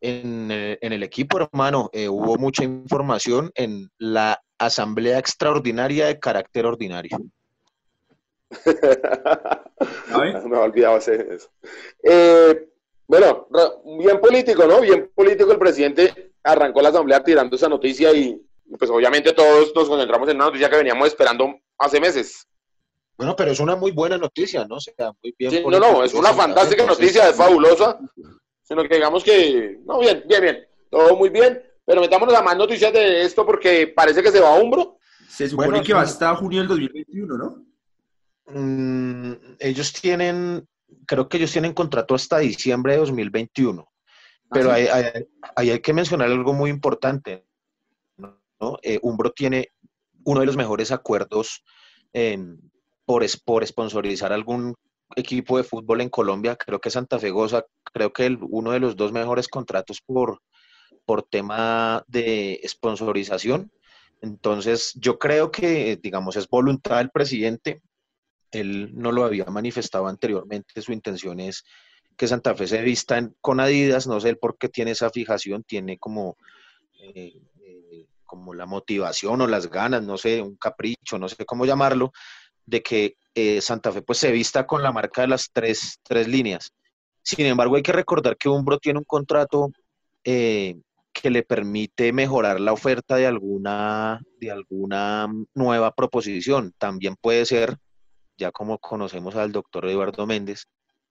en, 0.00 0.48
eh, 0.50 0.78
en 0.80 0.94
el 0.94 1.02
equipo, 1.02 1.38
hermano. 1.38 1.90
Eh, 1.92 2.08
hubo 2.08 2.38
mucha 2.38 2.64
información 2.64 3.50
en 3.56 3.90
la 3.98 4.40
asamblea 4.58 5.18
extraordinaria 5.18 6.06
de 6.06 6.18
carácter 6.18 6.64
ordinario. 6.64 7.18
Me 10.48 10.56
olvidaba 10.58 10.96
hacer 10.96 11.28
eso. 11.30 11.48
Eh, 12.02 12.68
bueno, 13.06 13.48
bien 13.98 14.20
político, 14.20 14.66
¿no? 14.66 14.80
Bien 14.80 15.10
político 15.14 15.52
el 15.52 15.58
presidente 15.58 16.32
arrancó 16.42 16.80
la 16.82 16.88
asamblea 16.90 17.22
tirando 17.22 17.56
esa 17.56 17.68
noticia 17.68 18.12
y 18.12 18.40
pues 18.78 18.90
obviamente 18.90 19.32
todos 19.32 19.72
nos 19.74 19.88
concentramos 19.88 20.28
en 20.28 20.36
una 20.36 20.46
noticia 20.46 20.70
que 20.70 20.76
veníamos 20.76 21.08
esperando 21.08 21.60
hace 21.78 22.00
meses. 22.00 22.46
Bueno, 23.16 23.36
pero 23.36 23.52
es 23.52 23.60
una 23.60 23.76
muy 23.76 23.92
buena 23.92 24.18
noticia, 24.18 24.66
¿no? 24.66 24.76
muy 25.22 25.34
bien 25.38 25.62
no, 25.62 25.78
no, 25.78 26.02
es 26.02 26.14
una 26.14 26.32
fantástica 26.32 26.84
noticia, 26.84 27.28
es 27.28 27.36
fabulosa, 27.36 27.98
sino 28.62 28.82
que 28.82 28.94
digamos 28.94 29.22
que, 29.22 29.78
no, 29.84 30.00
bien, 30.00 30.24
bien, 30.26 30.42
bien, 30.42 30.68
todo 30.90 31.16
muy 31.16 31.28
bien, 31.28 31.62
pero 31.84 32.00
metámonos 32.00 32.34
a 32.34 32.42
más 32.42 32.56
noticias 32.56 32.92
de 32.92 33.22
esto 33.22 33.46
porque 33.46 33.86
parece 33.86 34.22
que 34.22 34.32
se 34.32 34.40
va 34.40 34.48
a 34.48 34.58
hombro. 34.58 34.98
Se 35.28 35.48
supone 35.48 35.82
que 35.82 35.94
va 35.94 36.02
hasta 36.02 36.34
junio 36.34 36.60
del 36.60 36.68
2021, 36.68 37.36
¿no? 37.36 37.64
Mm, 38.46 39.32
ellos 39.58 39.92
tienen 39.92 40.66
creo 41.06 41.28
que 41.28 41.38
ellos 41.38 41.52
tienen 41.52 41.72
contrato 41.72 42.14
hasta 42.14 42.38
diciembre 42.38 42.92
de 42.92 42.98
2021. 43.00 43.86
Pero 44.50 44.70
ahí 44.70 44.86
hay, 45.56 45.80
que 45.80 45.92
mencionar 45.92 46.30
algo 46.30 46.52
muy 46.52 46.70
importante. 46.70 47.44
¿no? 48.16 48.78
Eh, 48.82 49.00
Umbro 49.02 49.32
tiene 49.32 49.72
uno 50.24 50.40
de 50.40 50.46
los 50.46 50.56
mejores 50.56 50.92
acuerdos 50.92 51.64
por, 53.04 53.26
por 53.44 53.66
sponsorizar 53.66 54.32
algún 54.32 54.74
equipo 55.16 55.56
de 55.56 55.64
fútbol 55.64 56.02
en 56.02 56.08
Colombia. 56.08 56.56
Creo 56.56 56.80
que 56.80 56.90
Santa 56.90 57.18
Fe 57.18 57.30
goza, 57.30 57.64
creo 57.92 58.12
que 58.12 58.38
uno 58.40 58.70
de 58.70 58.80
los 58.80 58.96
dos 58.96 59.12
mejores 59.12 59.48
contratos 59.48 60.00
por, 60.04 60.40
por 61.04 61.24
tema 61.24 62.04
de 62.06 62.60
sponsorización. 62.66 63.72
Entonces, 64.20 64.92
yo 64.94 65.18
creo 65.18 65.50
que, 65.50 65.96
digamos, 65.96 66.36
es 66.36 66.48
voluntad 66.48 66.98
del 66.98 67.10
presidente 67.10 67.82
él 68.54 68.90
no 68.94 69.12
lo 69.12 69.24
había 69.24 69.44
manifestado 69.46 70.06
anteriormente, 70.06 70.80
su 70.82 70.92
intención 70.92 71.40
es 71.40 71.64
que 72.16 72.28
Santa 72.28 72.54
Fe 72.54 72.66
se 72.66 72.82
vista 72.82 73.28
con 73.40 73.60
Adidas, 73.60 74.06
no 74.06 74.20
sé 74.20 74.36
por 74.36 74.56
qué 74.56 74.68
tiene 74.68 74.92
esa 74.92 75.10
fijación, 75.10 75.64
tiene 75.64 75.98
como, 75.98 76.36
eh, 77.00 77.34
eh, 77.60 78.06
como 78.24 78.54
la 78.54 78.66
motivación 78.66 79.40
o 79.40 79.46
las 79.46 79.68
ganas, 79.68 80.02
no 80.02 80.16
sé, 80.16 80.40
un 80.40 80.56
capricho, 80.56 81.18
no 81.18 81.28
sé 81.28 81.44
cómo 81.44 81.66
llamarlo, 81.66 82.12
de 82.66 82.82
que 82.82 83.16
eh, 83.34 83.60
Santa 83.60 83.92
Fe 83.92 84.02
pues 84.02 84.18
se 84.18 84.32
vista 84.32 84.66
con 84.66 84.82
la 84.82 84.92
marca 84.92 85.22
de 85.22 85.28
las 85.28 85.50
tres, 85.52 85.98
tres 86.02 86.28
líneas. 86.28 86.72
Sin 87.22 87.46
embargo, 87.46 87.76
hay 87.76 87.82
que 87.82 87.92
recordar 87.92 88.36
que 88.36 88.48
Umbro 88.48 88.78
tiene 88.78 88.98
un 88.98 89.04
contrato 89.04 89.70
que 90.22 91.30
le 91.30 91.42
permite 91.42 92.12
mejorar 92.12 92.60
la 92.60 92.72
oferta 92.72 93.16
de 93.16 93.26
alguna, 93.26 94.20
de 94.40 94.50
alguna 94.50 95.30
nueva 95.54 95.94
proposición. 95.94 96.74
También 96.78 97.16
puede 97.16 97.46
ser 97.46 97.78
ya 98.36 98.50
como 98.50 98.78
conocemos 98.78 99.34
al 99.36 99.52
doctor 99.52 99.86
Eduardo 99.86 100.26
Méndez, 100.26 100.66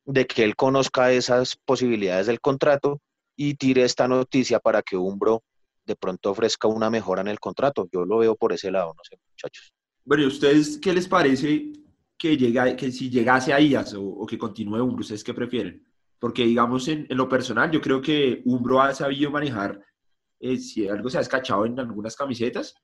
de 0.05 0.28
que 0.28 0.43
él 0.43 0.55
conozca 0.55 1.11
esas 1.11 1.55
posibilidades 1.55 2.28
del 2.28 2.41
contrato 2.41 3.01
y 3.36 3.55
tire 3.55 3.84
esta 3.84 4.07
noticia 4.07 4.59
para 4.59 4.82
que 4.82 4.97
Umbro 4.97 5.43
de 5.86 5.95
pronto 5.95 6.32
ofrezca 6.32 6.67
una 6.67 6.89
mejora 6.89 7.21
en 7.21 7.28
el 7.28 7.39
contrato. 7.39 7.88
Yo 7.91 8.05
lo 8.05 8.19
veo 8.19 8.36
por 8.36 8.53
ese 8.53 8.71
lado, 8.71 8.93
no 8.95 9.03
sé, 9.03 9.17
muchachos. 9.32 9.74
Bueno, 10.05 10.24
¿y 10.24 10.28
ustedes 10.28 10.78
qué 10.78 10.93
les 10.93 11.07
parece 11.07 11.71
que, 12.17 12.38
llega, 12.38 12.76
que 12.76 12.91
si 12.91 13.09
llegase 13.09 13.53
a 13.53 13.59
IAS 13.59 13.95
o, 13.97 14.26
que 14.26 14.38
continúe 14.38 14.82
Umbro, 14.82 15.01
ustedes 15.01 15.24
qué 15.24 15.34
prefieren? 15.34 15.86
Porque 16.19 16.45
digamos 16.45 16.88
en, 16.88 17.05
lo 17.09 17.28
personal, 17.28 17.71
yo 17.71 17.82
creo 17.82 18.01
que 18.01 18.41
Umbro 18.45 18.82
ha 18.82 18.93
sabido 18.93 19.32
manejar, 19.32 19.80
eh, 20.39 20.57
si 20.57 20.88
algo 20.88 21.09
se 21.09 21.17
ha 21.17 21.21
escachado 21.21 21.65
en 21.65 21.80
algunas 21.80 22.15
camisetas, 22.15 22.76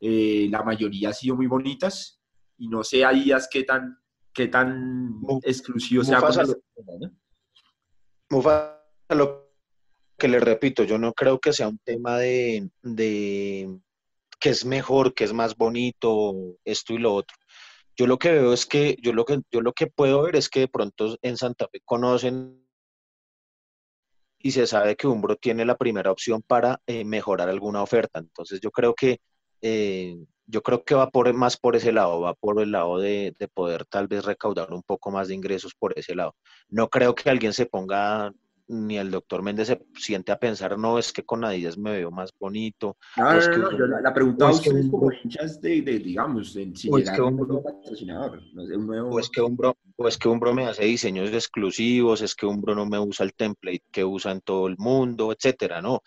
eh, 0.00 0.48
la 0.50 0.62
mayoría 0.62 1.10
ha 1.10 1.12
sido 1.12 1.36
muy 1.36 1.46
bonitas, 1.46 2.15
y 2.58 2.68
no 2.68 2.84
sé 2.84 3.04
a 3.04 3.10
días 3.10 3.48
qué 3.50 3.64
tan, 3.64 3.98
qué 4.32 4.48
tan 4.48 5.20
exclusivo 5.42 6.04
sea. 6.04 6.20
lo 9.10 9.46
que 10.18 10.28
le 10.28 10.40
repito, 10.40 10.84
yo 10.84 10.98
no 10.98 11.12
creo 11.12 11.38
que 11.38 11.52
sea 11.52 11.68
un 11.68 11.78
tema 11.78 12.18
de, 12.18 12.70
de 12.82 13.78
que 14.40 14.50
es 14.50 14.64
mejor, 14.64 15.14
que 15.14 15.24
es 15.24 15.32
más 15.32 15.56
bonito, 15.56 16.34
esto 16.64 16.94
y 16.94 16.98
lo 16.98 17.14
otro. 17.14 17.36
Yo 17.96 18.06
lo 18.06 18.18
que 18.18 18.32
veo 18.32 18.52
es 18.52 18.66
que, 18.66 18.96
yo 19.00 19.12
lo 19.12 19.24
que, 19.24 19.40
yo 19.50 19.60
lo 19.60 19.72
que 19.72 19.86
puedo 19.86 20.22
ver 20.22 20.36
es 20.36 20.48
que 20.48 20.60
de 20.60 20.68
pronto 20.68 21.16
en 21.22 21.36
Santa 21.36 21.66
Fe 21.68 21.80
conocen 21.84 22.62
y 24.38 24.50
se 24.50 24.66
sabe 24.66 24.96
que 24.96 25.06
Umbro 25.06 25.36
tiene 25.36 25.64
la 25.64 25.76
primera 25.76 26.10
opción 26.10 26.42
para 26.42 26.80
eh, 26.86 27.04
mejorar 27.04 27.48
alguna 27.48 27.82
oferta. 27.82 28.18
Entonces 28.18 28.60
yo 28.60 28.70
creo 28.70 28.94
que 28.94 29.18
eh, 29.62 30.16
yo 30.46 30.62
creo 30.62 30.84
que 30.84 30.94
va 30.94 31.10
por, 31.10 31.32
más 31.34 31.56
por 31.56 31.76
ese 31.76 31.92
lado, 31.92 32.20
va 32.20 32.34
por 32.34 32.60
el 32.60 32.72
lado 32.72 32.98
de, 32.98 33.34
de, 33.38 33.48
poder 33.48 33.84
tal 33.84 34.06
vez 34.06 34.24
recaudar 34.24 34.72
un 34.72 34.82
poco 34.82 35.10
más 35.10 35.28
de 35.28 35.34
ingresos 35.34 35.74
por 35.74 35.98
ese 35.98 36.14
lado. 36.14 36.34
No 36.68 36.88
creo 36.88 37.14
que 37.14 37.30
alguien 37.30 37.52
se 37.52 37.66
ponga 37.66 38.32
ni 38.68 38.98
el 38.98 39.10
doctor 39.10 39.42
Méndez 39.42 39.68
se 39.68 39.80
siente 39.94 40.32
a 40.32 40.38
pensar, 40.38 40.78
no, 40.78 40.98
es 40.98 41.12
que 41.12 41.24
con 41.24 41.44
Adidas 41.44 41.78
me 41.78 41.92
veo 41.92 42.10
más 42.10 42.32
bonito. 42.38 42.96
No, 43.16 43.32
no, 43.32 43.40
no, 43.40 43.56
no, 43.58 43.78
yo 43.78 43.86
la, 43.86 44.00
la 44.00 44.12
pregunta 44.12 44.50
es 44.50 44.60
que 44.60 44.70
como 44.90 45.10
hinchas 45.12 45.60
de, 45.60 45.82
de, 45.82 45.98
digamos, 45.98 46.56
en 46.56 46.74
si 46.74 46.90
es 46.98 47.10
que 47.10 47.22
un, 47.22 47.36
no 47.36 48.66
sé, 48.66 48.76
un 48.76 48.86
nuevo... 48.86 49.10
O 49.10 49.20
es 49.20 49.30
que 49.30 49.40
Umbro, 49.40 49.76
o 49.96 50.08
es 50.08 50.18
que 50.18 50.28
Umbro 50.28 50.52
me 50.52 50.66
hace 50.66 50.84
diseños 50.84 51.30
exclusivos, 51.30 52.22
es 52.22 52.34
que 52.34 52.46
Umbro 52.46 52.74
no 52.74 52.86
me 52.86 52.98
usa 52.98 53.24
el 53.24 53.34
template 53.34 53.84
que 53.90 54.04
usa 54.04 54.32
en 54.32 54.40
todo 54.40 54.66
el 54.66 54.76
mundo, 54.78 55.32
etcétera, 55.32 55.80
¿no? 55.80 56.02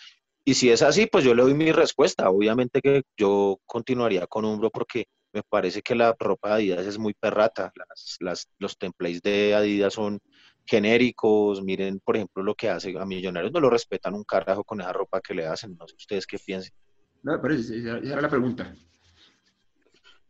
Y 0.50 0.56
si 0.56 0.72
es 0.72 0.82
así, 0.82 1.06
pues 1.06 1.24
yo 1.24 1.36
le 1.36 1.44
doy 1.44 1.54
mi 1.54 1.72
respuesta. 1.72 2.28
Obviamente 2.32 2.82
que 2.82 3.04
yo 3.16 3.60
continuaría 3.68 4.26
con 4.26 4.46
Umbro 4.46 4.72
porque 4.72 5.06
me 5.32 5.44
parece 5.44 5.84
que 5.84 5.94
la 5.94 6.16
ropa 6.18 6.50
de 6.50 6.54
Adidas 6.56 6.88
es 6.88 6.98
muy 6.98 7.14
perrata. 7.14 7.72
Las, 7.76 8.18
las, 8.20 8.50
los 8.58 8.76
templates 8.76 9.22
de 9.22 9.54
Adidas 9.54 9.94
son 9.94 10.18
genéricos, 10.66 11.62
miren, 11.62 12.00
por 12.00 12.16
ejemplo, 12.16 12.42
lo 12.42 12.56
que 12.56 12.68
hace 12.68 12.98
a 12.98 13.06
Millonarios, 13.06 13.52
no 13.52 13.60
lo 13.60 13.70
respetan 13.70 14.16
un 14.16 14.24
carajo 14.24 14.64
con 14.64 14.82
esa 14.82 14.92
ropa 14.92 15.22
que 15.22 15.36
le 15.36 15.46
hacen, 15.46 15.78
no 15.78 15.88
sé 15.88 15.94
ustedes 15.96 16.26
qué 16.26 16.40
piensen. 16.40 16.74
No, 17.22 17.40
pero 17.40 17.54
esa, 17.54 17.76
esa 17.76 17.98
era 17.98 18.22
la 18.22 18.30
pregunta. 18.30 18.74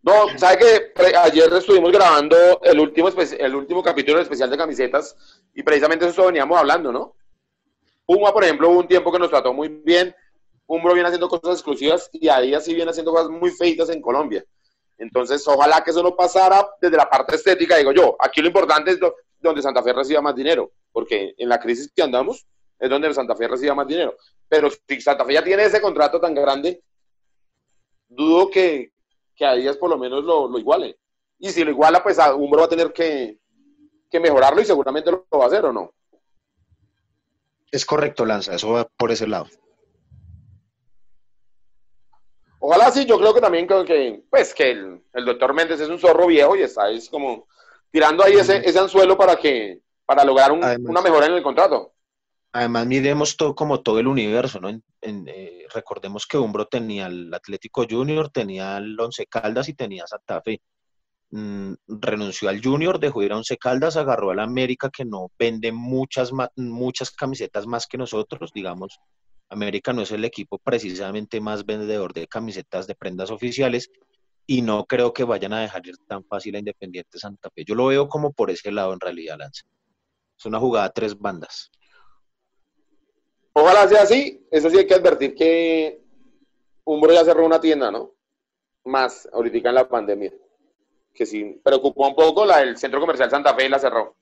No, 0.02 0.38
¿sabe 0.38 0.58
que 0.58 1.16
ayer 1.16 1.54
estuvimos 1.54 1.94
grabando 1.94 2.60
el 2.64 2.78
último, 2.78 3.08
el 3.08 3.56
último 3.56 3.82
capítulo 3.82 4.18
del 4.18 4.24
especial 4.24 4.50
de 4.50 4.58
camisetas 4.58 5.16
y 5.56 5.64
precisamente 5.64 6.06
eso 6.06 6.26
veníamos 6.26 6.60
hablando, 6.60 6.92
¿no? 6.92 7.16
Puma, 8.10 8.34
por 8.34 8.44
ejemplo, 8.44 8.72
hubo 8.72 8.80
un 8.80 8.88
tiempo 8.88 9.12
que 9.12 9.20
nos 9.20 9.30
trató 9.30 9.54
muy 9.54 9.68
bien, 9.68 10.16
Umbro 10.66 10.96
viene 10.96 11.10
haciendo 11.10 11.30
cosas 11.30 11.58
exclusivas 11.58 12.10
y 12.12 12.28
Adidas 12.28 12.66
sí 12.66 12.74
viene 12.74 12.90
haciendo 12.90 13.12
cosas 13.12 13.30
muy 13.30 13.52
feitas 13.52 13.88
en 13.92 14.02
Colombia. 14.02 14.44
Entonces, 14.98 15.48
ojalá 15.48 15.84
que 15.84 15.92
eso 15.92 16.02
no 16.02 16.16
pasara 16.16 16.68
desde 16.82 16.98
la 16.98 17.08
parte 17.08 17.36
estética, 17.36 17.78
digo 17.78 17.92
yo. 17.92 18.16
Aquí 18.18 18.42
lo 18.42 18.48
importante 18.48 18.90
es 18.90 19.00
donde 19.40 19.62
Santa 19.62 19.84
Fe 19.84 19.94
reciba 19.94 20.22
más 20.22 20.34
dinero, 20.34 20.72
porque 20.92 21.36
en 21.38 21.50
la 21.50 21.60
crisis 21.60 21.92
que 21.96 22.02
andamos 22.02 22.48
es 22.80 22.90
donde 22.90 23.14
Santa 23.14 23.36
Fe 23.36 23.48
reciba 23.48 23.76
más 23.76 23.86
dinero. 23.86 24.16
Pero 24.48 24.72
si 24.72 25.02
Santa 25.02 25.24
Fe 25.24 25.34
ya 25.34 25.44
tiene 25.44 25.66
ese 25.66 25.80
contrato 25.80 26.20
tan 26.20 26.34
grande, 26.34 26.82
dudo 28.08 28.50
que, 28.50 28.92
que 29.36 29.46
a 29.46 29.54
Díaz 29.54 29.78
por 29.78 29.92
lo 29.92 30.00
menos 30.00 30.24
lo, 30.24 30.48
lo, 30.48 30.58
iguale. 30.58 30.98
Y 31.38 31.50
si 31.50 31.64
lo 31.64 31.70
iguala, 31.70 32.02
pues 32.02 32.18
a 32.18 32.34
Umbro 32.34 32.62
va 32.62 32.66
a 32.66 32.70
tener 32.70 32.92
que, 32.92 33.38
que 34.10 34.20
mejorarlo 34.20 34.62
y 34.62 34.66
seguramente 34.66 35.12
lo 35.12 35.28
va 35.32 35.44
a 35.44 35.48
hacer 35.48 35.64
o 35.66 35.72
no. 35.72 35.94
Es 37.72 37.86
correcto, 37.86 38.26
Lanza, 38.26 38.56
eso 38.56 38.72
va 38.72 38.86
por 38.86 39.12
ese 39.12 39.28
lado. 39.28 39.48
Ojalá 42.60 42.92
sí, 42.92 43.06
yo 43.06 43.18
creo 43.18 43.34
que 43.34 43.42
también 43.42 43.68
creo 43.68 43.86
que, 43.86 44.24
pues, 44.30 44.54
que 44.54 44.72
el, 44.72 45.02
el 45.14 45.26
doctor 45.26 45.54
Méndez 45.54 45.80
es 45.80 45.90
un 45.90 46.00
zorro 46.00 46.28
viejo 46.28 46.56
y 46.56 46.64
está 46.64 46.90
es 46.90 47.10
como 47.10 47.48
tirando 47.92 48.24
ahí 48.24 48.34
ese, 48.34 48.58
ese 48.58 48.80
anzuelo 48.80 49.18
para 49.18 49.36
que 49.38 49.80
para 50.06 50.24
lograr 50.24 50.52
un, 50.52 50.64
además, 50.64 50.90
una 50.90 51.02
mejora 51.02 51.28
en 51.28 51.34
el 51.34 51.44
contrato. 51.44 51.94
Además, 52.52 52.88
miremos 52.88 53.38
todo 53.38 53.54
como 53.54 53.82
todo 53.82 54.00
el 54.00 54.08
universo, 54.08 54.60
¿no? 54.60 54.70
En, 54.70 54.84
en, 55.02 55.28
eh, 55.28 55.66
recordemos 55.74 56.26
que 56.26 56.38
Umbro 56.38 56.66
tenía 56.66 57.06
el 57.06 57.32
Atlético 57.34 57.86
Junior, 57.88 58.30
tenía 58.30 58.78
el 58.78 59.00
Once 59.00 59.26
Caldas 59.28 59.70
y 59.70 59.76
tenía 59.76 60.08
Santa 60.08 60.42
Fe. 60.42 60.62
Mm, 61.32 61.74
renunció 61.88 62.50
al 62.50 62.62
Junior, 62.64 63.00
dejó 63.00 63.22
ir 63.22 63.34
a 63.34 63.38
Once 63.38 63.56
Caldas, 63.58 63.98
agarró 63.98 64.32
al 64.32 64.40
América 64.40 64.90
que 64.90 65.06
no 65.06 65.32
vende 65.38 65.72
muchas, 65.72 66.32
muchas 66.56 67.12
camisetas 67.12 67.68
más 67.68 67.86
que 67.86 67.98
nosotros, 67.98 68.52
digamos. 68.54 69.00
América 69.50 69.94
no 69.94 70.02
es 70.02 70.12
el 70.12 70.26
equipo 70.26 70.60
precisamente 70.60 71.40
más 71.40 71.66
vendedor 71.66 72.14
de 72.14 72.28
camisetas 72.28 72.88
de 72.88 72.96
prendas 72.96 73.32
oficiales 73.32 73.92
y 74.46 74.62
no 74.64 74.86
creo 74.86 75.14
que 75.14 75.24
vayan 75.24 75.54
a 75.54 75.62
dejar 75.62 75.86
ir 75.86 75.98
tan 76.08 76.24
fácil 76.24 76.56
a 76.56 76.60
Independiente 76.60 77.20
Santa 77.20 77.50
Fe. 77.52 77.64
Yo 77.66 77.76
lo 77.76 77.88
veo 77.88 78.08
como 78.08 78.32
por 78.32 78.50
ese 78.50 78.72
lado 78.72 78.94
en 78.94 79.00
realidad, 79.00 79.38
Lance. 79.38 79.64
Es 80.38 80.46
una 80.46 80.60
jugada 80.60 80.86
a 80.86 80.92
tres 80.92 81.18
bandas. 81.18 81.70
Ojalá 83.54 83.88
sea 83.88 84.04
así. 84.04 84.48
Eso 84.50 84.70
sí 84.70 84.78
hay 84.78 84.88
que 84.88 84.94
advertir 84.96 85.36
que 85.36 86.02
Umbro 86.86 87.14
ya 87.14 87.26
cerró 87.26 87.46
una 87.46 87.60
tienda, 87.60 87.92
¿no? 87.92 88.16
Más 88.86 89.28
ahorita 89.32 89.70
en 89.70 89.76
la 89.76 89.88
pandemia. 89.88 90.34
Que 91.20 91.26
sí, 91.26 91.60
preocupó 91.62 92.08
un 92.08 92.16
poco 92.16 92.46
la 92.46 92.60
del 92.60 92.78
Centro 92.78 93.02
Comercial 93.02 93.30
Santa 93.30 93.54
Fe 93.54 93.66
y 93.66 93.70
la 93.70 93.78
cerró. 93.78 94.16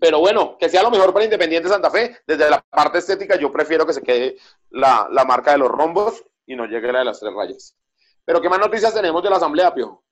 Pero 0.00 0.18
bueno, 0.18 0.58
que 0.58 0.68
sea 0.68 0.82
lo 0.82 0.90
mejor 0.90 1.12
para 1.12 1.26
Independiente 1.26 1.68
Santa 1.68 1.92
Fe. 1.92 2.18
Desde 2.26 2.50
la 2.50 2.60
parte 2.60 2.98
estética, 2.98 3.36
yo 3.36 3.52
prefiero 3.52 3.86
que 3.86 3.92
se 3.92 4.02
quede 4.02 4.36
la, 4.70 5.06
la 5.12 5.24
marca 5.24 5.52
de 5.52 5.58
los 5.58 5.68
rombos 5.68 6.24
y 6.44 6.56
no 6.56 6.66
llegue 6.66 6.90
la 6.90 6.98
de 6.98 7.04
las 7.04 7.20
tres 7.20 7.32
rayas. 7.32 7.76
Pero, 8.24 8.40
¿qué 8.40 8.48
más 8.48 8.58
noticias 8.58 8.92
tenemos 8.92 9.22
de 9.22 9.30
la 9.30 9.36
Asamblea, 9.36 9.72
Pio? 9.72 10.02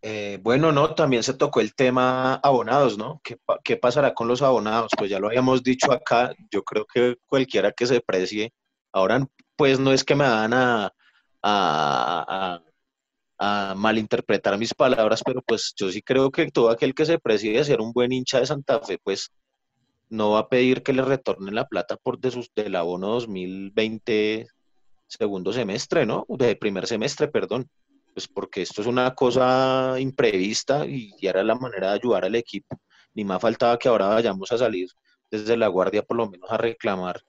Eh, 0.00 0.38
bueno, 0.40 0.72
no, 0.72 0.94
también 0.94 1.22
se 1.22 1.34
tocó 1.34 1.60
el 1.60 1.74
tema 1.74 2.36
abonados, 2.36 2.96
¿no? 2.96 3.20
¿Qué, 3.22 3.36
¿Qué, 3.62 3.76
pasará 3.76 4.14
con 4.14 4.28
los 4.28 4.40
abonados? 4.40 4.92
Pues 4.96 5.10
ya 5.10 5.18
lo 5.18 5.26
habíamos 5.26 5.62
dicho 5.62 5.92
acá, 5.92 6.32
yo 6.50 6.62
creo 6.62 6.86
que 6.86 7.18
cualquiera 7.26 7.70
que 7.70 7.84
se 7.84 8.00
precie, 8.00 8.54
ahora 8.92 9.26
pues 9.56 9.78
no 9.78 9.92
es 9.92 10.04
que 10.04 10.14
me 10.14 10.24
van 10.24 10.54
a, 10.54 10.92
a, 11.44 12.60
malinterpretar 13.76 14.56
mis 14.58 14.74
palabras, 14.74 15.22
pero 15.24 15.42
pues 15.42 15.74
yo 15.76 15.90
sí 15.90 16.00
creo 16.02 16.30
que 16.30 16.50
todo 16.50 16.70
aquel 16.70 16.94
que 16.94 17.04
se 17.04 17.18
precie 17.18 17.52
de 17.52 17.64
ser 17.64 17.80
un 17.80 17.92
buen 17.92 18.12
hincha 18.12 18.40
de 18.40 18.46
Santa 18.46 18.80
Fe, 18.80 18.98
pues 19.02 19.32
no 20.08 20.30
va 20.32 20.40
a 20.40 20.48
pedir 20.48 20.82
que 20.82 20.92
le 20.92 21.02
retornen 21.02 21.54
la 21.54 21.66
plata 21.66 21.96
por 21.96 22.18
de 22.18 22.30
sus, 22.30 22.50
del 22.54 22.76
abono 22.76 23.08
2020 23.08 24.46
segundo 25.06 25.52
semestre, 25.52 26.06
¿no? 26.06 26.24
De 26.28 26.56
primer 26.56 26.86
semestre, 26.86 27.28
perdón. 27.28 27.68
Pues 28.14 28.28
porque 28.28 28.62
esto 28.62 28.80
es 28.80 28.86
una 28.86 29.14
cosa 29.14 29.96
imprevista 29.98 30.86
y 30.86 31.14
era 31.20 31.42
la 31.42 31.56
manera 31.56 31.88
de 31.88 31.94
ayudar 31.94 32.24
al 32.24 32.36
equipo. 32.36 32.80
Ni 33.14 33.24
más 33.24 33.42
faltaba 33.42 33.78
que 33.78 33.88
ahora 33.88 34.08
vayamos 34.08 34.50
a 34.52 34.58
salir 34.58 34.88
desde 35.30 35.56
la 35.56 35.68
guardia 35.68 36.02
por 36.02 36.16
lo 36.16 36.30
menos 36.30 36.50
a 36.50 36.56
reclamar 36.56 37.20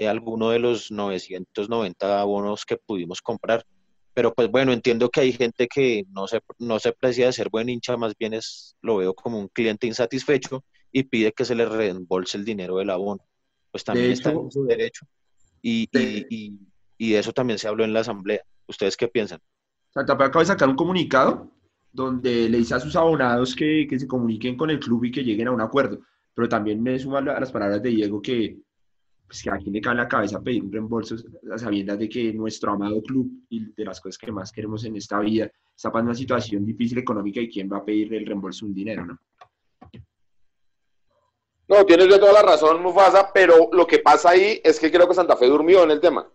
eh, 0.00 0.08
alguno 0.08 0.48
de 0.48 0.58
los 0.58 0.90
990 0.90 2.22
abonos 2.22 2.64
que 2.64 2.78
pudimos 2.78 3.20
comprar. 3.20 3.66
Pero 4.14 4.32
pues 4.32 4.50
bueno, 4.50 4.72
entiendo 4.72 5.10
que 5.10 5.20
hay 5.20 5.32
gente 5.34 5.68
que 5.68 6.06
no 6.08 6.26
se, 6.26 6.40
no 6.58 6.78
se 6.78 6.88
aprecia 6.88 7.26
de 7.26 7.34
ser 7.34 7.50
buen 7.50 7.68
hincha, 7.68 7.98
más 7.98 8.14
bien 8.18 8.32
es, 8.32 8.76
lo 8.80 8.96
veo 8.96 9.12
como 9.12 9.38
un 9.38 9.48
cliente 9.48 9.86
insatisfecho 9.86 10.64
y 10.90 11.02
pide 11.02 11.32
que 11.32 11.44
se 11.44 11.54
le 11.54 11.66
reembolse 11.66 12.38
el 12.38 12.46
dinero 12.46 12.78
del 12.78 12.88
abono. 12.88 13.22
Pues 13.70 13.84
también 13.84 14.06
de 14.06 14.12
está 14.14 14.30
hecho, 14.30 14.40
en 14.40 14.50
su 14.50 14.64
derecho. 14.64 15.04
Y, 15.60 15.86
de... 15.92 16.26
y, 16.30 16.58
y, 16.96 17.14
eso 17.14 17.34
también 17.34 17.58
se 17.58 17.68
habló 17.68 17.84
en 17.84 17.92
la 17.92 18.00
asamblea. 18.00 18.40
¿Ustedes 18.66 18.96
qué 18.96 19.06
piensan? 19.06 19.40
Santa 19.90 20.16
Fe 20.16 20.24
acaba 20.24 20.40
de 20.40 20.46
sacar 20.46 20.70
un 20.70 20.76
comunicado 20.76 21.52
donde 21.92 22.48
le 22.48 22.56
dice 22.56 22.74
a 22.74 22.80
sus 22.80 22.96
abonados 22.96 23.54
que, 23.54 23.86
que, 23.86 23.98
se 23.98 24.06
comuniquen 24.06 24.56
con 24.56 24.70
el 24.70 24.80
club 24.80 25.04
y 25.04 25.10
que 25.10 25.22
lleguen 25.22 25.48
a 25.48 25.52
un 25.52 25.60
acuerdo. 25.60 26.00
Pero 26.32 26.48
también 26.48 26.82
me 26.82 26.98
suma 26.98 27.18
a 27.18 27.38
las 27.38 27.52
palabras 27.52 27.82
de 27.82 27.90
Diego 27.90 28.22
que, 28.22 28.62
pues, 29.30 29.44
que 29.44 29.50
a 29.50 29.58
quien 29.58 29.72
le 29.72 29.80
cae 29.80 29.94
la 29.94 30.08
cabeza 30.08 30.40
pedir 30.40 30.64
un 30.64 30.72
reembolso 30.72 31.14
a 31.52 31.56
sabiendas 31.56 31.96
de 32.00 32.08
que 32.08 32.32
nuestro 32.32 32.72
amado 32.72 33.00
club 33.00 33.30
y 33.48 33.72
de 33.72 33.84
las 33.84 34.00
cosas 34.00 34.18
que 34.18 34.32
más 34.32 34.50
queremos 34.50 34.84
en 34.84 34.96
esta 34.96 35.20
vida 35.20 35.48
está 35.76 35.92
pasando 35.92 36.10
una 36.10 36.18
situación 36.18 36.66
difícil 36.66 36.98
económica 36.98 37.38
y 37.38 37.48
quién 37.48 37.70
va 37.72 37.76
a 37.76 37.84
pedir 37.84 38.12
el 38.12 38.26
reembolso 38.26 38.66
un 38.66 38.74
dinero, 38.74 39.06
¿no? 39.06 39.20
No, 41.68 41.86
tienes 41.86 42.08
de 42.08 42.18
toda 42.18 42.32
la 42.32 42.42
razón, 42.42 42.82
Mufasa, 42.82 43.32
pero 43.32 43.68
lo 43.70 43.86
que 43.86 44.00
pasa 44.00 44.30
ahí 44.30 44.60
es 44.64 44.80
que 44.80 44.90
creo 44.90 45.06
que 45.06 45.14
Santa 45.14 45.36
Fe 45.36 45.46
durmió 45.46 45.84
en 45.84 45.92
el 45.92 46.00
tema. 46.00 46.28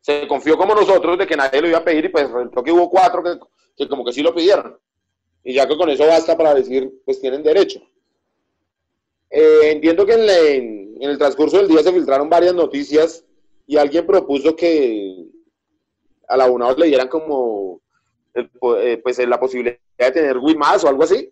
Se 0.00 0.26
confió 0.26 0.56
como 0.56 0.74
nosotros 0.74 1.18
de 1.18 1.26
que 1.26 1.36
nadie 1.36 1.60
lo 1.60 1.68
iba 1.68 1.76
a 1.76 1.84
pedir 1.84 2.06
y 2.06 2.08
pues 2.08 2.26
creo 2.26 2.64
que 2.64 2.72
hubo 2.72 2.88
cuatro 2.88 3.22
que, 3.22 3.38
que 3.76 3.86
como 3.86 4.02
que 4.02 4.14
sí 4.14 4.22
lo 4.22 4.34
pidieron. 4.34 4.78
Y 5.44 5.52
ya 5.52 5.68
que 5.68 5.76
con 5.76 5.90
eso 5.90 6.06
basta 6.06 6.38
para 6.38 6.54
decir, 6.54 6.90
pues 7.04 7.20
tienen 7.20 7.42
derecho. 7.42 7.82
Eh, 9.28 9.72
entiendo 9.72 10.04
que 10.04 10.12
en, 10.12 10.26
la, 10.26 10.32
en, 11.00 11.10
el 11.10 11.18
transcurso 11.18 11.58
del 11.58 11.68
día 11.68 11.82
se 11.82 11.92
filtraron 11.92 12.28
varias 12.28 12.54
noticias 12.54 13.24
y 13.66 13.76
alguien 13.76 14.06
propuso 14.06 14.54
que 14.56 15.26
a 16.28 16.36
la 16.36 16.44
abonados 16.44 16.78
le 16.78 16.86
dieran 16.86 17.08
como 17.08 17.80
el, 18.34 18.50
eh, 18.78 19.00
pues 19.02 19.18
la 19.26 19.38
posibilidad 19.38 19.76
de 19.98 20.10
tener 20.10 20.38
Wii 20.38 20.56
más 20.56 20.84
o 20.84 20.88
algo 20.88 21.04
así. 21.04 21.30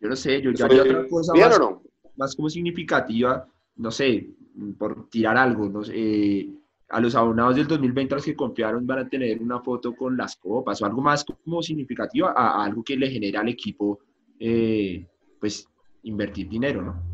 Yo 0.00 0.08
no 0.08 0.16
sé, 0.16 0.42
yo 0.42 0.50
ya 0.50 0.64
haría 0.64 0.82
otra 0.82 1.06
cosa 1.08 1.32
más, 1.34 1.58
no? 1.60 1.82
más, 2.16 2.34
como 2.34 2.50
significativa, 2.50 3.46
no 3.76 3.90
sé, 3.90 4.30
por 4.76 5.08
tirar 5.08 5.36
algo, 5.36 5.68
no 5.68 5.84
sé, 5.84 5.92
eh, 5.94 6.50
a 6.88 7.00
los 7.00 7.14
abonados 7.14 7.56
del 7.56 7.66
2020 7.68 8.12
a 8.12 8.16
los 8.16 8.24
que 8.24 8.36
confiaron 8.36 8.86
van 8.86 8.98
a 8.98 9.08
tener 9.08 9.40
una 9.40 9.60
foto 9.60 9.94
con 9.94 10.16
las 10.16 10.36
copas 10.36 10.82
o 10.82 10.86
algo 10.86 11.00
más 11.00 11.24
como 11.24 11.62
significativa 11.62 12.32
a, 12.36 12.60
a 12.60 12.64
algo 12.64 12.82
que 12.82 12.96
le 12.96 13.10
genera 13.10 13.40
al 13.40 13.48
equipo, 13.48 14.00
eh, 14.38 15.06
pues, 15.40 15.68
invertir 16.02 16.48
dinero, 16.48 16.82
¿no? 16.82 17.12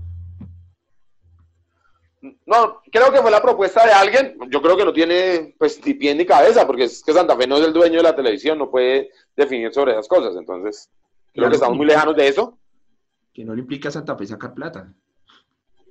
No, 2.46 2.82
creo 2.90 3.12
que 3.12 3.22
fue 3.22 3.30
la 3.30 3.40
propuesta 3.40 3.86
de 3.86 3.92
alguien, 3.92 4.36
yo 4.50 4.60
creo 4.60 4.76
que 4.76 4.84
no 4.84 4.92
tiene 4.92 5.54
pues 5.56 5.84
ni 5.86 5.94
pie 5.94 6.14
ni 6.14 6.26
cabeza, 6.26 6.66
porque 6.66 6.84
es 6.84 7.02
que 7.04 7.12
Santa 7.12 7.36
Fe 7.36 7.46
no 7.46 7.58
es 7.58 7.66
el 7.66 7.72
dueño 7.72 7.98
de 7.98 8.02
la 8.02 8.16
televisión, 8.16 8.58
no 8.58 8.70
puede 8.70 9.10
definir 9.36 9.72
sobre 9.72 9.92
esas 9.92 10.08
cosas, 10.08 10.34
entonces 10.36 10.90
creo 11.32 11.48
que 11.48 11.54
estamos 11.54 11.76
muy 11.76 11.86
lejanos 11.86 12.16
de 12.16 12.26
eso 12.26 12.58
que 13.38 13.44
no 13.44 13.54
le 13.54 13.60
implica 13.60 13.88
a 13.88 13.92
Santa 13.92 14.16
Fe 14.16 14.26
sacar 14.26 14.52
plata. 14.52 14.92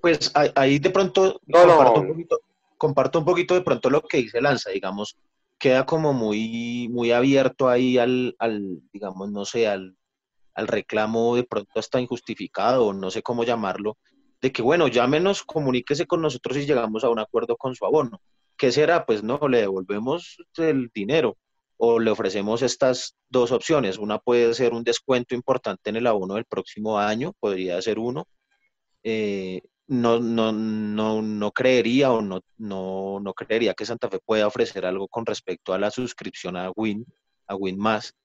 Pues 0.01 0.33
ahí 0.33 0.79
de 0.79 0.89
pronto 0.89 1.39
no, 1.45 1.59
comparto, 1.65 2.01
Un 2.01 2.07
poquito, 2.09 2.39
comparto 2.77 3.19
un 3.19 3.25
poquito 3.25 3.53
de 3.53 3.61
pronto 3.61 3.89
lo 3.89 4.01
que 4.01 4.17
dice 4.17 4.41
Lanza, 4.41 4.69
digamos, 4.71 5.17
queda 5.57 5.85
como 5.85 6.11
muy, 6.11 6.89
muy 6.91 7.13
abierto 7.13 7.69
ahí 7.69 7.97
al, 7.97 8.35
al 8.39 8.81
digamos, 8.91 9.31
no 9.31 9.45
sé, 9.45 9.65
al, 9.65 9.95
al 10.57 10.67
reclamo 10.67 11.35
de 11.35 11.43
pronto 11.43 11.79
hasta 11.79 12.01
injustificado, 12.01 12.91
no 12.91 13.11
sé 13.11 13.21
cómo 13.21 13.43
llamarlo, 13.43 13.97
de 14.41 14.51
que, 14.51 14.63
bueno, 14.63 14.87
llámenos, 14.87 15.43
comuníquese 15.43 16.07
con 16.07 16.21
nosotros 16.21 16.57
y 16.57 16.65
llegamos 16.65 17.03
a 17.03 17.09
un 17.09 17.19
acuerdo 17.19 17.55
con 17.57 17.75
su 17.75 17.85
abono. 17.85 18.19
¿Qué 18.57 18.71
será? 18.71 19.05
Pues 19.05 19.21
no, 19.21 19.39
le 19.47 19.59
devolvemos 19.59 20.37
el 20.57 20.89
dinero 20.93 21.37
o 21.77 21.99
le 21.99 22.09
ofrecemos 22.09 22.63
estas 22.63 23.15
dos 23.29 23.51
opciones. 23.51 23.99
Una 23.99 24.17
puede 24.17 24.51
ser 24.55 24.73
un 24.73 24.83
descuento 24.83 25.35
importante 25.35 25.91
en 25.91 25.97
el 25.97 26.07
abono 26.07 26.33
del 26.33 26.45
próximo 26.45 26.97
año, 26.97 27.33
podría 27.39 27.79
ser 27.83 27.99
uno. 27.99 28.27
Eh, 29.03 29.61
no, 29.85 30.19
no, 30.19 30.51
no, 30.51 31.21
no 31.21 31.51
creería 31.51 32.11
o 32.11 32.21
no, 32.23 32.41
no, 32.57 33.19
no 33.21 33.33
creería 33.35 33.75
que 33.75 33.85
Santa 33.85 34.09
Fe 34.09 34.19
pueda 34.25 34.47
ofrecer 34.47 34.87
algo 34.87 35.07
con 35.07 35.23
respecto 35.23 35.73
a 35.73 35.77
la 35.77 35.91
suscripción 35.91 36.57
a 36.57 36.71
Win, 36.75 37.05
a 37.45 37.55
Win 37.55 37.77
Más, 37.77 38.15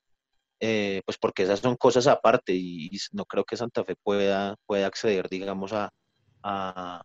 eh, 0.64 1.02
pues 1.04 1.18
porque 1.18 1.42
esas 1.42 1.58
son 1.58 1.76
cosas 1.76 2.06
aparte 2.06 2.54
y, 2.54 2.88
no 3.12 3.24
creo 3.24 3.44
que 3.44 3.56
Santa 3.56 3.84
Fe 3.84 3.96
pueda, 4.00 4.54
pueda 4.64 4.86
acceder, 4.86 5.28
digamos, 5.28 5.72
a, 5.72 5.90
a, 6.44 7.02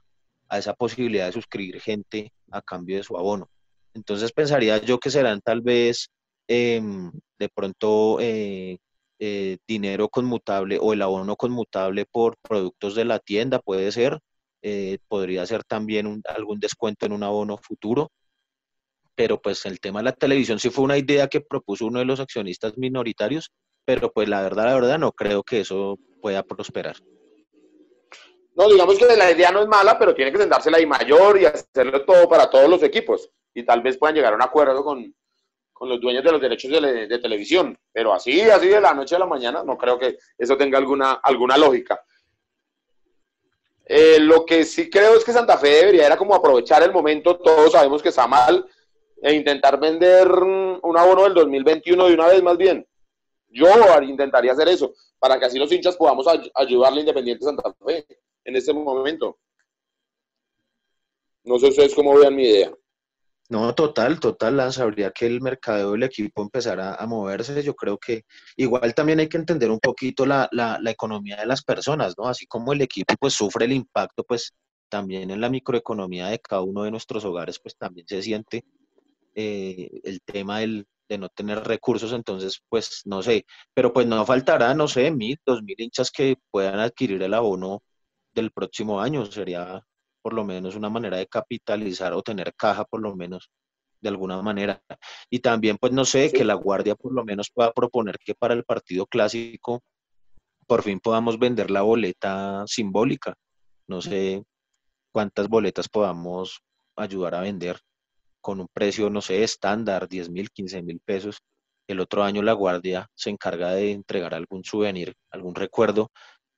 esa 0.51 0.74
posibilidad 0.76 1.26
de 1.26 1.32
suscribir 1.34 1.82
gente 1.82 2.32
a 2.51 2.62
cambio 2.62 2.97
de 2.97 3.03
su 3.03 3.18
abono. 3.18 3.49
Entonces 3.95 4.32
pensaría 4.32 4.78
yo 4.78 4.99
que 4.99 5.10
serán 5.10 5.41
tal 5.41 5.62
vez 5.62 6.10
em, 6.47 7.12
de 7.39 7.49
pronto 7.49 8.20
eh, 8.22 8.78
eh, 9.20 9.58
dinero 9.68 10.10
conmutable 10.10 10.78
o 10.80 10.93
el 10.93 11.01
abono 11.01 11.36
conmutable 11.36 12.05
por 12.05 12.38
productos 12.38 12.93
de 12.93 13.05
la 13.05 13.18
tienda, 13.20 13.60
puede 13.60 13.91
ser. 13.91 14.20
Eh, 14.62 14.99
podría 15.08 15.45
ser 15.47 15.64
también 15.64 16.22
algún 16.28 16.60
descuento 16.60 17.08
en 17.08 17.14
un 17.14 17.24
abono 17.24 17.58
futuro. 17.58 18.12
Pero 19.18 19.41
pues 19.41 19.65
el 19.65 19.80
tema 19.80 19.99
de 19.99 20.05
la 20.05 20.11
televisión 20.11 20.59
sí 20.59 20.70
fue 20.70 20.86
una 20.86 20.97
idea 20.97 21.28
que 21.28 21.41
propuso 21.41 21.88
uno 21.88 21.97
de 21.97 22.05
los 22.05 22.20
accionistas 22.20 22.78
minoritarios, 22.78 23.51
pero 23.84 24.11
pues 24.11 24.30
la 24.30 24.43
verdad, 24.43 24.65
la 24.65 24.76
verdad 24.76 24.99
no 24.99 25.11
creo 25.11 25.41
que 25.41 25.61
eso 25.61 25.97
pueda 26.22 26.43
prosperar. 26.43 26.97
No, 28.53 28.70
digamos 28.70 28.99
que 28.99 29.05
la 29.15 29.32
idea 29.32 29.51
no 29.51 29.61
es 29.61 29.68
mala, 29.68 29.97
pero 29.97 30.13
tiene 30.13 30.32
que 30.32 30.38
sentarse 30.38 30.70
la 30.70 30.80
I 30.80 30.86
mayor 30.86 31.39
y 31.39 31.45
hacerlo 31.45 32.05
todo 32.05 32.30
para 32.30 32.47
todos 32.47 32.70
los 32.70 32.84
equipos. 32.84 33.30
Y 33.55 33.63
tal 33.63 33.82
vez 33.82 33.97
puedan 33.97 34.15
llegar 34.15 34.34
a 34.34 34.36
un 34.36 34.41
acuerdo 34.43 34.84
con, 34.84 35.15
los 35.82 35.99
dueños 35.99 36.24
de 36.24 36.32
los 36.32 36.41
derechos 36.41 36.70
de, 36.72 37.20
televisión. 37.20 37.76
Pero 37.91 38.13
así, 38.13 38.41
así 38.41 38.68
de 38.68 38.82
la 38.82 38.93
noche 38.93 39.15
a 39.15 39.20
la 39.20 39.26
mañana, 39.26 39.63
no 39.63 39.78
creo 39.78 39.97
que 39.97 40.20
eso 40.38 40.55
tenga 40.57 40.78
alguna, 40.78 41.13
alguna 41.24 41.57
lógica. 41.57 41.99
Eh, 43.86 44.20
lo 44.20 44.45
que 44.45 44.63
sí 44.63 44.89
creo 44.89 45.15
es 45.15 45.24
que 45.24 45.34
Santa 45.34 45.57
Fe 45.57 45.70
debería 45.70 46.05
era 46.05 46.18
como 46.18 46.36
aprovechar 46.36 46.84
el 46.84 46.91
momento, 46.91 47.38
todos 47.38 47.72
sabemos 47.72 48.03
que 48.03 48.09
está 48.09 48.28
mal, 48.28 48.68
e 49.22 49.34
intentar 49.34 49.80
vender 49.80 50.32
un 50.32 50.97
abono 50.97 51.24
del 51.24 51.34
2021 51.34 52.07
de 52.07 52.13
una 52.13 52.28
vez 52.28 52.43
más 52.43 52.57
bien. 52.57 52.88
Yo 53.49 53.68
intentaría 54.03 54.51
hacer 54.51 54.68
eso, 54.68 54.93
para 55.20 55.39
que 55.39 55.45
así 55.45 55.57
los 55.57 55.72
hinchas 55.72 55.95
podamos 55.95 56.28
ayudarle 56.53 56.99
a 56.99 57.01
Independiente 57.01 57.45
Santa 57.45 57.74
Fe 57.86 58.05
en 58.43 58.55
este 58.55 58.74
momento. 58.74 59.39
No 61.43 61.57
sé 61.57 61.68
ustedes 61.68 61.95
cómo 61.95 62.18
vean 62.18 62.36
mi 62.36 62.43
idea. 62.43 62.72
No, 63.49 63.74
total, 63.74 64.20
total, 64.20 64.57
Lanza, 64.57 64.84
habría 64.84 65.11
que 65.11 65.26
el 65.26 65.39
mercado 65.39 65.93
del 65.93 66.03
equipo 66.03 66.41
empezara 66.41 66.95
a 66.95 67.07
moverse. 67.07 67.63
Yo 67.63 67.74
creo 67.76 67.97
que 67.97 68.24
igual 68.57 68.93
también 68.93 69.22
hay 69.22 69.30
que 69.30 69.38
entender 69.38 69.72
un 69.72 69.80
poquito 69.80 70.26
la, 70.26 70.49
la, 70.51 70.91
economía 70.91 71.38
de 71.38 71.45
las 71.45 71.63
personas, 71.63 72.15
¿no? 72.18 72.28
Así 72.28 72.45
como 72.45 72.74
el 72.74 72.82
equipo 72.82 73.13
pues 73.18 73.34
sufre 73.34 73.63
el 73.63 73.72
impacto, 73.72 74.26
pues 74.26 74.53
también 74.89 75.32
en 75.32 75.39
la 75.39 75.49
microeconomía 75.49 76.28
de 76.28 76.39
cada 76.39 76.61
uno 76.61 76.84
de 76.84 76.91
nuestros 76.91 77.24
hogares, 77.24 77.59
pues 77.59 77.78
también 77.78 78.05
se 78.05 78.22
siente 78.22 78.65
eh, 79.40 79.92
el 80.04 80.20
tema 80.24 80.60
del, 80.60 80.88
de 81.08 81.18
no 81.20 81.30
tener 81.30 81.64
recursos, 81.64 82.12
entonces 82.12 82.60
pues 82.70 83.04
no 83.06 83.22
sé, 83.22 83.46
pero 83.74 83.94
pues 83.94 84.08
no 84.08 84.26
faltará, 84.26 84.74
no 84.74 84.88
sé, 84.88 85.12
mil, 85.12 85.38
dos 85.46 85.62
mil 85.62 85.80
hinchas 85.80 86.10
que 86.12 86.38
puedan 86.52 86.80
adquirir 86.80 87.22
el 87.22 87.36
abono 87.36 87.84
del 88.34 88.52
próximo 88.52 89.00
año. 89.00 89.26
Sería 89.28 89.84
por 90.24 90.34
lo 90.34 90.44
menos 90.44 90.76
una 90.76 90.90
manera 90.90 91.18
de 91.18 91.28
capitalizar 91.28 92.14
o 92.14 92.24
tener 92.24 92.54
caja 92.56 92.84
por 92.86 93.02
lo 93.02 93.16
menos 93.16 93.52
de 94.02 94.10
alguna 94.10 94.42
manera. 94.42 94.82
Y 95.30 95.40
también, 95.40 95.78
pues 95.78 95.94
no 95.94 96.04
sé, 96.04 96.32
que 96.32 96.44
la 96.44 96.56
Guardia 96.56 96.96
por 96.96 97.14
lo 97.14 97.24
menos 97.24 97.52
pueda 97.54 97.72
proponer 97.72 98.18
que 98.18 98.34
para 98.34 98.56
el 98.56 98.64
partido 98.64 99.06
clásico 99.06 99.84
por 100.68 100.84
fin 100.84 101.00
podamos 101.00 101.38
vender 101.40 101.70
la 101.72 101.84
boleta 101.84 102.64
simbólica. 102.66 103.36
No 103.88 104.02
sé 104.02 104.44
cuántas 105.14 105.48
boletas 105.48 105.88
podamos 105.90 106.60
ayudar 106.96 107.36
a 107.36 107.42
vender 107.42 107.80
con 108.48 108.62
un 108.62 108.70
precio, 108.70 109.10
no 109.10 109.20
sé, 109.20 109.43
estándar, 109.43 110.08
10 110.08 110.30
mil, 110.30 110.50
15 110.50 110.82
mil 110.82 111.02
pesos. 111.04 111.41
El 111.86 112.00
otro 112.00 112.24
año 112.24 112.41
la 112.41 112.54
Guardia 112.54 113.10
se 113.14 113.30
encarga 113.30 113.74
de 113.74 113.91
entregar 113.91 114.34
algún 114.34 114.64
souvenir, 114.64 115.14
algún 115.32 115.54
recuerdo 115.54 116.12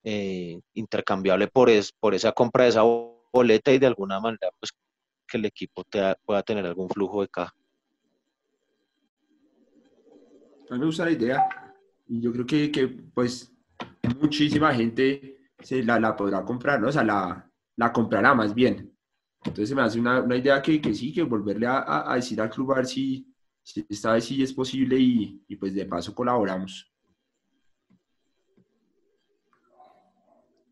eh, 0.03 0.59
intercambiable 0.75 1.47
por, 1.47 1.67
es, 1.67 1.91
por 1.91 2.13
esa 2.13 2.31
compra 2.31 2.65
de 2.65 2.69
esa 2.69 2.83
boleta 3.33 3.71
y 3.71 3.79
de 3.79 3.87
alguna 3.87 4.19
manera 4.19 4.51
pues 4.59 4.71
que 5.27 5.39
el 5.39 5.45
equipo 5.45 5.83
pueda 6.23 6.43
tener 6.43 6.63
algún 6.67 6.89
flujo 6.89 7.23
de 7.23 7.27
caja. 7.27 7.55
A 10.69 10.73
mí 10.75 10.79
me 10.79 10.85
gusta 10.85 11.05
la 11.05 11.11
idea 11.11 11.49
y 12.07 12.21
yo 12.21 12.31
creo 12.31 12.45
que, 12.45 12.71
que 12.71 12.87
pues 12.87 13.51
muchísima 14.21 14.75
gente 14.75 15.39
se 15.59 15.81
la, 15.81 15.99
la, 15.99 16.15
podrá 16.15 16.45
comprar, 16.45 16.79
¿no? 16.79 16.89
O 16.89 16.91
sea, 16.91 17.03
la, 17.03 17.49
la 17.77 17.91
comprará 17.91 18.35
más 18.35 18.53
bien. 18.53 18.95
Entonces 19.45 19.75
me 19.75 19.81
hace 19.81 19.99
una, 19.99 20.21
una 20.21 20.35
idea 20.35 20.61
que, 20.61 20.81
que, 20.81 20.93
sí, 20.93 21.13
que 21.13 21.23
volverle 21.23 21.65
a, 21.65 22.11
a, 22.11 22.15
decir 22.15 22.39
al 22.41 22.49
club 22.49 22.73
a 22.73 22.75
ver 22.75 22.85
si, 22.85 23.25
si, 23.63 23.85
esta 23.89 24.13
vez 24.13 24.25
sí 24.25 24.43
es 24.43 24.53
posible 24.53 24.97
y, 24.97 25.43
y 25.47 25.55
pues 25.55 25.73
de 25.73 25.85
paso 25.85 26.13
colaboramos. 26.13 26.91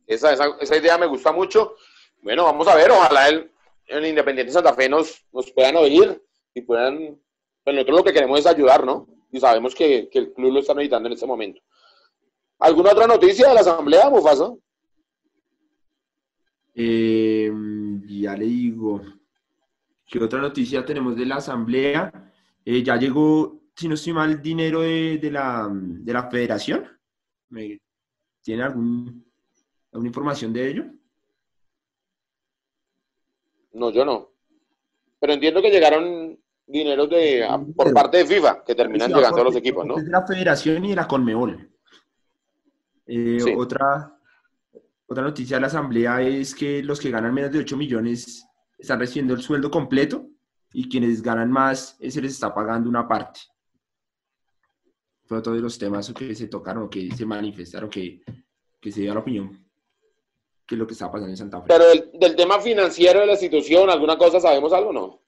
Esa, 0.05 0.33
esa, 0.59 0.77
idea 0.77 0.97
me 0.97 1.05
gusta 1.05 1.31
mucho. 1.31 1.75
Bueno, 2.21 2.45
vamos 2.45 2.67
a 2.67 2.75
ver, 2.75 2.91
ojalá 2.91 3.29
el, 3.29 3.51
el 3.87 4.05
Independiente 4.05 4.53
Santa 4.53 4.73
Fe 4.73 4.89
nos, 4.89 5.25
nos 5.31 5.51
puedan 5.51 5.75
oír 5.75 6.21
y 6.53 6.61
puedan, 6.61 7.19
pues 7.63 7.75
nosotros 7.75 7.97
lo 7.97 8.03
que 8.03 8.13
queremos 8.13 8.39
es 8.39 8.45
ayudar, 8.45 8.85
¿no? 8.85 9.07
Y 9.31 9.39
sabemos 9.39 9.75
que, 9.75 10.09
el 10.11 10.33
club 10.33 10.53
lo 10.53 10.59
está 10.59 10.73
necesitando 10.73 11.07
en 11.07 11.13
este 11.13 11.25
momento. 11.25 11.61
¿Alguna 12.59 12.91
otra 12.91 13.07
noticia 13.07 13.49
de 13.49 13.53
la 13.53 13.61
asamblea, 13.61 14.09
Mufasa? 14.09 14.53
Eh, 16.79 17.51
ya 18.05 18.37
le 18.37 18.45
digo. 18.45 19.01
¿Qué 20.05 20.19
otra 20.19 20.39
noticia 20.39 20.85
tenemos 20.85 21.15
de 21.15 21.25
la 21.25 21.37
asamblea? 21.37 22.31
Eh, 22.63 22.83
ya 22.83 22.95
llegó, 22.97 23.59
si 23.75 23.87
no 23.87 23.95
estoy 23.95 24.13
mal, 24.13 24.41
dinero 24.41 24.81
de, 24.81 25.17
de, 25.17 25.31
la, 25.31 25.67
de 25.71 26.13
la 26.13 26.29
federación. 26.29 26.85
¿Tiene 28.43 28.63
algún 28.63 29.27
¿Alguna 29.91 30.09
información 30.09 30.53
de 30.53 30.69
ello? 30.69 30.85
No, 33.73 33.89
yo 33.89 34.05
no. 34.05 34.29
Pero 35.19 35.33
entiendo 35.33 35.61
que 35.61 35.71
llegaron 35.71 36.37
dineros 36.67 37.09
de, 37.09 37.47
por 37.75 37.93
parte 37.93 38.17
de 38.17 38.25
FIFA 38.25 38.63
que 38.63 38.75
terminan 38.75 39.11
llegando 39.11 39.41
a 39.41 39.45
los 39.45 39.55
equipos, 39.55 39.85
¿no? 39.85 39.95
De 39.95 40.09
la 40.09 40.25
Federación 40.27 40.85
y 40.85 40.89
de 40.89 40.95
la 40.95 41.07
Conmebol. 41.07 41.71
Eh, 43.07 43.55
otra, 43.57 44.16
otra 45.17 45.29
noticia 45.29 45.57
de 45.57 45.61
la 45.61 45.67
Asamblea 45.67 46.21
es 46.21 46.53
que 46.53 46.83
los 46.83 46.99
que 46.99 47.09
ganan 47.09 47.33
menos 47.33 47.51
de 47.51 47.57
8 47.57 47.75
millones 47.75 48.45
están 48.77 48.99
recibiendo 48.99 49.33
el 49.33 49.41
sueldo 49.41 49.71
completo 49.71 50.29
y 50.71 50.87
quienes 50.87 51.23
ganan 51.23 51.51
más 51.51 51.97
eh, 51.99 52.11
se 52.11 52.21
les 52.21 52.33
está 52.33 52.53
pagando 52.53 52.87
una 52.87 53.07
parte. 53.07 53.39
Fue 55.25 55.39
otro 55.39 55.53
de 55.53 55.59
los 55.59 55.75
temas 55.79 56.13
que 56.13 56.35
se 56.35 56.47
tocaron, 56.47 56.87
que 56.87 57.09
se 57.15 57.25
manifestaron, 57.25 57.89
que, 57.89 58.21
que 58.79 58.91
se 58.91 59.01
dio 59.01 59.13
la 59.15 59.21
opinión 59.21 59.65
qué 60.67 60.75
es 60.75 60.79
lo 60.79 60.85
que 60.85 60.93
está 60.93 61.09
pasando 61.09 61.31
en 61.31 61.37
Santa 61.37 61.61
Fe. 61.61 61.67
Pero 61.67 61.85
del, 62.19 62.35
tema 62.35 62.59
financiero 62.59 63.21
de 63.21 63.25
la 63.25 63.31
institución, 63.31 63.89
¿alguna 63.89 64.19
cosa 64.19 64.39
sabemos 64.39 64.71
algo 64.71 64.89
o 64.89 64.93
no? 64.93 65.21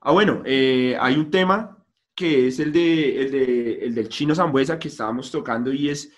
Ah, 0.00 0.12
bueno, 0.12 0.42
eh, 0.46 0.96
hay 0.98 1.16
un 1.16 1.30
tema 1.30 1.81
que 2.14 2.48
es 2.48 2.58
el, 2.60 2.72
de, 2.72 3.22
el, 3.22 3.30
de, 3.30 3.74
el 3.86 3.94
del 3.94 4.08
chino 4.08 4.34
Zambuesa 4.34 4.78
que 4.78 4.88
estábamos 4.88 5.30
tocando 5.30 5.72
y 5.72 5.88
es, 5.88 6.12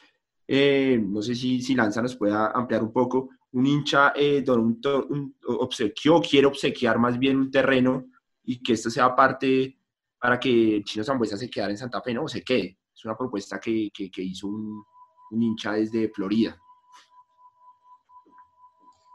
eh, 0.46 1.00
no 1.02 1.22
sé 1.22 1.34
si, 1.34 1.60
si 1.60 1.74
Lanza 1.74 2.02
nos 2.02 2.16
pueda 2.16 2.50
ampliar 2.50 2.82
un 2.82 2.92
poco, 2.92 3.30
un 3.52 3.66
hincha 3.66 4.12
eh, 4.16 4.42
don, 4.42 4.78
un, 5.10 5.36
obsequió, 5.46 6.20
quiere 6.20 6.46
obsequiar 6.46 6.98
más 6.98 7.18
bien 7.18 7.38
un 7.38 7.50
terreno 7.50 8.06
y 8.42 8.62
que 8.62 8.72
esto 8.72 8.90
sea 8.90 9.14
parte 9.14 9.78
para 10.18 10.40
que 10.40 10.76
el 10.76 10.84
chino 10.84 11.04
Zambuesa 11.04 11.36
se 11.36 11.48
quedara 11.48 11.70
en 11.70 11.78
Santa 11.78 12.00
Fe, 12.00 12.14
¿no? 12.14 12.24
O 12.24 12.28
se 12.28 12.42
quede. 12.42 12.78
Es 12.94 13.04
una 13.04 13.16
propuesta 13.16 13.60
que, 13.60 13.90
que, 13.92 14.22
hizo 14.22 14.48
un, 14.48 14.84
un 15.30 15.42
hincha 15.42 15.72
desde 15.72 16.08
Florida. 16.08 16.58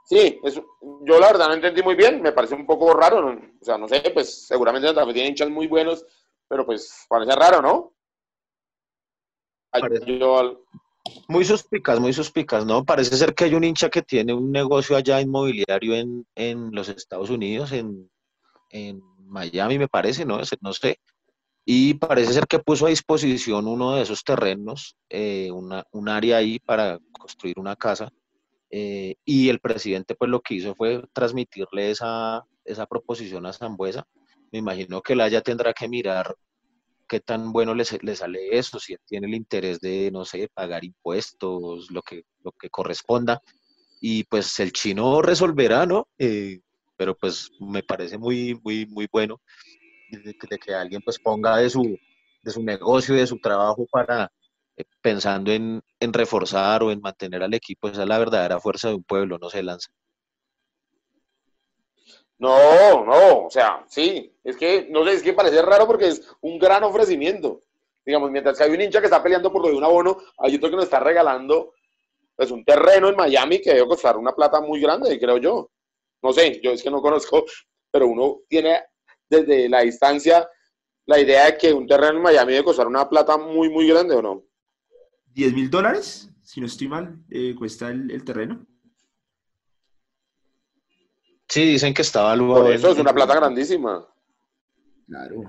Sí, 0.06 0.40
yo 1.06 1.20
la 1.20 1.28
verdad 1.28 1.50
no 1.50 1.54
entendí 1.54 1.84
muy 1.84 1.94
bien, 1.94 2.22
me 2.22 2.32
parece 2.32 2.56
un 2.56 2.66
poco 2.66 2.94
raro, 2.94 3.28
o 3.30 3.64
sea, 3.64 3.78
no 3.78 3.88
sé, 3.88 4.02
pues 4.12 4.48
seguramente 4.48 4.88
Santa 4.88 5.06
Fe 5.06 5.14
tiene 5.14 5.30
hinchas 5.30 5.50
muy 5.52 5.68
buenos, 5.68 6.04
pero 6.50 6.66
pues 6.66 7.06
parece 7.10 7.34
raro, 7.36 7.62
¿no? 7.62 7.94
Muy 11.28 11.46
suspicaz, 11.46 12.00
muy 12.00 12.14
suspicaz, 12.14 12.66
¿no? 12.66 12.84
Parece 12.86 13.16
ser 13.16 13.34
que 13.34 13.46
hay 13.46 13.56
un 13.56 13.64
hincha 13.64 13.90
que 13.90 14.02
tiene 14.02 14.34
un 14.34 14.52
negocio 14.52 14.96
allá 14.98 15.22
inmobiliario 15.22 15.96
en, 15.96 16.28
en 16.36 16.72
los 16.72 16.90
Estados 16.90 17.30
Unidos, 17.30 17.72
en, 17.72 18.12
en 18.70 19.02
Miami, 19.26 19.78
me 19.80 19.88
parece, 19.88 20.26
¿no? 20.26 20.40
No 20.62 20.74
sé. 20.74 21.00
Y 21.66 21.96
parece 21.96 22.34
ser 22.34 22.48
que 22.48 22.60
puso 22.60 22.86
a 22.88 22.90
disposición 22.90 23.68
uno 23.68 23.96
de 23.96 24.02
esos 24.04 24.24
terrenos, 24.24 24.98
eh, 25.10 25.52
una, 25.52 25.84
un 25.92 26.10
área 26.10 26.38
ahí 26.38 26.60
para 26.60 27.00
construir 27.12 27.60
una 27.60 27.76
casa. 27.76 28.12
eh, 28.72 29.16
y 29.26 29.50
el 29.50 29.60
presidente, 29.60 30.16
pues 30.16 30.30
lo 30.32 30.42
que 30.42 30.56
hizo 30.56 30.76
fue 30.76 31.04
transmitirle 31.14 31.92
esa, 31.92 32.46
esa 32.66 32.86
proposición 32.88 33.46
a 33.46 33.54
Zambuesa. 33.54 34.06
Me 34.52 34.60
imagino 34.60 35.02
que 35.02 35.14
él 35.14 35.22
ya 35.32 35.42
tendrá 35.42 35.74
que 35.74 35.88
mirar 35.88 36.36
qué 37.08 37.20
tan 37.22 37.52
bueno 37.54 37.74
le, 37.76 37.84
le 38.02 38.16
sale 38.16 38.58
eso, 38.58 38.80
si 38.80 38.96
tiene 39.08 39.28
el 39.28 39.36
interés 39.36 39.80
de, 39.82 40.12
no 40.12 40.26
sé, 40.26 40.50
pagar 40.54 40.84
impuestos, 40.86 41.92
lo 41.92 42.02
que, 42.04 42.24
lo 42.44 42.52
que 42.54 42.70
corresponda. 42.70 43.42
Y 44.02 44.26
pues 44.26 44.60
el 44.62 44.74
chino 44.74 45.22
resolverá, 45.22 45.86
¿no? 45.88 46.08
Eh, 46.20 46.62
pero 46.98 47.16
pues 47.18 47.52
me 47.60 47.84
parece 47.84 48.18
muy, 48.18 48.60
muy, 48.64 48.86
muy 48.88 49.08
bueno 49.12 49.42
de, 50.08 50.36
que- 50.60 50.74
alguien 50.74 51.02
pues 51.02 51.20
ponga 51.20 51.58
de 51.58 51.70
su, 51.70 52.00
de 52.42 52.52
su 52.52 52.64
negocio 52.64 53.16
de 53.16 53.28
su 53.28 53.40
trabajo 53.40 53.86
para 53.92 54.32
eh, 54.78 54.86
pensando 55.02 55.52
en, 55.52 55.82
en 56.00 56.14
reforzar 56.14 56.84
o 56.84 56.92
en 56.92 57.02
mantener 57.02 57.44
al 57.44 57.54
equipo. 57.54 57.88
Esa 57.90 58.04
es 58.04 58.10
la 58.10 58.20
verdadera 58.20 58.60
fuerza 58.60 58.90
de 58.90 58.96
un 58.96 59.04
pueblo, 59.04 59.38
no 59.40 59.50
se 59.50 59.64
lanza. 59.64 59.90
No, 62.40 63.06
no, 63.06 63.46
o 63.46 63.50
sea, 63.50 63.84
sí, 63.88 64.34
es 64.44 64.56
que, 64.56 64.88
no 64.90 65.04
sé, 65.04 65.14
es 65.14 65.22
que 65.22 65.34
parece 65.34 65.62
raro 65.62 65.86
porque 65.86 66.08
es 66.08 66.36
un 66.40 66.58
gran 66.58 66.84
ofrecimiento. 66.84 67.64
Digamos, 68.06 68.32
mientras 68.32 68.58
que 68.58 68.64
hay 68.64 68.72
un 68.72 68.82
hincha 68.82 69.02
que 69.02 69.08
está 69.08 69.22
peleando 69.22 69.52
por 69.52 69.62
lo 69.62 69.68
de 69.68 69.76
un 69.76 69.84
abono, 69.84 70.18
hay 70.38 70.56
otro 70.56 70.70
que 70.70 70.78
nos 70.78 70.86
está 70.86 71.02
regalando 71.02 71.74
pues 72.38 72.52
un 72.52 72.64
terreno 72.64 73.10
en 73.10 73.18
Miami 73.18 73.62
que 73.62 73.74
debe 73.74 73.86
costar 73.86 74.16
una 74.16 74.34
plata 74.34 74.62
muy 74.62 74.80
grande, 74.80 75.20
creo 75.20 75.38
yo. 75.38 75.70
No 76.22 76.32
sé, 76.32 76.62
yo 76.64 76.72
es 76.72 76.82
que 76.82 76.90
no 76.90 77.02
conozco, 77.02 77.44
pero 77.92 78.08
uno 78.08 78.40
tiene 78.48 78.84
desde 79.30 79.68
la 79.68 79.82
distancia 79.82 80.50
la 81.06 81.20
idea 81.20 81.48
de 81.48 81.58
que 81.58 81.74
un 81.74 81.86
terreno 81.86 82.18
en 82.18 82.24
Miami 82.24 82.54
debe 82.54 82.64
costar 82.64 82.88
una 82.88 83.10
plata 83.10 83.38
muy, 83.38 83.70
muy 83.70 83.86
grande, 83.86 84.16
¿o 84.16 84.22
no? 84.22 84.44
10 85.34 85.54
mil 85.54 85.70
dólares, 85.70 86.30
si 86.42 86.62
no 86.62 86.68
estoy 86.68 86.88
mal, 86.88 87.18
eh, 87.30 87.54
cuesta 87.58 87.90
el, 87.90 88.10
el 88.10 88.24
terreno. 88.24 88.66
Sí, 91.50 91.66
dicen 91.66 91.94
que 91.94 92.04
está 92.04 92.22
evaluado. 92.22 92.64
Por 92.64 92.72
eso 92.72 92.88
en- 92.88 92.94
es 92.94 93.00
una 93.00 93.14
plata 93.14 93.36
grandísima. 93.36 94.08
Claro. 95.08 95.42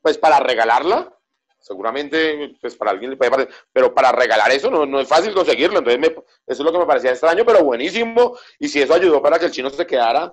pues 0.00 0.16
para 0.18 0.38
regalarla, 0.40 1.12
seguramente 1.58 2.56
pues 2.60 2.76
para 2.76 2.92
alguien 2.92 3.10
le 3.10 3.16
puede 3.16 3.30
parecer, 3.30 3.52
pero 3.72 3.92
para 3.92 4.12
regalar 4.12 4.50
eso 4.52 4.70
no, 4.70 4.86
no 4.86 5.00
es 5.00 5.08
fácil 5.08 5.34
conseguirlo, 5.34 5.78
entonces 5.80 6.00
me- 6.00 6.06
eso 6.06 6.22
es 6.46 6.60
lo 6.60 6.70
que 6.72 6.78
me 6.78 6.86
parecía 6.86 7.10
extraño, 7.10 7.44
pero 7.44 7.64
buenísimo, 7.64 8.38
y 8.60 8.68
si 8.68 8.80
eso 8.80 8.94
ayudó 8.94 9.20
para 9.20 9.36
que 9.38 9.46
el 9.46 9.50
chino 9.50 9.68
se 9.68 9.84
quedara, 9.84 10.32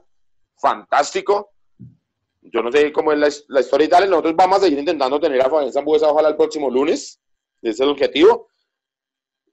fantástico. 0.61 1.51
Yo 2.43 2.61
no 2.61 2.71
sé 2.71 2.93
cómo 2.93 3.11
es 3.13 3.17
la, 3.17 3.29
la 3.55 3.61
historia 3.61 3.85
y 3.85 3.89
tal, 3.89 4.09
nosotros 4.09 4.35
vamos 4.35 4.59
a 4.59 4.61
seguir 4.61 4.77
intentando 4.77 5.19
tener 5.19 5.41
a 5.41 5.49
Fabián 5.49 5.73
Zambuesa 5.73 6.09
ojalá 6.11 6.29
el 6.29 6.35
próximo 6.37 6.69
lunes, 6.69 7.19
ese 7.63 7.71
es 7.71 7.79
el 7.79 7.89
objetivo. 7.89 8.47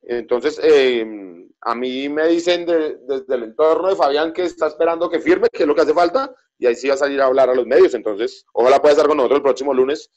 Entonces, 0.03 0.61
eh, 0.63 1.40
a 1.63 1.75
mí 1.75 2.09
me 2.09 2.27
dicen 2.29 2.65
de- 2.67 2.97
desde 3.07 3.35
el 3.35 3.43
entorno 3.45 3.89
de 3.89 3.97
Fabián 3.97 4.33
que 4.33 4.45
está 4.45 4.67
esperando 4.69 5.09
que 5.11 5.21
firme, 5.21 5.49
que 5.53 5.63
es 5.63 5.67
lo 5.69 5.75
que 5.75 5.83
hace 5.83 5.95
falta, 5.95 6.35
y 6.59 6.67
ahí 6.67 6.75
sí 6.75 6.89
va 6.89 6.95
a 6.95 6.99
salir 6.99 7.21
a 7.21 7.27
hablar 7.27 7.51
a 7.51 7.55
los 7.55 7.67
medios. 7.67 7.95
Entonces, 7.95 8.45
ojalá 8.53 8.81
pueda 8.81 8.93
estar 8.93 9.07
con 9.07 9.17
nosotros 9.17 9.39
el 9.39 9.43
próximo 9.43 9.75
lunes 9.75 10.11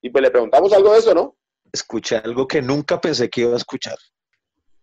y 0.00 0.10
pues 0.10 0.22
le 0.22 0.30
preguntamos 0.30 0.72
algo 0.72 0.92
de 0.92 0.98
eso, 0.98 1.14
¿no? 1.14 1.36
Escuché 1.72 2.16
algo 2.16 2.46
que 2.46 2.62
nunca 2.62 3.00
pensé 3.00 3.28
que 3.28 3.42
iba 3.42 3.54
a 3.54 3.56
escuchar. 3.56 3.96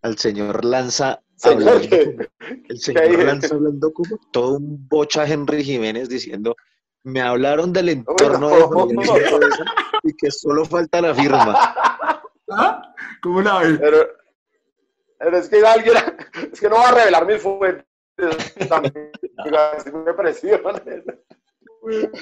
Al 0.02 0.18
señor 0.18 0.66
Lanza 0.66 1.22
el 1.44 2.28
¿Qué 2.68 2.76
señor? 2.76 3.24
Lanza 3.24 3.56
hablando 3.56 3.92
como 3.94 4.20
todo 4.32 4.58
un 4.58 4.88
bocha 4.88 5.26
Henry 5.28 5.64
Jiménez 5.64 6.10
diciendo 6.10 6.56
me 7.04 7.22
hablaron 7.22 7.74
del 7.74 7.90
entorno 7.90 8.50
no. 8.50 8.50
de 8.50 8.62
Fabián 8.96 9.28
Zambuesa 9.28 9.66
y 10.04 10.14
que 10.16 10.30
solo 10.30 10.66
falta 10.66 11.02
la 11.02 11.16
firma. 11.16 11.56
¿Ah? 12.52 12.94
¿Cómo 13.24 13.42
la 13.42 13.60
ves? 13.60 13.80
Pero, 13.80 14.08
pero 15.24 15.38
es 15.38 15.50
que 15.50 15.66
alguien, 15.66 15.96
es 16.54 16.60
que 16.60 16.70
no 16.70 16.76
va 16.78 16.90
a 16.90 16.92
revelar 16.96 17.26
mis 17.26 17.42
fuentes. 17.42 17.86
también, 18.70 19.12
me 20.06 20.14
presionan. 20.14 20.82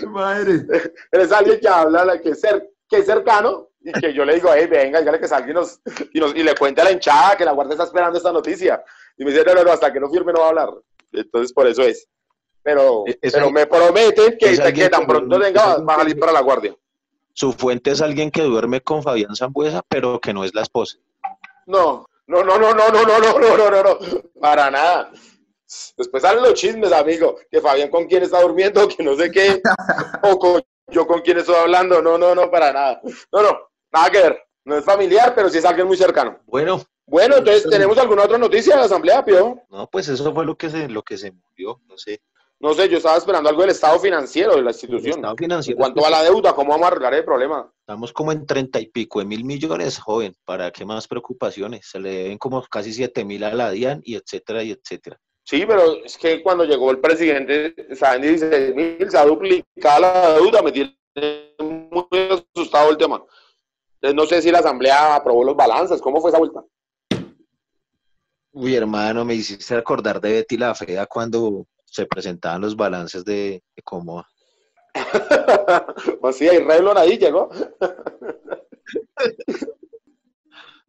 Madre. 0.08 0.66
Pero 1.12 1.24
es 1.24 1.32
alguien 1.32 1.60
que 1.60 1.68
habla, 1.68 2.06
la 2.06 2.22
que 2.22 2.30
es, 2.30 2.42
cer- 2.44 2.68
que 2.88 2.98
es 2.98 3.06
cercano 3.06 3.68
y 3.82 3.92
que 3.94 4.14
yo 4.14 4.26
le 4.26 4.36
digo, 4.36 4.50
hey, 4.54 4.68
venga, 4.70 5.00
dígale 5.00 5.20
que 5.20 5.28
salga 5.28 5.50
y, 5.50 5.54
nos, 5.54 5.82
y, 6.14 6.20
nos- 6.20 6.36
y 6.36 6.44
le 6.44 6.56
cuente 6.56 6.82
a 6.82 6.86
la 6.86 6.92
hinchada 6.92 7.36
que 7.38 7.46
la 7.46 7.52
guardia 7.52 7.74
está 7.74 7.84
esperando 7.86 8.18
esta 8.18 8.32
noticia. 8.32 8.84
Y 9.18 9.26
me 9.26 9.32
dice, 9.32 9.44
no, 9.46 9.54
no, 9.56 9.64
no, 9.64 9.72
hasta 9.72 9.92
que 9.92 10.00
no 10.00 10.10
firme 10.10 10.32
no 10.34 10.40
va 10.40 10.46
a 10.46 10.50
hablar. 10.50 10.70
Entonces, 11.12 11.52
por 11.54 11.68
eso 11.68 11.82
es. 11.84 12.08
Pero, 12.64 13.04
Es- 13.22 13.34
pero 13.34 13.52
me 13.52 13.66
prometen 13.66 14.38
que, 14.38 14.52
es 14.52 14.60
que 14.60 14.90
tan 14.90 15.06
pronto 15.08 15.40
venga 15.40 15.78
va 15.78 15.94
a 15.96 15.98
salir 15.98 16.20
para 16.20 16.32
la 16.32 16.42
guardia. 16.42 16.76
Su 17.34 17.54
fuente 17.54 17.92
es 17.92 18.02
alguien 18.02 18.32
que 18.32 18.42
duerme 18.44 18.82
con 18.82 19.02
Fabián 19.02 19.36
Zambuesa, 19.36 19.82
pero 19.88 20.20
que 20.20 20.34
no 20.34 20.44
es 20.44 20.54
la 20.54 20.62
esposa. 20.62 20.98
No, 21.66 22.06
no, 22.30 22.44
no, 22.44 22.58
no, 22.60 22.74
no, 22.74 22.90
no, 22.90 23.04
no, 23.04 23.20
no, 23.20 23.40
no, 23.40 23.58
no, 23.58 23.70
no, 23.72 23.84
no, 23.84 23.98
para 24.40 24.72
nada. 24.72 25.12
Después 25.98 26.24
salen 26.24 26.42
los 26.44 26.54
chismes, 26.56 26.92
amigo, 26.92 27.38
que 27.52 27.62
Fabián 27.62 27.90
con 27.90 28.06
quién 28.08 28.24
está 28.24 28.42
durmiendo, 28.42 28.88
que 28.88 29.04
no 29.04 29.16
sé 29.16 29.30
qué, 29.32 29.62
o 30.24 30.40
con- 30.40 30.64
yo 30.92 31.06
con 31.06 31.22
quién 31.22 31.38
estoy 31.38 31.56
hablando, 31.56 32.02
no, 32.02 32.18
no, 32.18 32.34
no, 32.34 32.50
para 32.50 32.74
nada. 32.74 33.02
No, 33.32 33.44
no, 33.44 33.60
nada 33.92 34.10
que 34.10 34.18
ver. 34.20 34.44
No 34.66 34.78
es 34.78 34.84
familiar, 34.86 35.34
pero 35.36 35.50
sí 35.50 35.58
es 35.60 35.66
alguien 35.66 35.86
muy 35.88 35.98
cercano. 35.98 36.40
Bueno, 36.46 36.82
Bueno, 37.06 37.38
entonces, 37.38 37.70
¿tenemos 37.70 37.98
alguna 37.98 38.24
otra 38.24 38.38
noticia 38.38 38.74
de 38.74 38.80
la 38.80 38.86
Asamblea, 38.86 39.24
Pío? 39.26 39.62
no, 39.70 39.88
pues 39.90 40.08
eso 40.10 40.34
fue 40.34 40.46
lo 40.46 40.56
que 40.58 40.70
se, 40.70 40.88
lo 40.88 41.02
que 41.04 41.18
se 41.18 41.32
murió, 41.32 41.80
no 41.88 41.98
sé. 41.98 42.22
No 42.62 42.74
sé, 42.74 42.90
yo 42.90 42.98
estaba 42.98 43.18
esperando 43.18 43.50
algo 43.50 43.62
del 43.62 43.70
estado 43.72 43.98
financiero 44.00 44.52
de 44.56 44.62
la 44.62 44.72
El 44.72 44.76
institución. 44.76 45.16
estado 45.16 45.32
¿En 45.34 45.38
financiero. 45.38 45.78
cuanto 45.78 46.06
a 46.06 46.10
la 46.10 46.24
deuda, 46.24 46.54
cómo 46.54 46.72
vamos 46.72 46.86
a 46.86 46.88
arreglar 46.88 47.14
el 47.14 47.24
problema? 47.24 47.72
Estamos 47.80 48.12
como 48.12 48.34
en 48.34 48.46
treinta 48.46 48.82
y 48.82 48.88
pico 48.88 49.20
de 49.20 49.26
mil 49.26 49.46
millones, 49.46 49.98
joven. 49.98 50.36
¿Para 50.44 50.70
qué 50.70 50.84
más 50.84 51.08
preocupaciones? 51.08 51.88
Se 51.90 52.00
le 52.02 52.10
deben 52.10 52.38
como 52.38 52.62
casi 52.64 52.92
siete 52.92 53.24
mil 53.24 53.46
a 53.46 53.54
la 53.54 53.72
DIAN 53.72 54.02
y 54.04 54.16
etcétera 54.16 54.62
y 54.64 54.72
etcétera. 54.72 55.18
Sí, 55.46 55.64
pero 55.66 56.04
es 56.04 56.18
que 56.18 56.44
cuando 56.44 56.66
llegó 56.66 56.92
el 56.92 57.00
presidente, 57.00 57.74
está 57.90 58.16
en 58.16 58.24
16 58.24 58.76
mil, 58.76 59.10
se 59.10 59.18
ha 59.18 59.26
duplicado 59.26 60.02
la 60.02 60.34
deuda, 60.34 60.62
me 60.62 60.72
tiene 60.74 60.98
muy 61.60 62.06
asustado 62.56 62.90
el 62.92 62.98
tema. 62.98 63.24
Entonces, 64.02 64.16
no 64.16 64.26
sé 64.26 64.42
si 64.42 64.52
la 64.52 64.60
Asamblea 64.60 65.16
aprobó 65.16 65.46
los 65.46 65.56
balances, 65.56 66.02
¿cómo 66.02 66.20
fue 66.20 66.30
esa 66.30 66.40
vuelta? 66.40 66.62
Uy, 68.52 68.76
hermano, 68.76 69.24
me 69.24 69.34
hiciste 69.36 69.76
acordar 69.76 70.20
de 70.20 70.34
Betty 70.34 70.58
la 70.58 70.76
Fea 70.76 71.06
cuando 71.06 71.66
se 71.92 72.06
presentaban 72.06 72.62
los 72.62 72.76
balances 72.76 73.26
de, 73.26 73.64
de 73.76 73.82
cómo. 73.84 74.26
pues 76.22 76.38
sí, 76.38 76.48
hay 76.48 76.60
Revlon 76.60 76.98
ahí 76.98 77.18
llegó. 77.18 77.50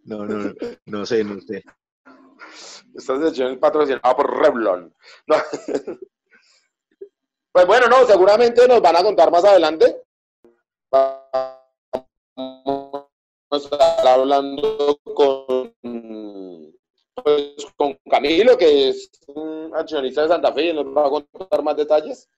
No, 0.05 0.25
no, 0.27 0.27
no, 0.27 0.55
no 0.87 1.07
sé, 1.07 1.25
no 1.25 1.41
sé. 1.41 1.65
Esta 2.95 3.21
sección 3.21 3.53
es 3.53 3.59
patrocinada 3.59 4.17
por 4.17 4.41
Revlon. 4.41 4.95
No. 5.27 5.37
Pues 7.53 7.67
bueno, 7.67 7.89
no, 7.89 8.07
seguramente 8.07 8.69
nos 8.69 8.81
van 8.81 8.97
a 8.97 9.03
contar 9.03 9.33
más 9.33 9.45
adelante. 9.45 10.05
Vamos 10.89 11.19
a 13.51 13.57
estar 13.57 14.07
hablando 14.07 15.01
con, 15.03 15.60
pues, 17.23 17.67
con 17.77 17.97
Camilo, 18.11 18.57
que 18.57 18.89
es 18.89 19.11
un 19.29 19.73
accionista 19.75 20.23
de 20.23 20.29
Santa 20.29 20.53
Fe 20.53 20.71
y 20.71 20.73
nos 20.73 20.87
va 20.87 21.07
a 21.07 21.11
contar 21.11 21.63
más 21.63 21.77
detalles. 21.77 22.29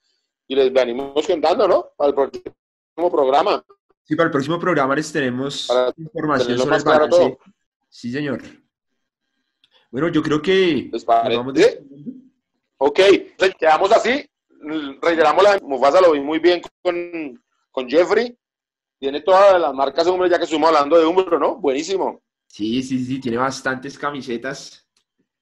Y 0.49 0.55
les 0.55 0.73
venimos 0.73 1.27
contando, 1.27 1.67
¿no? 1.69 1.91
Para 1.97 2.09
el 2.09 2.15
próximo 2.15 3.11
programa. 3.11 3.65
Sí, 4.05 4.17
para 4.17 4.27
el 4.27 4.33
próximo 4.33 4.59
programa 4.59 4.95
les 4.97 5.13
tenemos 5.13 5.67
Para 5.69 5.93
información 5.97 6.59
sobre 6.59 6.77
el 6.77 6.83
claro. 6.83 7.39
Sí, 7.89 8.11
señor. 8.11 8.43
Bueno, 9.91 10.09
yo 10.09 10.23
creo 10.23 10.41
que. 10.41 10.91
Ok, 12.79 12.99
entonces 12.99 13.57
quedamos 13.59 13.93
así. 13.93 14.27
Reiteramos 15.01 15.45
la 15.45 15.59
Mufasa, 15.63 16.01
lo 16.01 16.13
vi 16.13 16.21
muy 16.21 16.39
bien 16.39 16.63
con, 16.83 17.43
con 17.71 17.89
Jeffrey. 17.89 18.37
Tiene 18.99 19.21
todas 19.21 19.61
las 19.61 19.75
marcas 19.75 20.05
de 20.05 20.11
Umbro, 20.11 20.29
ya 20.29 20.39
que 20.39 20.45
estuvimos 20.45 20.69
hablando 20.69 20.99
de 20.99 21.05
Umbro, 21.05 21.39
¿no? 21.39 21.57
Buenísimo. 21.57 22.23
Sí, 22.53 22.83
sí, 22.83 23.03
sí, 23.03 23.19
tiene 23.19 23.39
bastantes 23.39 23.99
camisetas. 23.99 24.87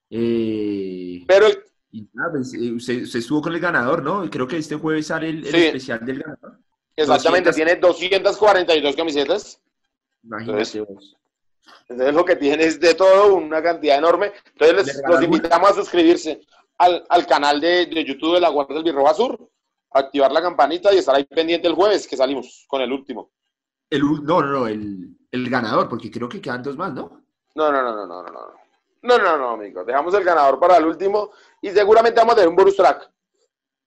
Eh, 0.09 1.25
Pero 1.27 1.47
el, 1.49 1.59
y 1.91 2.09
nada, 2.13 2.31
pues, 2.35 2.55
eh, 2.55 2.71
usted, 2.71 3.03
usted 3.03 3.19
estuvo 3.19 3.43
con 3.43 3.53
el 3.53 3.59
ganador, 3.59 4.01
¿no? 4.05 4.31
Creo 4.31 4.47
que 4.47 4.59
este 4.59 4.77
jueves 4.77 5.09
sale 5.09 5.29
el, 5.31 5.39
el 5.45 5.51
Sí. 5.53 5.57
especial 5.67 6.07
del 6.07 6.21
ganador. 6.21 6.61
exactamente, 6.95 7.49
200. 7.51 7.57
tiene 7.57 7.81
242 7.81 8.95
camisetas. 8.95 9.61
Imagínate 10.23 10.53
Entonces, 10.63 10.87
vos. 10.87 11.17
Entonces 11.89 12.15
lo 12.15 12.25
que 12.25 12.37
tiene 12.37 12.63
es 12.65 12.79
de 12.79 12.95
todo, 12.95 13.35
una 13.35 13.61
cantidad 13.61 13.99
enorme. 13.99 14.31
Entonces 14.53 14.77
les, 14.87 14.97
¿Le 14.97 15.09
los 15.09 15.23
invitamos 15.25 15.71
a 15.71 15.75
suscribirse 15.75 16.41
al, 16.79 17.05
al 17.09 17.27
canal 17.27 17.61
de, 17.61 17.87
de 17.87 18.05
YouTube 18.05 18.35
de 18.35 18.41
la 18.41 18.51
Guardia 18.51 18.77
del 18.77 18.85
Birroba 18.85 19.15
Sur, 19.15 19.51
activar 19.91 20.31
la 20.31 20.43
campanita 20.43 20.95
y 20.95 20.99
estar 20.99 21.17
ahí 21.17 21.25
pendiente 21.25 21.67
el 21.67 21.75
jueves 21.75 22.07
que 22.07 22.17
salimos 22.17 22.67
con 22.69 22.81
el 22.83 22.93
último. 22.93 23.33
El, 23.91 24.03
no, 24.25 24.41
no, 24.41 24.47
no, 24.47 24.67
el, 24.69 25.17
el 25.31 25.51
ganador, 25.51 25.89
porque 25.89 26.11
creo 26.11 26.29
que 26.29 26.41
quedan 26.41 26.63
dos 26.63 26.77
más, 26.77 26.93
¿no? 26.95 27.23
No, 27.57 27.73
no, 27.73 27.83
no, 27.83 27.95
no, 27.95 28.07
no, 28.07 28.23
no, 28.23 28.31
no. 28.31 28.61
No, 29.03 29.19
no, 29.19 29.37
no, 29.39 29.51
amigos. 29.51 29.85
Dejamos 29.87 30.15
el 30.15 30.23
ganador 30.25 30.59
para 30.61 30.77
el 30.77 30.87
último 30.87 31.31
y 31.61 31.71
seguramente 31.71 32.21
vamos 32.21 32.35
a 32.35 32.37
tener 32.37 32.49
un 32.51 32.57
bonus 32.57 32.77
track 32.77 33.11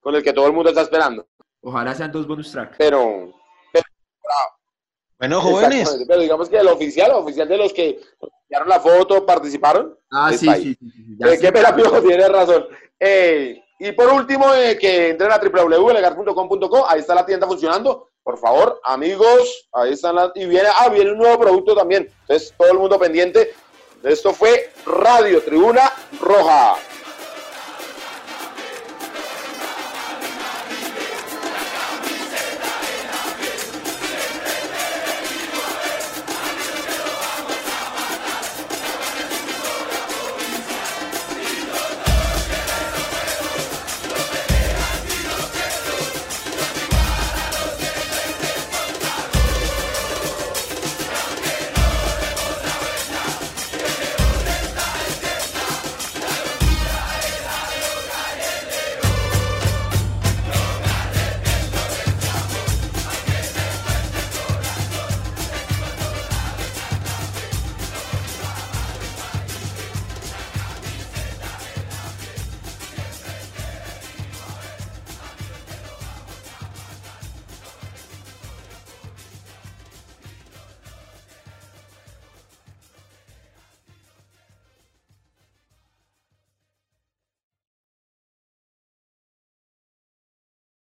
con 0.01 0.15
el 0.15 0.23
que 0.23 0.33
todo 0.33 0.47
el 0.47 0.53
mundo 0.53 0.69
está 0.69 0.81
esperando. 0.81 1.25
Ojalá 1.61 1.93
sean 1.95 2.11
dos 2.11 2.27
bonus 2.27 2.51
track. 2.51 2.75
Pero, 2.77 3.31
pero 3.71 3.85
Bueno, 5.19 5.39
jóvenes, 5.39 6.03
pero 6.07 6.19
digamos 6.19 6.49
que 6.49 6.57
el 6.57 6.67
oficial, 6.67 7.11
el 7.11 7.17
oficial 7.17 7.47
de 7.47 7.57
los 7.57 7.71
que 7.71 8.01
enviaron 8.49 8.67
la 8.67 8.79
foto, 8.79 9.25
participaron. 9.25 9.97
Ah, 10.11 10.31
sí, 10.31 10.37
sí, 10.39 10.75
sí, 10.75 10.77
sí, 10.91 11.17
ya 11.17 11.27
Eh, 11.27 11.37
sé. 11.37 11.41
qué 11.41 11.51
pena, 11.53 11.75
Piojo, 11.75 12.01
tienes 12.01 12.29
razón. 12.29 12.65
Eh, 12.99 13.63
y 13.79 13.91
por 13.93 14.11
último, 14.11 14.53
eh, 14.53 14.77
que 14.77 15.09
entren 15.11 15.31
a 15.31 15.37
www.legar.com.co, 15.39 16.89
ahí 16.89 16.99
está 16.99 17.15
la 17.15 17.25
tienda 17.25 17.47
funcionando. 17.47 18.09
Por 18.23 18.37
favor, 18.37 18.79
amigos, 18.83 19.67
ahí 19.73 19.93
están 19.93 20.15
las... 20.15 20.31
Y 20.35 20.45
viene, 20.45 20.69
ah, 20.73 20.89
viene 20.89 21.11
un 21.11 21.17
nuevo 21.17 21.37
producto 21.37 21.75
también. 21.75 22.09
Entonces, 22.21 22.53
todo 22.57 22.71
el 22.71 22.79
mundo 22.79 22.97
pendiente. 22.97 23.53
Esto 24.01 24.33
fue 24.33 24.71
Radio 24.85 25.41
Tribuna 25.41 25.91
Roja. 26.19 26.77